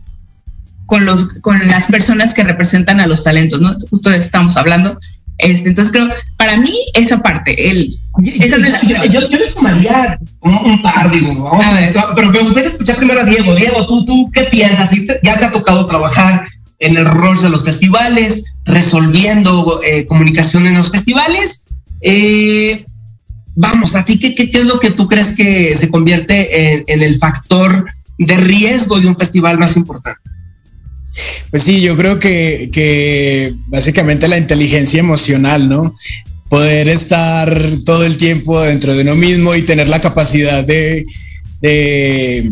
con, 0.86 1.06
los, 1.06 1.26
con 1.42 1.68
las 1.68 1.88
personas 1.88 2.34
que 2.34 2.44
representan 2.44 3.00
a 3.00 3.08
los 3.08 3.24
talentos, 3.24 3.62
¿no? 3.62 3.76
Justo 3.90 4.10
de 4.10 4.18
eso 4.18 4.26
estamos 4.26 4.58
hablando. 4.58 5.00
Este, 5.38 5.68
entonces 5.68 5.92
creo, 5.92 6.10
para 6.38 6.58
mí, 6.58 6.74
esa 6.94 7.22
parte, 7.22 7.70
el, 7.70 7.94
esa 8.40 8.58
relación. 8.58 9.02
Yo, 9.10 9.28
yo, 9.28 9.38
le 9.38 9.50
sumaría 9.50 10.18
un, 10.40 10.82
par, 10.82 11.12
digo, 11.12 11.36
vamos 11.36 11.66
a 11.66 11.74
ver. 11.74 11.96
pero 12.16 12.32
me 12.32 12.40
gustaría 12.40 12.70
escuchar 12.70 12.96
primero 12.96 13.22
a 13.22 13.26
Diego. 13.26 13.54
Diego, 13.56 13.86
¿tú, 13.86 14.06
tú 14.06 14.32
qué 14.32 14.44
piensas? 14.44 14.90
Ya 15.24 15.38
te 15.38 15.46
ha 15.46 15.52
tocado 15.52 15.86
trabajar 15.86 16.48
en 16.80 16.98
el 16.98 17.06
rol 17.06 17.40
de 17.42 17.50
los 17.50 17.66
festivales, 17.66 18.46
resolviendo 18.64 19.82
eh, 19.84 20.06
comunicación 20.06 20.68
en 20.68 20.76
los 20.76 20.92
festivales. 20.92 21.66
Eh, 22.02 22.86
vamos, 23.56 23.96
a 23.96 24.06
ti, 24.06 24.20
¿qué, 24.20 24.36
¿qué, 24.36 24.50
es 24.52 24.66
lo 24.66 24.80
que 24.80 24.92
tú 24.92 25.08
crees 25.08 25.34
que 25.34 25.76
se 25.76 25.90
convierte 25.90 26.84
en, 26.92 27.02
el 27.02 27.18
factor 27.18 27.86
de 28.18 28.38
riesgo 28.38 29.00
de 29.00 29.08
un 29.08 29.18
festival 29.18 29.58
más 29.58 29.76
importante? 29.78 30.22
Pues 31.50 31.64
sí, 31.64 31.82
yo 31.82 31.96
creo 31.96 32.20
que, 32.20 32.70
que 32.72 33.54
básicamente 33.68 34.28
la 34.28 34.38
inteligencia 34.38 35.00
emocional, 35.00 35.70
¿no? 35.70 35.96
Poder 36.50 36.90
estar 36.90 37.58
todo 37.86 38.06
el 38.06 38.18
tiempo 38.18 38.62
dentro 38.62 38.94
de 38.94 39.02
uno 39.04 39.16
mismo 39.16 39.56
y 39.56 39.62
tener 39.62 39.88
la 39.88 40.02
capacidad 40.02 40.64
de, 40.64 41.06
de, 41.62 42.52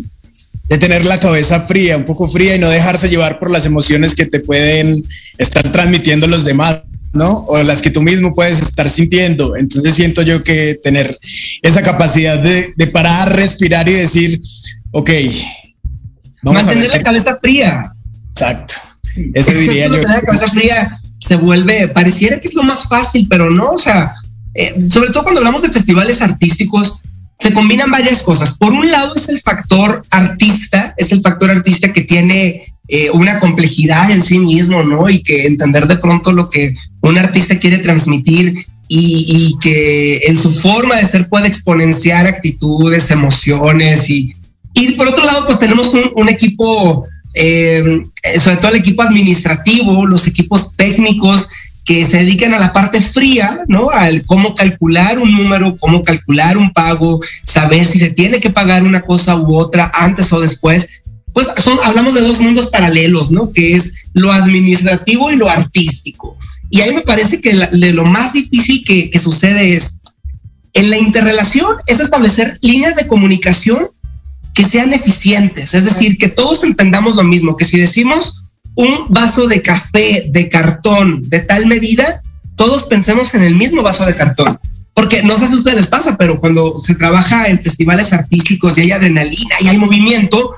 tener 0.80 1.04
la 1.04 1.20
cabeza 1.20 1.60
fría, 1.60 1.96
un 1.96 2.04
poco 2.04 2.26
fría 2.26 2.56
y 2.56 2.58
no 2.58 2.68
dejarse 2.68 3.08
llevar 3.08 3.38
por 3.38 3.50
las 3.50 3.66
emociones 3.66 4.14
que 4.14 4.26
te 4.26 4.40
pueden 4.40 5.04
estar 5.38 5.70
transmitiendo 5.70 6.26
los 6.26 6.44
demás. 6.44 6.82
¿No? 7.14 7.38
O 7.46 7.62
las 7.62 7.80
que 7.80 7.90
tú 7.90 8.02
mismo 8.02 8.34
puedes 8.34 8.60
estar 8.60 8.90
sintiendo. 8.90 9.56
Entonces 9.56 9.94
siento 9.94 10.22
yo 10.22 10.42
que 10.42 10.78
tener 10.82 11.18
esa 11.62 11.82
capacidad 11.82 12.38
de, 12.38 12.72
de 12.76 12.86
parar, 12.88 13.34
respirar 13.34 13.88
y 13.88 13.92
decir, 13.92 14.40
ok. 14.90 15.10
Vamos 16.42 16.66
Mantener 16.66 16.90
la 16.90 17.02
cabeza 17.02 17.38
fría. 17.40 17.92
Exacto. 18.30 18.74
Eso 19.32 19.52
diría 19.52 19.86
yo. 19.86 20.02
La 20.02 20.20
cabeza 20.20 20.48
fría 20.48 21.00
se 21.20 21.36
vuelve, 21.36 21.88
pareciera 21.88 22.38
que 22.38 22.48
es 22.48 22.54
lo 22.54 22.64
más 22.64 22.86
fácil, 22.88 23.26
pero 23.30 23.48
no, 23.48 23.70
o 23.70 23.78
sea, 23.78 24.12
eh, 24.54 24.74
sobre 24.90 25.10
todo 25.10 25.22
cuando 25.22 25.40
hablamos 25.40 25.62
de 25.62 25.70
festivales 25.70 26.20
artísticos, 26.20 27.00
se 27.44 27.52
combinan 27.52 27.90
varias 27.90 28.22
cosas. 28.22 28.56
Por 28.56 28.72
un 28.72 28.90
lado 28.90 29.14
es 29.14 29.28
el 29.28 29.38
factor 29.38 30.02
artista, 30.10 30.94
es 30.96 31.12
el 31.12 31.20
factor 31.20 31.50
artista 31.50 31.92
que 31.92 32.00
tiene 32.00 32.62
eh, 32.88 33.10
una 33.10 33.38
complejidad 33.38 34.10
en 34.10 34.22
sí 34.22 34.38
mismo, 34.38 34.82
¿no? 34.82 35.10
Y 35.10 35.22
que 35.22 35.46
entender 35.46 35.86
de 35.86 35.98
pronto 35.98 36.32
lo 36.32 36.48
que 36.48 36.74
un 37.02 37.18
artista 37.18 37.58
quiere 37.58 37.80
transmitir 37.80 38.64
y, 38.88 39.56
que 39.60 40.22
en 40.26 40.38
su 40.38 40.54
forma 40.54 40.96
de 40.96 41.04
ser 41.04 41.28
puede 41.28 41.48
exponenciar 41.48 42.26
actitudes, 42.26 43.10
emociones 43.10 44.08
y, 44.08 44.32
y 44.72 44.92
por 44.92 45.08
otro 45.08 45.26
lado, 45.26 45.44
pues 45.44 45.58
tenemos 45.58 45.92
un, 45.92 46.12
un 46.14 46.30
equipo, 46.30 47.04
eh, 47.34 48.04
sobre 48.38 48.56
todo 48.56 48.70
el 48.70 48.78
equipo 48.78 49.02
administrativo, 49.02 50.06
los 50.06 50.26
equipos 50.26 50.76
técnicos 50.76 51.50
que 51.84 52.04
se 52.04 52.18
dedican 52.18 52.54
a 52.54 52.58
la 52.58 52.72
parte 52.72 53.00
fría, 53.00 53.60
¿no? 53.68 53.90
Al 53.90 54.24
cómo 54.24 54.54
calcular 54.54 55.18
un 55.18 55.32
número, 55.36 55.76
cómo 55.76 56.02
calcular 56.02 56.56
un 56.56 56.72
pago, 56.72 57.20
saber 57.42 57.86
si 57.86 57.98
se 57.98 58.10
tiene 58.10 58.40
que 58.40 58.50
pagar 58.50 58.84
una 58.84 59.02
cosa 59.02 59.36
u 59.36 59.54
otra 59.56 59.90
antes 59.94 60.32
o 60.32 60.40
después. 60.40 60.88
Pues 61.32 61.48
son, 61.58 61.78
hablamos 61.84 62.14
de 62.14 62.22
dos 62.22 62.40
mundos 62.40 62.68
paralelos, 62.68 63.30
¿no? 63.30 63.52
Que 63.52 63.74
es 63.74 63.94
lo 64.14 64.32
administrativo 64.32 65.30
y 65.30 65.36
lo 65.36 65.48
artístico. 65.48 66.38
Y 66.70 66.80
ahí 66.80 66.94
me 66.94 67.02
parece 67.02 67.40
que 67.40 67.54
de 67.54 67.92
lo 67.92 68.04
más 68.04 68.32
difícil 68.32 68.84
que, 68.84 69.10
que 69.10 69.18
sucede 69.18 69.74
es, 69.74 70.00
en 70.72 70.90
la 70.90 70.96
interrelación, 70.96 71.76
es 71.86 72.00
establecer 72.00 72.58
líneas 72.62 72.96
de 72.96 73.06
comunicación 73.06 73.88
que 74.54 74.64
sean 74.64 74.92
eficientes, 74.92 75.74
es 75.74 75.84
decir, 75.84 76.16
que 76.16 76.28
todos 76.28 76.62
entendamos 76.62 77.16
lo 77.16 77.24
mismo, 77.24 77.56
que 77.56 77.64
si 77.64 77.78
decimos 77.78 78.44
un 78.74 79.06
vaso 79.08 79.46
de 79.46 79.62
café 79.62 80.24
de 80.30 80.48
cartón 80.48 81.22
de 81.28 81.40
tal 81.40 81.66
medida, 81.66 82.22
todos 82.56 82.86
pensemos 82.86 83.34
en 83.34 83.42
el 83.42 83.54
mismo 83.54 83.82
vaso 83.82 84.04
de 84.04 84.16
cartón. 84.16 84.58
Porque 84.94 85.22
no 85.22 85.36
sé 85.36 85.48
si 85.48 85.56
ustedes 85.56 85.76
les 85.76 85.86
pasa, 85.88 86.16
pero 86.16 86.38
cuando 86.40 86.78
se 86.78 86.94
trabaja 86.94 87.48
en 87.48 87.60
festivales 87.60 88.12
artísticos 88.12 88.78
y 88.78 88.82
hay 88.82 88.92
adrenalina 88.92 89.56
y 89.60 89.68
hay 89.68 89.78
movimiento, 89.78 90.54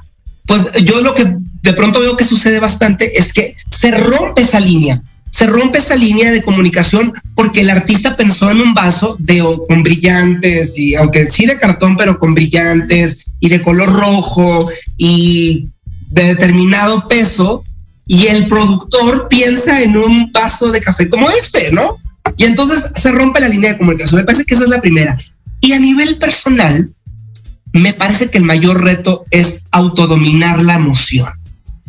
pues 0.47 0.71
yo 0.85 1.01
lo 1.01 1.14
que 1.14 1.25
de 1.62 1.73
pronto 1.73 2.01
veo 2.01 2.17
que 2.17 2.25
sucede 2.25 2.61
bastante 2.61 3.19
es 3.19 3.33
que 3.33 3.55
se 3.71 3.91
rompe 3.93 4.43
esa 4.43 4.61
línea 4.61 5.03
se 5.37 5.47
rompe 5.47 5.77
esa 5.77 5.95
línea 5.95 6.31
de 6.31 6.43
comunicación 6.43 7.12
porque 7.35 7.61
el 7.61 7.69
artista 7.69 8.17
pensó 8.17 8.51
en 8.51 8.59
un 8.62 8.73
vaso 8.73 9.17
de 9.19 9.45
con 9.69 9.83
brillantes 9.83 10.79
y 10.79 10.95
aunque 10.95 11.27
sí 11.27 11.45
de 11.45 11.59
cartón 11.59 11.99
pero 11.99 12.19
con 12.19 12.33
brillantes 12.33 13.27
y 13.39 13.51
de 13.51 13.61
color 13.61 13.93
rojo 13.93 14.67
y 14.97 15.69
de 16.09 16.25
determinado 16.29 17.07
peso 17.07 17.62
y 18.07 18.27
el 18.27 18.47
productor 18.47 19.29
piensa 19.29 19.83
en 19.83 19.97
un 19.97 20.31
vaso 20.33 20.71
de 20.71 20.81
café 20.81 21.09
como 21.09 21.29
este, 21.31 21.73
¿no? 21.73 21.97
Y 22.37 22.45
entonces 22.45 22.91
se 22.95 23.13
rompe 23.13 23.41
la 23.41 23.49
línea 23.49 23.73
de 23.73 23.79
comunicación. 23.79 24.21
Me 24.21 24.25
parece 24.25 24.45
que 24.45 24.55
esa 24.55 24.65
es 24.65 24.71
la 24.71 24.81
primera. 24.81 25.19
Y 25.61 25.73
a 25.73 25.79
nivel 25.79 26.17
personal, 26.17 26.91
me 27.73 27.93
parece 27.93 28.31
que 28.31 28.39
el 28.39 28.45
mayor 28.45 28.83
reto 28.83 29.25
es 29.31 29.65
autodominar 29.73 30.63
la 30.63 30.75
emoción 30.75 31.29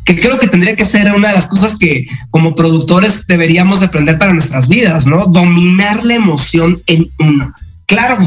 que 0.08 0.18
creo 0.18 0.40
que 0.40 0.48
tendría 0.48 0.76
que 0.78 0.86
ser 0.86 1.14
una 1.14 1.28
de 1.28 1.34
las 1.34 1.48
cosas 1.48 1.76
que 1.76 2.08
como 2.32 2.56
productores 2.56 3.28
deberíamos 3.28 3.84
aprender 3.84 4.18
para 4.18 4.32
nuestras 4.32 4.70
vidas, 4.70 5.06
¿no? 5.06 5.26
Dominar 5.26 6.06
la 6.06 6.16
emoción 6.16 6.82
en 6.88 7.10
uno. 7.20 7.54
Claro, 7.86 8.18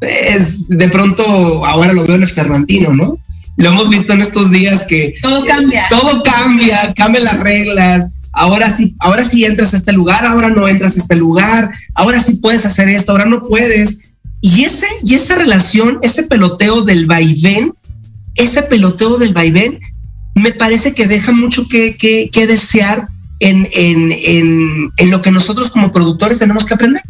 es, 0.00 0.68
de 0.68 0.88
pronto 0.88 1.66
ahora 1.66 1.92
lo 1.92 2.04
veo 2.04 2.14
en 2.14 2.22
el 2.22 2.30
Cervantino, 2.30 2.94
¿no? 2.94 3.18
Lo 3.56 3.68
hemos 3.68 3.88
visto 3.88 4.12
en 4.12 4.20
estos 4.20 4.50
días 4.50 4.84
que 4.84 5.14
todo 5.22 5.44
cambia. 5.46 5.86
Todo 5.88 6.22
cambia, 6.22 6.92
cambian 6.94 7.24
las 7.24 7.40
reglas. 7.40 8.14
Ahora 8.32 8.68
sí, 8.68 8.96
ahora 8.98 9.22
sí 9.22 9.44
entras 9.44 9.74
a 9.74 9.76
este 9.76 9.92
lugar, 9.92 10.24
ahora 10.26 10.50
no 10.50 10.66
entras 10.66 10.96
a 10.96 11.00
este 11.00 11.14
lugar, 11.14 11.70
ahora 11.94 12.18
sí 12.18 12.36
puedes 12.36 12.66
hacer 12.66 12.88
esto, 12.88 13.12
ahora 13.12 13.26
no 13.26 13.42
puedes. 13.42 14.12
Y 14.40 14.64
ese 14.64 14.86
y 15.02 15.14
esa 15.14 15.36
relación, 15.36 16.00
ese 16.02 16.24
peloteo 16.24 16.82
del 16.82 17.06
vaivén, 17.06 17.72
ese 18.34 18.62
peloteo 18.62 19.18
del 19.18 19.32
vaivén 19.32 19.80
me 20.34 20.52
parece 20.52 20.94
que 20.94 21.06
deja 21.06 21.30
mucho 21.30 21.68
que, 21.68 21.94
que, 21.94 22.46
desear 22.46 23.06
en, 23.38 23.68
en, 23.72 24.10
en, 24.10 24.90
en, 24.96 25.10
lo 25.10 25.22
que 25.22 25.30
nosotros 25.30 25.70
como 25.70 25.92
productores 25.92 26.40
tenemos 26.40 26.64
que 26.64 26.74
aprender. 26.74 27.02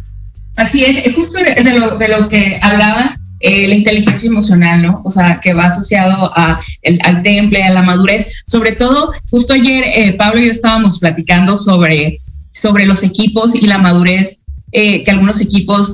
Así 0.55 0.85
es, 0.85 1.15
justo 1.15 1.39
de 1.39 1.79
lo, 1.79 1.97
de 1.97 2.07
lo 2.07 2.29
que 2.29 2.59
hablaba 2.61 3.15
eh, 3.47 3.67
la 3.67 3.75
inteligencia 3.75 4.25
emocional, 4.27 4.81
¿no? 4.81 5.01
O 5.05 5.11
sea, 5.11 5.39
que 5.39 5.53
va 5.53 5.67
asociado 5.67 6.31
a 6.35 6.59
al 7.03 7.21
temple, 7.21 7.61
a 7.61 7.71
la 7.71 7.83
madurez. 7.83 8.43
Sobre 8.47 8.71
todo, 8.71 9.11
justo 9.29 9.53
ayer 9.53 9.83
eh, 9.85 10.13
Pablo 10.17 10.41
y 10.41 10.47
yo 10.47 10.51
estábamos 10.51 10.97
platicando 10.97 11.55
sobre, 11.55 12.17
sobre 12.51 12.87
los 12.87 13.03
equipos 13.03 13.53
y 13.53 13.67
la 13.67 13.77
madurez 13.77 14.41
eh, 14.71 15.03
que 15.03 15.11
algunos 15.11 15.39
equipos 15.39 15.93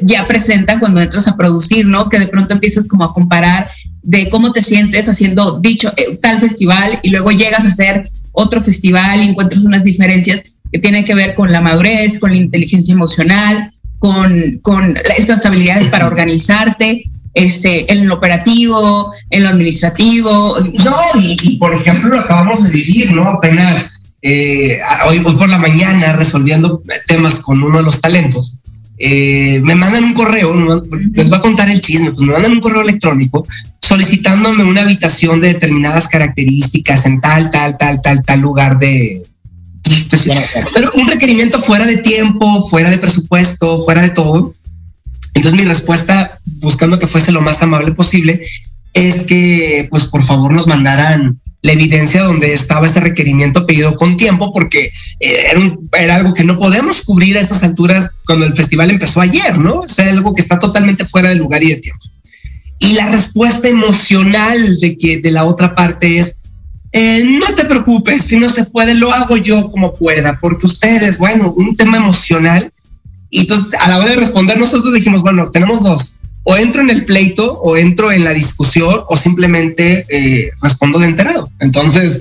ya 0.00 0.26
presentan 0.26 0.80
cuando 0.80 1.00
entras 1.00 1.28
a 1.28 1.36
producir, 1.36 1.86
¿no? 1.86 2.08
Que 2.08 2.18
de 2.18 2.26
pronto 2.26 2.52
empiezas 2.52 2.88
como 2.88 3.04
a 3.04 3.14
comparar 3.14 3.70
de 4.02 4.28
cómo 4.28 4.50
te 4.50 4.60
sientes 4.60 5.08
haciendo 5.08 5.60
dicho 5.60 5.92
tal 6.20 6.40
festival 6.40 6.98
y 7.04 7.10
luego 7.10 7.30
llegas 7.30 7.64
a 7.64 7.68
hacer 7.68 8.02
otro 8.32 8.60
festival 8.60 9.22
y 9.22 9.28
encuentras 9.28 9.64
unas 9.64 9.84
diferencias 9.84 10.56
que 10.72 10.80
tienen 10.80 11.04
que 11.04 11.14
ver 11.14 11.34
con 11.34 11.52
la 11.52 11.60
madurez, 11.60 12.18
con 12.18 12.32
la 12.32 12.38
inteligencia 12.38 12.92
emocional, 12.92 13.72
con, 14.02 14.58
con 14.62 14.98
estas 15.16 15.46
habilidades 15.46 15.86
para 15.86 16.08
organizarte, 16.08 17.04
este, 17.34 17.90
en 17.92 18.08
lo 18.08 18.16
operativo, 18.16 19.12
en 19.30 19.44
lo 19.44 19.48
administrativo. 19.48 20.58
No, 20.84 20.96
y, 21.20 21.56
por 21.56 21.72
ejemplo 21.72 22.10
lo 22.10 22.18
acabamos 22.18 22.64
de 22.64 22.70
vivir, 22.70 23.12
¿no? 23.12 23.28
Apenas 23.28 24.02
eh, 24.20 24.80
hoy, 25.06 25.20
por 25.20 25.48
la 25.48 25.58
mañana 25.58 26.14
resolviendo 26.14 26.82
temas 27.06 27.38
con 27.38 27.62
uno 27.62 27.78
de 27.78 27.84
los 27.84 28.00
talentos. 28.00 28.58
Eh, 28.98 29.60
me 29.62 29.76
mandan 29.76 30.02
un 30.02 30.14
correo, 30.14 30.82
les 31.12 31.28
voy 31.28 31.38
a 31.38 31.40
contar 31.40 31.70
el 31.70 31.80
chisme, 31.80 32.10
pues 32.10 32.26
me 32.26 32.32
mandan 32.32 32.52
un 32.52 32.60
correo 32.60 32.82
electrónico 32.82 33.44
solicitándome 33.80 34.64
una 34.64 34.82
habitación 34.82 35.40
de 35.40 35.54
determinadas 35.54 36.08
características 36.08 37.06
en 37.06 37.20
tal, 37.20 37.52
tal, 37.52 37.78
tal, 37.78 38.02
tal, 38.02 38.22
tal 38.22 38.40
lugar 38.40 38.80
de, 38.80 39.22
pero 40.74 40.92
un 40.94 41.08
requerimiento 41.08 41.60
fuera 41.60 41.86
de 41.86 41.98
tiempo, 41.98 42.60
fuera 42.68 42.90
de 42.90 42.98
presupuesto, 42.98 43.78
fuera 43.80 44.02
de 44.02 44.10
todo. 44.10 44.54
Entonces 45.34 45.60
mi 45.60 45.66
respuesta, 45.66 46.38
buscando 46.60 46.98
que 46.98 47.06
fuese 47.06 47.32
lo 47.32 47.40
más 47.40 47.62
amable 47.62 47.92
posible, 47.92 48.42
es 48.94 49.24
que 49.24 49.88
pues 49.90 50.06
por 50.06 50.22
favor 50.22 50.52
nos 50.52 50.66
mandaran 50.66 51.40
la 51.62 51.72
evidencia 51.72 52.24
donde 52.24 52.52
estaba 52.52 52.86
ese 52.86 53.00
requerimiento 53.00 53.64
pedido 53.64 53.94
con 53.94 54.16
tiempo, 54.16 54.52
porque 54.52 54.92
eh, 55.20 55.46
era, 55.92 56.16
algo 56.16 56.34
que 56.34 56.44
no 56.44 56.58
podemos 56.58 57.02
cubrir 57.02 57.38
a 57.38 57.40
estas 57.40 57.62
alturas 57.62 58.10
cuando 58.26 58.44
el 58.44 58.54
festival 58.54 58.90
empezó 58.90 59.20
ayer, 59.20 59.56
¿no? 59.58 59.84
Es 59.84 59.98
algo 60.00 60.34
que 60.34 60.42
está 60.42 60.58
totalmente 60.58 61.04
fuera 61.04 61.28
de 61.28 61.36
lugar 61.36 61.62
y 61.62 61.68
de 61.68 61.76
tiempo. 61.76 62.04
Y 62.80 62.94
la 62.94 63.08
respuesta 63.10 63.68
emocional 63.68 64.80
de 64.80 64.98
que 64.98 65.18
de 65.18 65.30
la 65.30 65.44
otra 65.44 65.72
parte 65.74 66.18
es, 66.18 66.41
eh, 66.92 67.24
no 67.24 67.54
te 67.54 67.64
preocupes, 67.64 68.22
si 68.22 68.36
no 68.36 68.48
se 68.50 68.66
puede, 68.66 68.94
lo 68.94 69.10
hago 69.10 69.38
yo 69.38 69.62
como 69.70 69.94
pueda, 69.94 70.38
porque 70.38 70.66
ustedes, 70.66 71.18
bueno, 71.18 71.52
un 71.56 71.74
tema 71.74 71.96
emocional. 71.96 72.70
Y 73.30 73.40
entonces, 73.40 73.72
a 73.80 73.88
la 73.88 73.98
hora 73.98 74.10
de 74.10 74.16
responder, 74.16 74.58
nosotros 74.58 74.92
dijimos, 74.92 75.22
bueno, 75.22 75.50
tenemos 75.50 75.82
dos. 75.82 76.18
O 76.44 76.54
entro 76.56 76.82
en 76.82 76.90
el 76.90 77.06
pleito, 77.06 77.54
o 77.54 77.78
entro 77.78 78.12
en 78.12 78.24
la 78.24 78.34
discusión, 78.34 79.00
o 79.08 79.16
simplemente 79.16 80.04
eh, 80.10 80.50
respondo 80.60 80.98
de 80.98 81.06
enterado. 81.06 81.50
Entonces, 81.60 82.20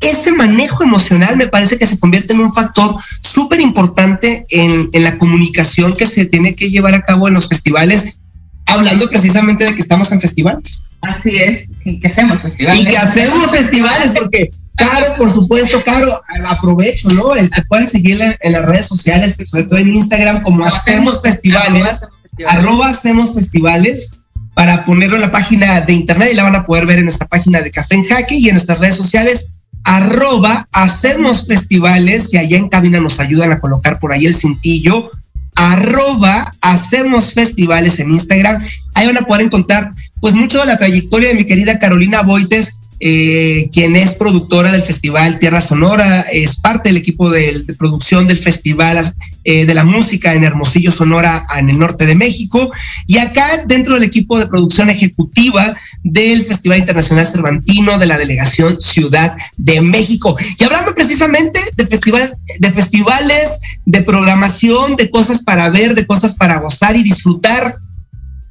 ese 0.00 0.32
manejo 0.32 0.84
emocional 0.84 1.38
me 1.38 1.46
parece 1.46 1.78
que 1.78 1.86
se 1.86 1.98
convierte 1.98 2.34
en 2.34 2.40
un 2.40 2.52
factor 2.52 2.96
súper 3.22 3.60
importante 3.60 4.44
en, 4.50 4.90
en 4.92 5.02
la 5.02 5.16
comunicación 5.16 5.94
que 5.94 6.06
se 6.06 6.26
tiene 6.26 6.54
que 6.54 6.70
llevar 6.70 6.94
a 6.94 7.02
cabo 7.02 7.28
en 7.28 7.34
los 7.34 7.48
festivales, 7.48 8.18
hablando 8.66 9.08
precisamente 9.08 9.64
de 9.64 9.74
que 9.74 9.80
estamos 9.80 10.12
en 10.12 10.20
festivales. 10.20 10.82
Así 11.02 11.36
es, 11.36 11.72
y 11.84 11.98
que 11.98 12.08
hacemos 12.08 12.42
festivales. 12.42 12.82
Y 12.82 12.86
que 12.86 12.96
hacemos 12.96 13.50
festivales, 13.50 14.12
porque 14.12 14.50
Caro, 14.76 15.14
por 15.16 15.30
supuesto, 15.30 15.82
Caro, 15.84 16.22
aprovecho, 16.46 17.08
¿no? 17.10 17.34
Este, 17.34 17.62
pueden 17.64 17.86
seguirle 17.86 18.38
en 18.40 18.52
las 18.52 18.64
redes 18.64 18.86
sociales, 18.86 19.34
sobre 19.44 19.64
todo 19.64 19.78
en 19.78 19.94
Instagram, 19.94 20.42
como 20.42 20.64
Hacemos 20.64 21.22
Festivales, 21.22 22.08
arroba 22.46 22.88
Hacemos 22.88 23.34
Festivales, 23.34 24.20
para 24.54 24.84
ponerlo 24.84 25.16
en 25.16 25.22
la 25.22 25.30
página 25.30 25.80
de 25.82 25.92
internet 25.92 26.30
y 26.32 26.36
la 26.36 26.42
van 26.42 26.56
a 26.56 26.66
poder 26.66 26.86
ver 26.86 26.98
en 26.98 27.04
nuestra 27.04 27.26
página 27.26 27.60
de 27.60 27.70
Café 27.70 27.94
en 27.94 28.04
Jaque 28.04 28.36
y 28.36 28.48
en 28.48 28.54
nuestras 28.54 28.78
redes 28.78 28.96
sociales, 28.96 29.52
arroba 29.84 30.66
Hacemos 30.72 31.46
Festivales, 31.46 32.32
y 32.32 32.38
allá 32.38 32.56
en 32.56 32.68
cabina 32.68 33.00
nos 33.00 33.20
ayudan 33.20 33.52
a 33.52 33.60
colocar 33.60 33.98
por 33.98 34.12
ahí 34.12 34.26
el 34.26 34.34
cintillo 34.34 35.10
arroba 35.54 36.52
hacemos 36.60 37.34
festivales 37.34 38.00
en 38.00 38.10
Instagram. 38.10 38.64
Ahí 38.94 39.06
van 39.06 39.18
a 39.18 39.26
poder 39.26 39.42
encontrar 39.42 39.90
pues 40.20 40.34
mucho 40.34 40.60
de 40.60 40.66
la 40.66 40.78
trayectoria 40.78 41.30
de 41.30 41.34
mi 41.34 41.46
querida 41.46 41.78
Carolina 41.78 42.22
Boites 42.22 42.79
eh, 43.02 43.70
quien 43.72 43.96
es 43.96 44.14
productora 44.14 44.70
del 44.72 44.82
Festival 44.82 45.38
Tierra 45.38 45.62
Sonora, 45.62 46.20
es 46.20 46.56
parte 46.56 46.90
del 46.90 46.98
equipo 46.98 47.30
de, 47.30 47.64
producción 47.78 48.28
del 48.28 48.36
Festival 48.36 49.02
eh, 49.44 49.64
de 49.64 49.74
la 49.74 49.84
Música 49.84 50.34
en 50.34 50.44
Hermosillo, 50.44 50.92
Sonora, 50.92 51.46
en 51.56 51.70
el 51.70 51.78
norte 51.78 52.04
de 52.04 52.14
México, 52.14 52.70
y 53.06 53.16
acá 53.16 53.64
dentro 53.66 53.94
del 53.94 54.02
equipo 54.02 54.38
de 54.38 54.46
producción 54.46 54.90
ejecutiva 54.90 55.74
del 56.04 56.42
Festival 56.42 56.78
Internacional 56.78 57.26
Cervantino 57.26 57.98
de 57.98 58.06
la 58.06 58.18
Delegación 58.18 58.78
Ciudad 58.80 59.34
de 59.56 59.80
México. 59.80 60.36
Y 60.58 60.64
hablando 60.64 60.94
precisamente 60.94 61.58
de 61.76 61.86
festivales, 61.86 62.34
de 62.58 62.70
festivales, 62.70 63.58
de 63.86 64.02
programación, 64.02 64.96
de 64.96 65.08
cosas 65.08 65.40
para 65.40 65.70
ver, 65.70 65.94
de 65.94 66.06
cosas 66.06 66.34
para 66.34 66.58
gozar 66.58 66.94
y 66.96 67.02
disfrutar, 67.02 67.76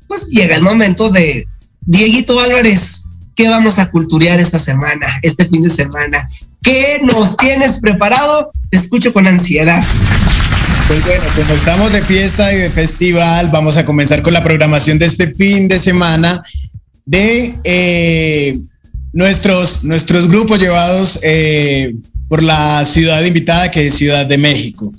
pues 0.07 0.27
llega 0.29 0.55
el 0.55 0.63
momento 0.63 1.11
de 1.11 1.47
Dieguito 1.85 2.39
Álvarez 2.39 3.03
¿Qué 3.39 3.47
vamos 3.47 3.79
a 3.79 3.89
culturear 3.89 4.37
esta 4.41 4.59
semana, 4.59 5.07
este 5.21 5.47
fin 5.47 5.61
de 5.61 5.69
semana? 5.69 6.29
¿Qué 6.61 6.99
nos 7.03 7.37
tienes 7.37 7.79
preparado? 7.79 8.51
Te 8.69 8.75
escucho 8.75 9.13
con 9.13 9.27
ansiedad. 9.27 9.81
Pues 10.89 11.05
bueno, 11.05 11.23
como 11.37 11.53
estamos 11.53 11.93
de 11.93 12.01
fiesta 12.01 12.53
y 12.53 12.57
de 12.57 12.69
festival, 12.69 13.47
vamos 13.49 13.77
a 13.77 13.85
comenzar 13.85 14.21
con 14.23 14.33
la 14.33 14.43
programación 14.43 14.99
de 14.99 15.05
este 15.05 15.31
fin 15.31 15.69
de 15.69 15.79
semana 15.79 16.43
de 17.05 17.55
eh, 17.63 18.59
nuestros, 19.13 19.85
nuestros 19.85 20.27
grupos 20.27 20.59
llevados 20.59 21.19
eh, 21.23 21.95
por 22.27 22.43
la 22.43 22.83
ciudad 22.83 23.23
invitada 23.23 23.71
que 23.71 23.87
es 23.87 23.93
Ciudad 23.93 24.25
de 24.25 24.37
México. 24.37 24.91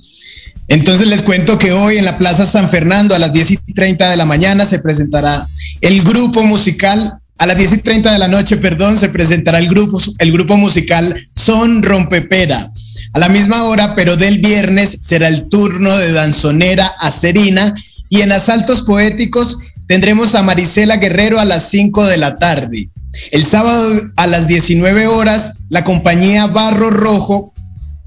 Entonces 0.67 1.09
les 1.09 1.21
cuento 1.21 1.59
que 1.59 1.73
hoy 1.73 1.99
en 1.99 2.05
la 2.05 2.17
Plaza 2.17 2.47
San 2.47 2.67
Fernando 2.67 3.13
a 3.13 3.19
las 3.19 3.33
10 3.33 3.51
y 3.51 3.73
30 3.75 4.09
de 4.09 4.17
la 4.17 4.25
mañana 4.25 4.65
se 4.65 4.79
presentará 4.79 5.47
el 5.81 6.01
grupo 6.01 6.43
musical 6.43 7.20
a 7.41 7.47
las 7.47 7.57
10 7.57 7.73
y 7.73 7.77
30 7.79 8.13
de 8.13 8.19
la 8.19 8.27
noche, 8.27 8.55
perdón, 8.57 8.95
se 8.95 9.09
presentará 9.09 9.57
el 9.57 9.67
grupo, 9.67 10.57
musical 10.57 11.27
Son 11.33 11.81
Rompepera. 11.81 12.71
A 13.13 13.19
la 13.19 13.29
misma 13.29 13.63
hora, 13.63 13.95
pero 13.95 14.15
del 14.15 14.37
viernes, 14.37 14.99
será 15.01 15.27
el 15.27 15.49
turno 15.49 15.89
de 15.97 16.11
danzonera 16.11 16.85
Acerina 16.99 17.73
y 18.09 18.21
en 18.21 18.31
Asaltos 18.31 18.83
Poéticos 18.83 19.57
tendremos 19.87 20.35
a 20.35 20.43
Marisela 20.43 20.97
Guerrero 20.97 21.39
a 21.39 21.45
las 21.45 21.67
5 21.71 22.05
de 22.05 22.17
la 22.17 22.35
tarde. 22.35 22.91
El 23.31 23.43
sábado 23.43 24.01
a 24.17 24.27
las 24.27 24.47
19 24.47 25.07
horas, 25.07 25.61
la 25.69 25.83
compañía 25.83 26.45
Barro 26.45 26.91
Rojo 26.91 27.55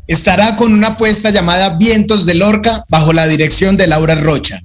estará 0.07 0.55
con 0.55 0.73
una 0.73 0.89
apuesta 0.89 1.31
llamada 1.31 1.71
Vientos 1.71 2.25
de 2.25 2.37
Lorca 2.37 2.85
bajo 2.89 3.13
la 3.13 3.27
dirección 3.27 3.77
de 3.77 3.89
Laura 3.89 4.15
Rocha. 4.15 4.61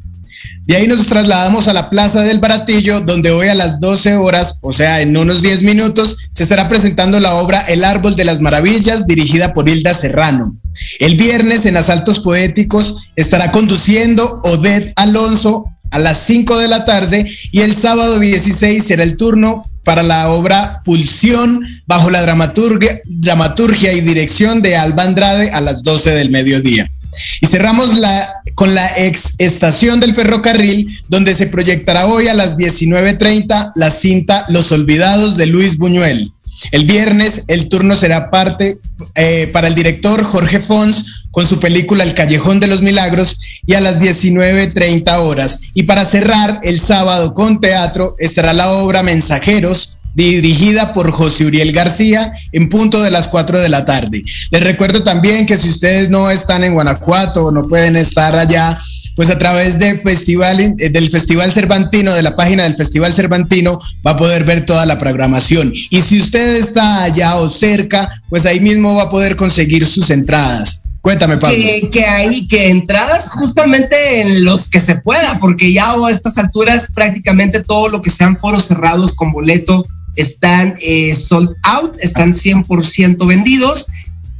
De 0.69 0.75
ahí 0.75 0.85
nos 0.85 1.07
trasladamos 1.07 1.67
a 1.67 1.73
la 1.73 1.89
Plaza 1.89 2.21
del 2.21 2.37
Baratillo, 2.37 3.01
donde 3.01 3.31
hoy 3.31 3.47
a 3.47 3.55
las 3.55 3.79
12 3.79 4.17
horas, 4.17 4.59
o 4.61 4.71
sea, 4.71 5.01
en 5.01 5.17
unos 5.17 5.41
10 5.41 5.63
minutos, 5.63 6.17
se 6.31 6.43
estará 6.43 6.69
presentando 6.69 7.19
la 7.19 7.33
obra 7.37 7.59
El 7.61 7.83
Árbol 7.83 8.15
de 8.15 8.23
las 8.23 8.39
Maravillas, 8.39 9.07
dirigida 9.07 9.51
por 9.51 9.67
Hilda 9.67 9.95
Serrano. 9.95 10.55
El 10.99 11.17
viernes, 11.17 11.65
en 11.65 11.75
Asaltos 11.75 12.19
Poéticos, 12.19 12.97
estará 13.15 13.51
conduciendo 13.51 14.41
Odette 14.43 14.93
Alonso 14.95 15.65
a 15.89 15.97
las 15.97 16.19
5 16.19 16.59
de 16.59 16.67
la 16.67 16.85
tarde 16.85 17.25
y 17.51 17.61
el 17.61 17.75
sábado 17.75 18.19
16 18.19 18.83
será 18.83 19.01
el 19.01 19.17
turno 19.17 19.63
para 19.83 20.03
la 20.03 20.29
obra 20.29 20.83
Pulsión 20.85 21.63
bajo 21.87 22.11
la 22.11 22.21
dramaturgia, 22.21 22.91
dramaturgia 23.05 23.91
y 23.91 24.01
dirección 24.01 24.61
de 24.61 24.75
Alba 24.75 25.01
Andrade 25.01 25.49
a 25.49 25.61
las 25.61 25.81
12 25.81 26.11
del 26.11 26.29
mediodía. 26.29 26.85
Y 27.41 27.47
cerramos 27.47 27.89
con 28.55 28.73
la 28.73 28.97
ex 28.97 29.35
estación 29.37 29.99
del 29.99 30.13
ferrocarril, 30.13 30.87
donde 31.07 31.33
se 31.33 31.47
proyectará 31.47 32.07
hoy 32.07 32.27
a 32.27 32.33
las 32.33 32.57
19.30 32.57 33.71
la 33.75 33.89
cinta 33.89 34.45
Los 34.49 34.71
Olvidados 34.71 35.37
de 35.37 35.45
Luis 35.45 35.77
Buñuel. 35.77 36.31
El 36.71 36.85
viernes 36.85 37.43
el 37.47 37.69
turno 37.69 37.95
será 37.95 38.29
parte 38.29 38.79
eh, 39.15 39.49
para 39.53 39.67
el 39.67 39.75
director 39.75 40.23
Jorge 40.23 40.59
Fons 40.59 41.27
con 41.31 41.45
su 41.45 41.59
película 41.59 42.03
El 42.03 42.15
Callejón 42.15 42.59
de 42.59 42.67
los 42.67 42.81
Milagros 42.81 43.39
y 43.65 43.75
a 43.75 43.81
las 43.81 44.01
19.30 44.01 45.17
horas. 45.19 45.59
Y 45.73 45.83
para 45.83 46.03
cerrar, 46.03 46.59
el 46.63 46.79
sábado 46.79 47.33
con 47.33 47.61
teatro 47.61 48.15
estará 48.19 48.53
la 48.53 48.71
obra 48.71 49.03
Mensajeros 49.03 49.98
dirigida 50.13 50.93
por 50.93 51.11
José 51.11 51.45
Uriel 51.45 51.71
García 51.71 52.33
en 52.51 52.69
punto 52.69 53.01
de 53.01 53.11
las 53.11 53.27
4 53.27 53.59
de 53.59 53.69
la 53.69 53.85
tarde. 53.85 54.23
Les 54.51 54.63
recuerdo 54.63 55.03
también 55.03 55.45
que 55.45 55.57
si 55.57 55.69
ustedes 55.69 56.09
no 56.09 56.29
están 56.29 56.63
en 56.63 56.73
Guanajuato 56.73 57.45
o 57.45 57.51
no 57.51 57.67
pueden 57.67 57.95
estar 57.95 58.35
allá, 58.35 58.77
pues 59.15 59.29
a 59.29 59.37
través 59.37 59.79
de 59.79 59.97
festival, 59.97 60.59
eh, 60.59 60.89
del 60.89 61.09
Festival 61.09 61.51
Cervantino, 61.51 62.13
de 62.13 62.23
la 62.23 62.35
página 62.35 62.63
del 62.63 62.75
Festival 62.75 63.13
Cervantino, 63.13 63.79
va 64.05 64.11
a 64.11 64.17
poder 64.17 64.43
ver 64.43 64.65
toda 64.65 64.85
la 64.85 64.97
programación. 64.97 65.73
Y 65.89 66.01
si 66.01 66.19
usted 66.19 66.55
está 66.57 67.03
allá 67.03 67.35
o 67.35 67.49
cerca, 67.49 68.09
pues 68.29 68.45
ahí 68.45 68.59
mismo 68.59 68.95
va 68.95 69.03
a 69.03 69.09
poder 69.09 69.35
conseguir 69.35 69.85
sus 69.85 70.09
entradas. 70.09 70.83
Cuéntame, 71.01 71.37
Pablo. 71.37 71.57
Que, 71.91 72.05
hay 72.05 72.47
que 72.47 72.69
entradas 72.69 73.31
justamente 73.31 74.21
en 74.21 74.43
los 74.43 74.69
que 74.69 74.81
se 74.81 74.95
pueda, 74.95 75.39
porque 75.39 75.71
ya 75.71 75.93
a 75.93 76.09
estas 76.09 76.37
alturas 76.37 76.87
prácticamente 76.93 77.61
todo 77.61 77.87
lo 77.87 78.01
que 78.01 78.09
sean 78.09 78.37
foros 78.37 78.65
cerrados 78.65 79.15
con 79.15 79.31
boleto 79.31 79.85
están 80.19 80.75
eh, 80.81 81.13
sold 81.15 81.55
out, 81.63 81.95
están 82.01 82.31
100% 82.31 83.25
vendidos 83.25 83.87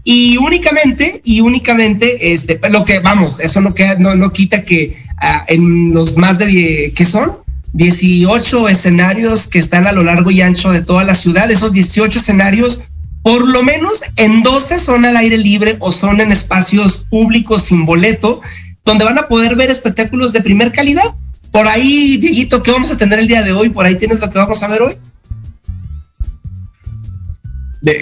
y 0.04 0.38
únicamente, 0.38 1.22
y 1.24 1.42
únicamente, 1.42 2.34
este, 2.34 2.60
lo 2.70 2.86
que 2.86 3.00
vamos, 3.00 3.40
eso 3.40 3.62
no, 3.62 3.74
queda, 3.74 3.96
no, 3.96 4.16
no 4.16 4.32
quita 4.32 4.64
que 4.64 4.98
ah, 5.22 5.44
en 5.48 5.94
los 5.94 6.18
más 6.18 6.38
de, 6.40 6.94
¿qué 6.96 7.06
son? 7.06 7.34
18 7.74 8.70
escenarios 8.70 9.48
que 9.48 9.60
están 9.60 9.86
a 9.86 9.92
lo 9.92 10.04
largo 10.04 10.32
y 10.32 10.42
ancho 10.42 10.72
de 10.72 10.82
toda 10.82 11.04
la 11.04 11.16
ciudad, 11.16 11.52
esos 11.52 11.74
18 11.74 12.18
escenarios, 12.18 12.82
por 13.22 13.48
lo 13.48 13.62
menos 13.62 14.04
en 14.16 14.42
12 14.42 14.80
son 14.80 15.06
al 15.06 15.18
aire 15.18 15.38
libre 15.38 15.78
o 15.80 15.92
son 15.92 16.22
en 16.22 16.32
espacios 16.32 17.06
públicos 17.10 17.64
sin 17.64 17.86
boleto, 17.86 18.42
donde 18.86 19.06
van 19.06 19.20
a 19.20 19.28
poder 19.28 19.56
ver 19.56 19.70
espectáculos 19.70 20.34
de 20.34 20.42
primer 20.42 20.72
calidad. 20.72 21.14
Por 21.52 21.68
ahí, 21.68 22.18
Dieguito, 22.18 22.64
¿qué 22.64 22.72
vamos 22.72 22.92
a 22.92 22.98
tener 22.98 23.20
el 23.20 23.28
día 23.28 23.44
de 23.44 23.52
hoy? 23.52 23.70
Por 23.70 23.86
ahí 23.86 23.96
tienes 23.96 24.20
lo 24.20 24.30
que 24.32 24.40
vamos 24.40 24.64
a 24.64 24.68
ver 24.68 24.82
hoy 24.82 24.98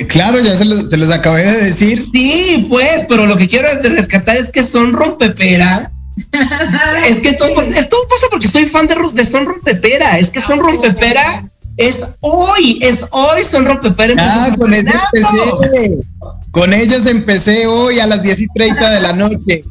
claro, 0.07 0.39
ya 0.39 0.55
se 0.55 0.65
los, 0.65 0.89
se 0.89 0.97
los, 0.97 1.09
acabé 1.11 1.43
de 1.43 1.65
decir. 1.65 2.07
Sí, 2.13 2.65
pues, 2.69 3.05
pero 3.07 3.25
lo 3.25 3.37
que 3.37 3.47
quiero 3.47 3.67
rescatar 3.83 4.37
es 4.37 4.49
que 4.49 4.63
son 4.63 4.93
rompepera. 4.93 5.91
es 7.07 7.19
que 7.19 7.33
todo, 7.33 7.49
todo, 7.53 8.07
pasa 8.09 8.27
porque 8.31 8.47
soy 8.47 8.65
fan 8.65 8.87
de, 8.87 8.95
de 9.13 9.25
Son 9.25 9.45
Rompepera. 9.45 10.17
Es 10.17 10.31
que 10.31 10.41
Son 10.41 10.59
Rompepera 10.59 11.43
es 11.77 12.17
hoy, 12.21 12.79
es 12.81 13.05
hoy 13.11 13.43
Son 13.43 13.65
Rompepera. 13.65 14.15
Ah, 14.17 14.51
con 14.57 14.73
ellos 14.73 14.95
empecé. 15.13 15.99
Con 16.51 16.73
ellos 16.73 17.05
empecé 17.05 17.67
hoy 17.67 17.99
a 17.99 18.07
las 18.07 18.23
10 18.23 18.39
y 18.39 18.47
30 18.47 18.89
de 18.89 19.01
la 19.01 19.13
noche. 19.13 19.61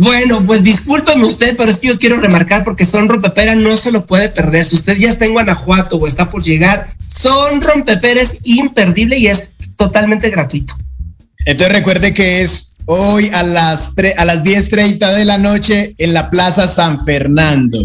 Bueno, 0.00 0.46
pues 0.46 0.62
discúlpeme 0.62 1.24
usted, 1.24 1.56
pero 1.56 1.68
es 1.72 1.78
que 1.78 1.88
yo 1.88 1.98
quiero 1.98 2.20
remarcar 2.20 2.62
porque 2.62 2.86
Son 2.86 3.08
Rompepera 3.08 3.56
no 3.56 3.76
se 3.76 3.90
lo 3.90 4.06
puede 4.06 4.28
perder. 4.28 4.64
Si 4.64 4.76
usted 4.76 4.96
ya 4.96 5.08
está 5.08 5.24
en 5.24 5.32
Guanajuato 5.32 5.96
o 5.96 6.06
está 6.06 6.30
por 6.30 6.44
llegar, 6.44 6.94
Son 7.08 7.60
Rompepera 7.60 8.20
es 8.20 8.38
imperdible 8.44 9.18
y 9.18 9.26
es 9.26 9.54
totalmente 9.76 10.30
gratuito. 10.30 10.76
Entonces 11.46 11.74
recuerde 11.74 12.14
que 12.14 12.42
es 12.42 12.76
hoy 12.86 13.28
a 13.34 13.42
las, 13.42 13.94
a 14.16 14.24
las 14.24 14.44
10.30 14.44 15.16
de 15.16 15.24
la 15.24 15.38
noche 15.38 15.96
en 15.98 16.14
la 16.14 16.30
Plaza 16.30 16.68
San 16.68 17.04
Fernando. 17.04 17.80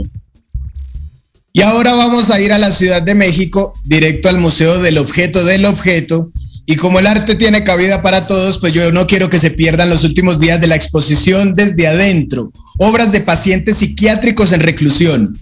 Y 1.52 1.62
ahora 1.62 1.96
vamos 1.96 2.30
a 2.30 2.40
ir 2.40 2.54
a 2.54 2.60
la 2.60 2.70
Ciudad 2.70 3.02
de 3.02 3.16
México, 3.16 3.74
directo 3.86 4.30
al 4.30 4.38
Museo 4.38 4.78
del 4.78 5.00
Objeto 5.00 5.44
del 5.46 5.66
Objeto, 5.66 6.32
y 6.66 6.76
como 6.76 7.00
el 7.00 7.08
arte 7.08 7.36
tiene 7.36 7.64
cabida 7.64 8.02
para 8.02 8.26
todos, 8.26 8.60
pues 8.60 8.74
yo 8.74 8.92
no 8.92 9.06
quiero 9.06 9.30
que 9.30 9.40
se 9.40 9.52
pierdan 9.52 9.90
los 9.90 10.04
últimos 10.04 10.40
días 10.40 10.62
de 10.62 10.68
la 10.68 10.76
exposición 10.76 11.54
desde 11.54 11.88
adentro, 11.88 12.52
obras 12.80 13.12
de 13.12 13.22
pacientes 13.22 13.78
psiquiátricos 13.78 14.54
en 14.54 14.62
reclusión. 14.62 15.38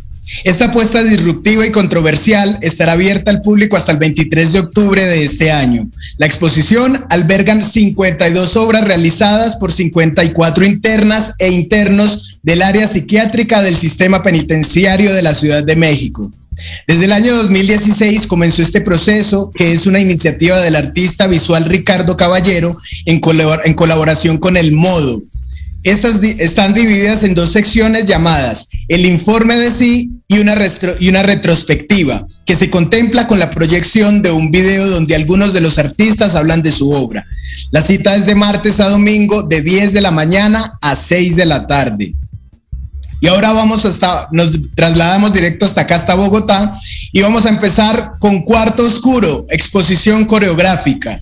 Esta 0.46 0.66
apuesta 0.66 1.04
disruptiva 1.04 1.66
y 1.66 1.72
controversial 1.72 2.58
estará 2.62 2.94
abierta 2.94 3.32
al 3.32 3.42
público 3.42 3.76
hasta 3.76 3.92
el 3.92 3.98
23 3.98 4.54
de 4.54 4.60
octubre 4.60 5.06
de 5.06 5.24
este 5.24 5.52
año. 5.52 5.90
La 6.18 6.26
exposición 6.26 7.06
albergan 7.10 7.62
52 7.62 8.56
obras 8.56 8.86
realizadas 8.86 9.58
por 9.58 9.72
54 9.72 10.66
internas 10.66 11.34
e 11.40 11.52
internos 11.52 12.40
del 12.44 12.62
área 12.62 12.88
psiquiátrica 12.88 13.62
del 13.62 13.76
sistema 13.76 14.24
penitenciario 14.24 15.14
de 15.14 15.22
la 15.22 15.36
Ciudad 15.36 15.64
de 15.64 15.76
México. 15.76 16.32
Desde 16.88 17.06
el 17.06 17.12
año 17.12 17.36
2016 17.36 18.28
comenzó 18.28 18.62
este 18.62 18.82
proceso, 18.82 19.52
que 19.54 19.72
es 19.72 19.86
una 19.86 20.00
iniciativa 20.00 20.60
del 20.60 20.76
artista 20.76 21.28
visual 21.28 21.66
Ricardo 21.66 22.18
Caballero 22.18 22.78
en, 23.06 23.20
colaboración 23.20 24.38
con 24.38 24.58
El 24.58 24.74
Modo. 24.74 25.22
Estas 25.84 26.22
están 26.24 26.74
divididas 26.74 27.24
en 27.24 27.34
dos 27.34 27.54
secciones 27.54 28.06
llamadas 28.06 28.68
El 28.88 29.04
informe 29.04 29.56
de 29.56 29.72
sí 29.72 30.12
y 30.28 30.38
una, 30.38 30.56
y 31.00 31.10
una 31.10 31.24
retrospectiva, 31.24 32.28
que 32.46 32.56
se 32.56 32.70
contempla 32.70 33.28
con 33.28 33.40
la 33.40 33.50
proyección 33.50 34.22
de 34.22 34.32
un 34.32 34.52
video 34.52 34.88
donde 34.88 35.16
algunos 35.16 35.54
de 35.54 35.62
los 35.62 35.80
artistas 35.80 36.36
hablan 36.36 36.62
de 36.62 36.72
su 36.72 36.90
obra. 36.92 37.26
La 37.72 37.82
cita 37.82 38.16
es 38.16 38.26
de 38.26 38.36
martes 38.36 38.80
a 38.80 38.90
domingo 38.90 39.44
de 39.44 39.62
10 39.62 39.94
de 39.94 40.02
la 40.02 40.12
mañana 40.12 40.78
a 40.82 40.96
6 40.96 41.36
de 41.36 41.46
la 41.46 41.66
tarde. 41.68 42.14
Y 43.22 43.28
ahora 43.28 43.54
vamos 43.54 43.86
hasta, 43.86 44.28
nos 44.32 44.50
trasladamos 44.76 45.32
directo 45.32 45.66
hasta 45.66 45.82
acá, 45.82 45.96
hasta 45.96 46.16
Bogotá, 46.16 46.76
y 47.12 47.22
vamos 47.22 47.46
a 47.46 47.50
empezar 47.50 48.14
con 48.20 48.42
Cuarto 48.42 48.84
Oscuro, 48.84 49.46
exposición 49.52 50.26
coreográfica. 50.26 51.22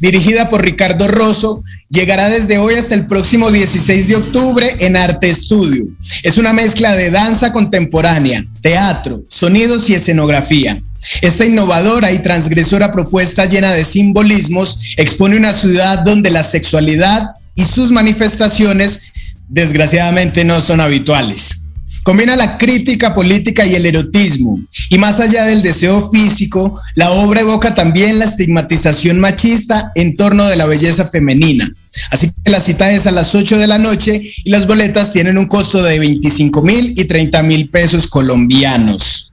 Dirigida 0.00 0.48
por 0.48 0.64
Ricardo 0.64 1.06
Rosso, 1.06 1.62
llegará 1.90 2.30
desde 2.30 2.56
hoy 2.56 2.74
hasta 2.74 2.94
el 2.94 3.06
próximo 3.06 3.50
16 3.50 4.08
de 4.08 4.16
octubre 4.16 4.66
en 4.80 4.96
Arte 4.96 5.28
Estudio. 5.28 5.84
Es 6.22 6.38
una 6.38 6.54
mezcla 6.54 6.96
de 6.96 7.10
danza 7.10 7.52
contemporánea, 7.52 8.42
teatro, 8.62 9.22
sonidos 9.28 9.90
y 9.90 9.94
escenografía. 9.94 10.82
Esta 11.20 11.44
innovadora 11.44 12.10
y 12.10 12.20
transgresora 12.20 12.90
propuesta 12.90 13.44
llena 13.44 13.72
de 13.72 13.84
simbolismos 13.84 14.80
expone 14.96 15.36
una 15.36 15.52
ciudad 15.52 15.98
donde 16.00 16.30
la 16.30 16.42
sexualidad 16.42 17.22
y 17.54 17.64
sus 17.64 17.90
manifestaciones 17.90 19.02
desgraciadamente 19.48 20.44
no 20.44 20.60
son 20.60 20.80
habituales. 20.80 21.64
Combina 22.04 22.36
la 22.36 22.58
crítica 22.58 23.14
política 23.14 23.64
y 23.64 23.74
el 23.74 23.86
erotismo, 23.86 24.60
y 24.90 24.98
más 24.98 25.20
allá 25.20 25.46
del 25.46 25.62
deseo 25.62 26.10
físico, 26.10 26.78
la 26.96 27.10
obra 27.10 27.40
evoca 27.40 27.74
también 27.74 28.18
la 28.18 28.26
estigmatización 28.26 29.18
machista 29.18 29.90
en 29.94 30.14
torno 30.14 30.44
de 30.44 30.56
la 30.56 30.66
belleza 30.66 31.06
femenina. 31.06 31.72
Así 32.10 32.30
que 32.44 32.50
la 32.50 32.60
cita 32.60 32.92
es 32.92 33.06
a 33.06 33.10
las 33.10 33.34
8 33.34 33.56
de 33.56 33.66
la 33.66 33.78
noche 33.78 34.20
y 34.22 34.50
las 34.50 34.66
boletas 34.66 35.14
tienen 35.14 35.38
un 35.38 35.46
costo 35.46 35.82
de 35.82 35.98
25 35.98 36.60
mil 36.60 36.92
y 36.94 37.06
30 37.06 37.42
mil 37.42 37.70
pesos 37.70 38.06
colombianos. 38.06 39.32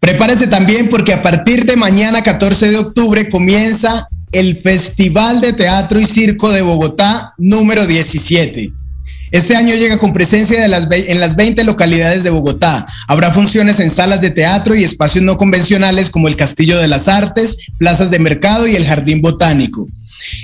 Prepárese 0.00 0.48
también 0.48 0.90
porque 0.90 1.14
a 1.14 1.22
partir 1.22 1.64
de 1.64 1.76
mañana 1.76 2.22
14 2.22 2.70
de 2.70 2.76
octubre 2.76 3.26
comienza 3.30 4.06
el 4.32 4.56
Festival 4.56 5.40
de 5.40 5.52
Teatro 5.52 6.00
y 6.00 6.04
Circo 6.04 6.50
de 6.50 6.62
Bogotá 6.62 7.34
número 7.38 7.86
17. 7.86 8.72
Este 9.32 9.56
año 9.56 9.74
llega 9.74 9.98
con 9.98 10.12
presencia 10.12 10.60
de 10.60 10.66
en 10.66 11.20
las 11.20 11.36
20 11.36 11.64
localidades 11.64 12.22
de 12.22 12.30
Bogotá. 12.30 12.86
Habrá 13.08 13.32
funciones 13.32 13.80
en 13.80 13.90
salas 13.90 14.20
de 14.20 14.30
teatro 14.30 14.76
y 14.76 14.84
espacios 14.84 15.24
no 15.24 15.36
convencionales 15.36 16.10
como 16.10 16.28
el 16.28 16.36
Castillo 16.36 16.78
de 16.78 16.86
las 16.86 17.08
Artes, 17.08 17.66
plazas 17.78 18.10
de 18.10 18.20
mercado 18.20 18.68
y 18.68 18.76
el 18.76 18.86
Jardín 18.86 19.20
Botánico. 19.20 19.86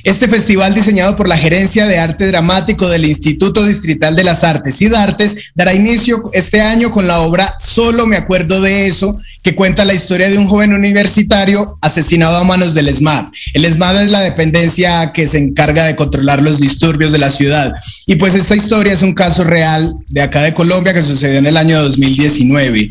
Este 0.04 0.28
festival 0.28 0.74
diseñado 0.74 1.16
por 1.16 1.28
la 1.28 1.36
Gerencia 1.36 1.86
de 1.86 1.98
Arte 1.98 2.26
Dramático 2.26 2.88
del 2.88 3.04
Instituto 3.04 3.64
Distrital 3.64 4.16
de 4.16 4.24
las 4.24 4.44
Artes 4.44 4.82
y 4.82 4.92
Artes 4.92 5.52
dará 5.54 5.74
inicio 5.74 6.22
este 6.32 6.60
año 6.60 6.90
con 6.90 7.06
la 7.06 7.20
obra 7.20 7.54
Solo 7.58 8.06
me 8.06 8.16
acuerdo 8.16 8.60
de 8.60 8.88
eso, 8.88 9.16
que 9.42 9.54
cuenta 9.54 9.84
la 9.84 9.94
historia 9.94 10.30
de 10.30 10.38
un 10.38 10.46
joven 10.46 10.72
universitario 10.72 11.76
asesinado 11.80 12.36
a 12.36 12.44
manos 12.44 12.74
del 12.74 12.88
ESMAD. 12.88 13.26
El 13.54 13.64
ESMAD 13.64 14.04
es 14.04 14.10
la 14.10 14.20
dependencia 14.20 15.12
que 15.12 15.26
se 15.26 15.38
encarga 15.38 15.84
de 15.84 15.96
controlar 15.96 16.42
los 16.42 16.60
disturbios 16.60 17.12
de 17.12 17.18
la 17.18 17.30
ciudad. 17.30 17.72
Y 18.06 18.16
pues 18.16 18.34
esta 18.34 18.54
historia 18.54 18.92
es 18.92 19.02
un 19.02 19.12
caso 19.12 19.44
real 19.44 19.94
de 20.08 20.22
acá 20.22 20.42
de 20.42 20.54
Colombia 20.54 20.94
que 20.94 21.02
sucedió 21.02 21.38
en 21.38 21.46
el 21.46 21.56
año 21.56 21.80
2019. 21.82 22.88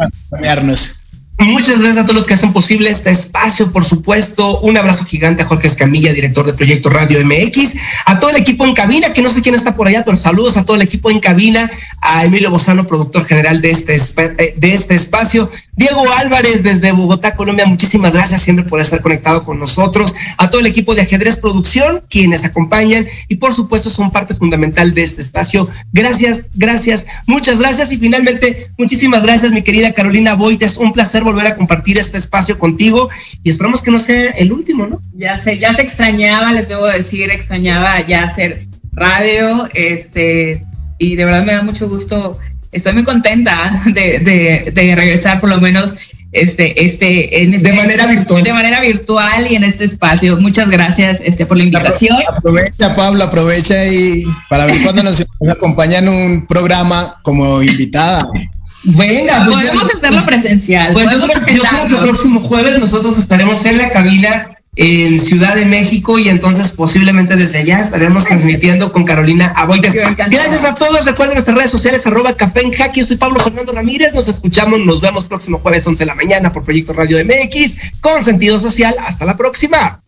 Muchas 1.41 1.81
gracias 1.81 1.97
a 1.97 2.03
todos 2.03 2.17
los 2.17 2.27
que 2.27 2.35
hacen 2.35 2.53
posible 2.53 2.91
este 2.91 3.11
espacio, 3.11 3.73
por 3.73 3.83
supuesto. 3.83 4.61
Un 4.61 4.77
abrazo 4.77 5.07
gigante 5.07 5.41
a 5.41 5.47
Jorge 5.47 5.69
Escamilla, 5.69 6.13
director 6.13 6.45
de 6.45 6.53
Proyecto 6.53 6.91
Radio 6.91 7.25
MX, 7.25 7.77
a 8.05 8.19
todo 8.19 8.29
el 8.29 8.37
equipo 8.37 8.67
en 8.67 8.75
cabina, 8.75 9.15
que 9.15 9.23
no 9.23 9.31
sé 9.31 9.41
quién 9.41 9.55
está 9.55 9.75
por 9.75 9.89
allá, 9.89 10.03
pero 10.05 10.19
saludos 10.19 10.59
a 10.59 10.67
todo 10.67 10.77
el 10.77 10.83
equipo 10.83 11.11
en 11.11 11.19
cabina, 11.19 11.71
a 12.03 12.27
Emilio 12.27 12.51
Bozano, 12.51 12.87
productor 12.87 13.25
general 13.25 13.63
de 13.63 13.71
este, 13.71 13.97
eh, 13.97 14.55
de 14.55 14.75
este 14.75 14.95
espacio, 14.95 15.51
Diego 15.77 16.03
Álvarez 16.19 16.63
desde 16.63 16.93
Bogotá, 16.93 17.35
Colombia, 17.35 17.65
muchísimas 17.65 18.13
gracias 18.13 18.43
siempre 18.43 18.67
por 18.67 18.83
estar 18.83 19.01
conectado 19.01 19.43
con 19.43 19.59
nosotros, 19.59 20.15
a 20.37 20.51
todo 20.51 20.61
el 20.61 20.67
equipo 20.67 20.95
de 20.95 21.01
Ajedrez 21.01 21.39
Producción, 21.39 22.03
quienes 22.11 22.45
acompañan 22.45 23.07
y 23.29 23.37
por 23.37 23.55
supuesto 23.55 23.89
son 23.89 24.11
parte 24.11 24.35
fundamental 24.35 24.93
de 24.93 25.05
este 25.05 25.23
espacio. 25.23 25.71
Gracias, 25.91 26.49
gracias, 26.53 27.07
muchas 27.27 27.59
gracias 27.59 27.93
y 27.93 27.97
finalmente 27.97 28.71
muchísimas 28.77 29.23
gracias 29.23 29.53
mi 29.53 29.63
querida 29.63 29.93
Carolina 29.93 30.35
Boites, 30.35 30.77
un 30.77 30.93
placer 30.93 31.25
volver 31.33 31.47
a 31.49 31.57
compartir 31.57 31.99
este 31.99 32.19
espacio 32.19 32.59
contigo 32.59 33.09
y 33.43 33.51
esperamos 33.51 33.83
que 33.83 33.91
no 33.91 33.99
sea 33.99 34.31
el 34.33 34.53
último, 34.53 34.87
¿no? 34.87 35.01
Ya 35.15 35.43
sé, 35.43 35.59
ya 35.59 35.75
se 35.75 35.83
extrañaba, 35.83 36.53
les 36.53 36.69
debo 36.69 36.87
decir, 36.87 37.31
extrañaba 37.31 38.07
ya 38.07 38.25
hacer 38.25 38.67
radio, 38.93 39.69
este, 39.75 40.63
y 40.99 41.17
de 41.17 41.25
verdad 41.25 41.45
me 41.45 41.53
da 41.53 41.63
mucho 41.63 41.89
gusto 41.89 42.39
estoy 42.73 42.93
muy 42.93 43.05
contenta 43.05 43.83
de, 43.87 44.71
de, 44.73 44.95
regresar 44.95 45.41
por 45.41 45.49
lo 45.49 45.61
menos 45.61 45.95
este, 46.33 46.85
este, 46.85 47.43
en 47.43 47.55
este, 47.55 47.71
de 47.71 47.77
manera 47.77 48.07
virtual. 48.07 48.43
De 48.43 48.53
manera 48.53 48.81
virtual 48.81 49.51
y 49.51 49.57
en 49.57 49.65
este 49.65 49.85
espacio. 49.85 50.39
Muchas 50.39 50.69
gracias 50.69 51.21
este, 51.25 51.45
por 51.47 51.57
la 51.57 51.65
invitación. 51.65 52.17
Aprovecha, 52.29 52.95
Pablo, 52.95 53.25
aprovecha 53.25 53.85
y 53.87 54.25
para 54.49 54.67
ver 54.67 54.81
cuándo 54.83 55.03
nos, 55.03 55.27
acompaña 55.49 55.99
en 55.99 56.09
un 56.09 56.47
programa 56.47 57.17
como 57.23 57.63
invitada. 57.63 58.29
Venga, 58.83 59.45
pues 59.45 59.57
podemos 59.57 59.95
hacerlo 59.95 60.27
presencial. 60.27 60.93
Pues 60.93 61.11
yo 61.11 61.21
creo 61.21 61.45
que 61.45 61.53
el 61.53 61.99
próximo 62.01 62.41
jueves 62.41 62.79
nosotros 62.79 63.19
estaremos 63.19 63.65
en 63.67 63.79
la 63.79 63.91
cabina 63.91 64.51
en 64.77 65.19
Ciudad 65.19 65.57
de 65.57 65.67
México 65.67 66.19
y 66.19 66.29
entonces 66.29 66.71
posiblemente 66.71 67.37
desde 67.37 67.59
allá 67.59 67.81
estaremos 67.81 68.25
transmitiendo 68.25 68.93
con 68.93 69.05
Carolina 69.05 69.53
Aboites. 69.57 69.95
Gracias 69.95 70.65
a 70.65 70.75
todos. 70.75 71.05
Recuerden 71.05 71.35
nuestras 71.35 71.57
redes 71.57 71.71
sociales, 71.71 72.07
arroba 72.07 72.35
café 72.35 72.63
en 72.63 72.73
Yo 72.73 73.05
soy 73.05 73.17
Pablo 73.17 73.39
Fernando 73.41 73.73
Ramírez. 73.73 74.15
Nos 74.15 74.29
escuchamos, 74.29 74.81
nos 74.81 75.01
vemos 75.01 75.27
próximo 75.27 75.59
jueves 75.59 75.87
11 75.87 75.99
de 75.99 76.07
la 76.07 76.15
mañana 76.15 76.53
por 76.53 76.65
Proyecto 76.65 76.93
Radio 76.93 77.19
MX 77.25 78.01
con 78.01 78.23
sentido 78.23 78.59
social. 78.59 78.95
Hasta 79.07 79.25
la 79.25 79.37
próxima. 79.37 80.01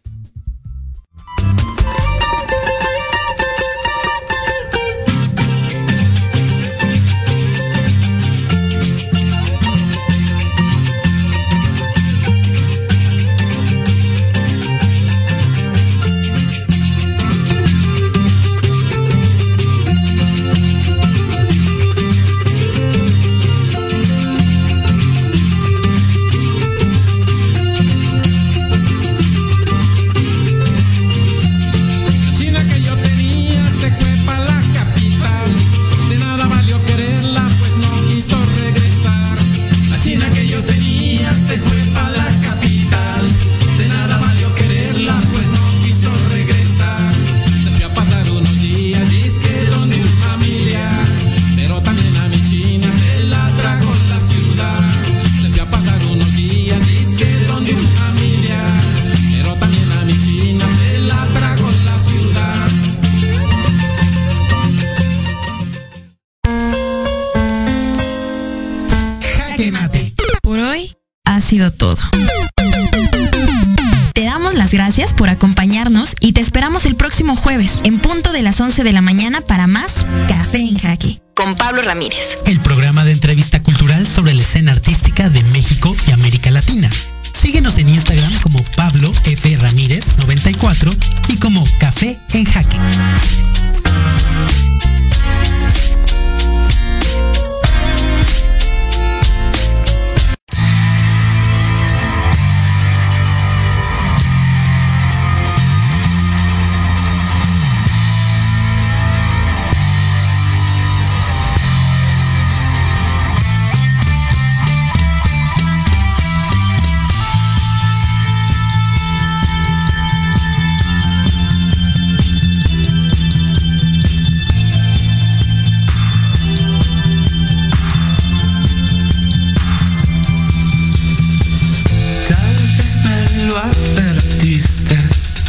De 78.84 78.92
la 78.92 79.00
mañana 79.00 79.40
para 79.40 79.66
más 79.66 80.06
Café 80.28 80.58
en 80.58 80.78
Jaque. 80.78 81.18
Con 81.34 81.56
Pablo 81.56 81.80
Ramírez. 81.82 82.36
El 82.46 82.60
programa 82.60 83.04
de 83.04 83.12
entrevista 83.12 83.62
cultural 83.62 84.06
sobre 84.06 84.34
la 84.34 84.42
escena 84.42 84.72
artística 84.72 85.01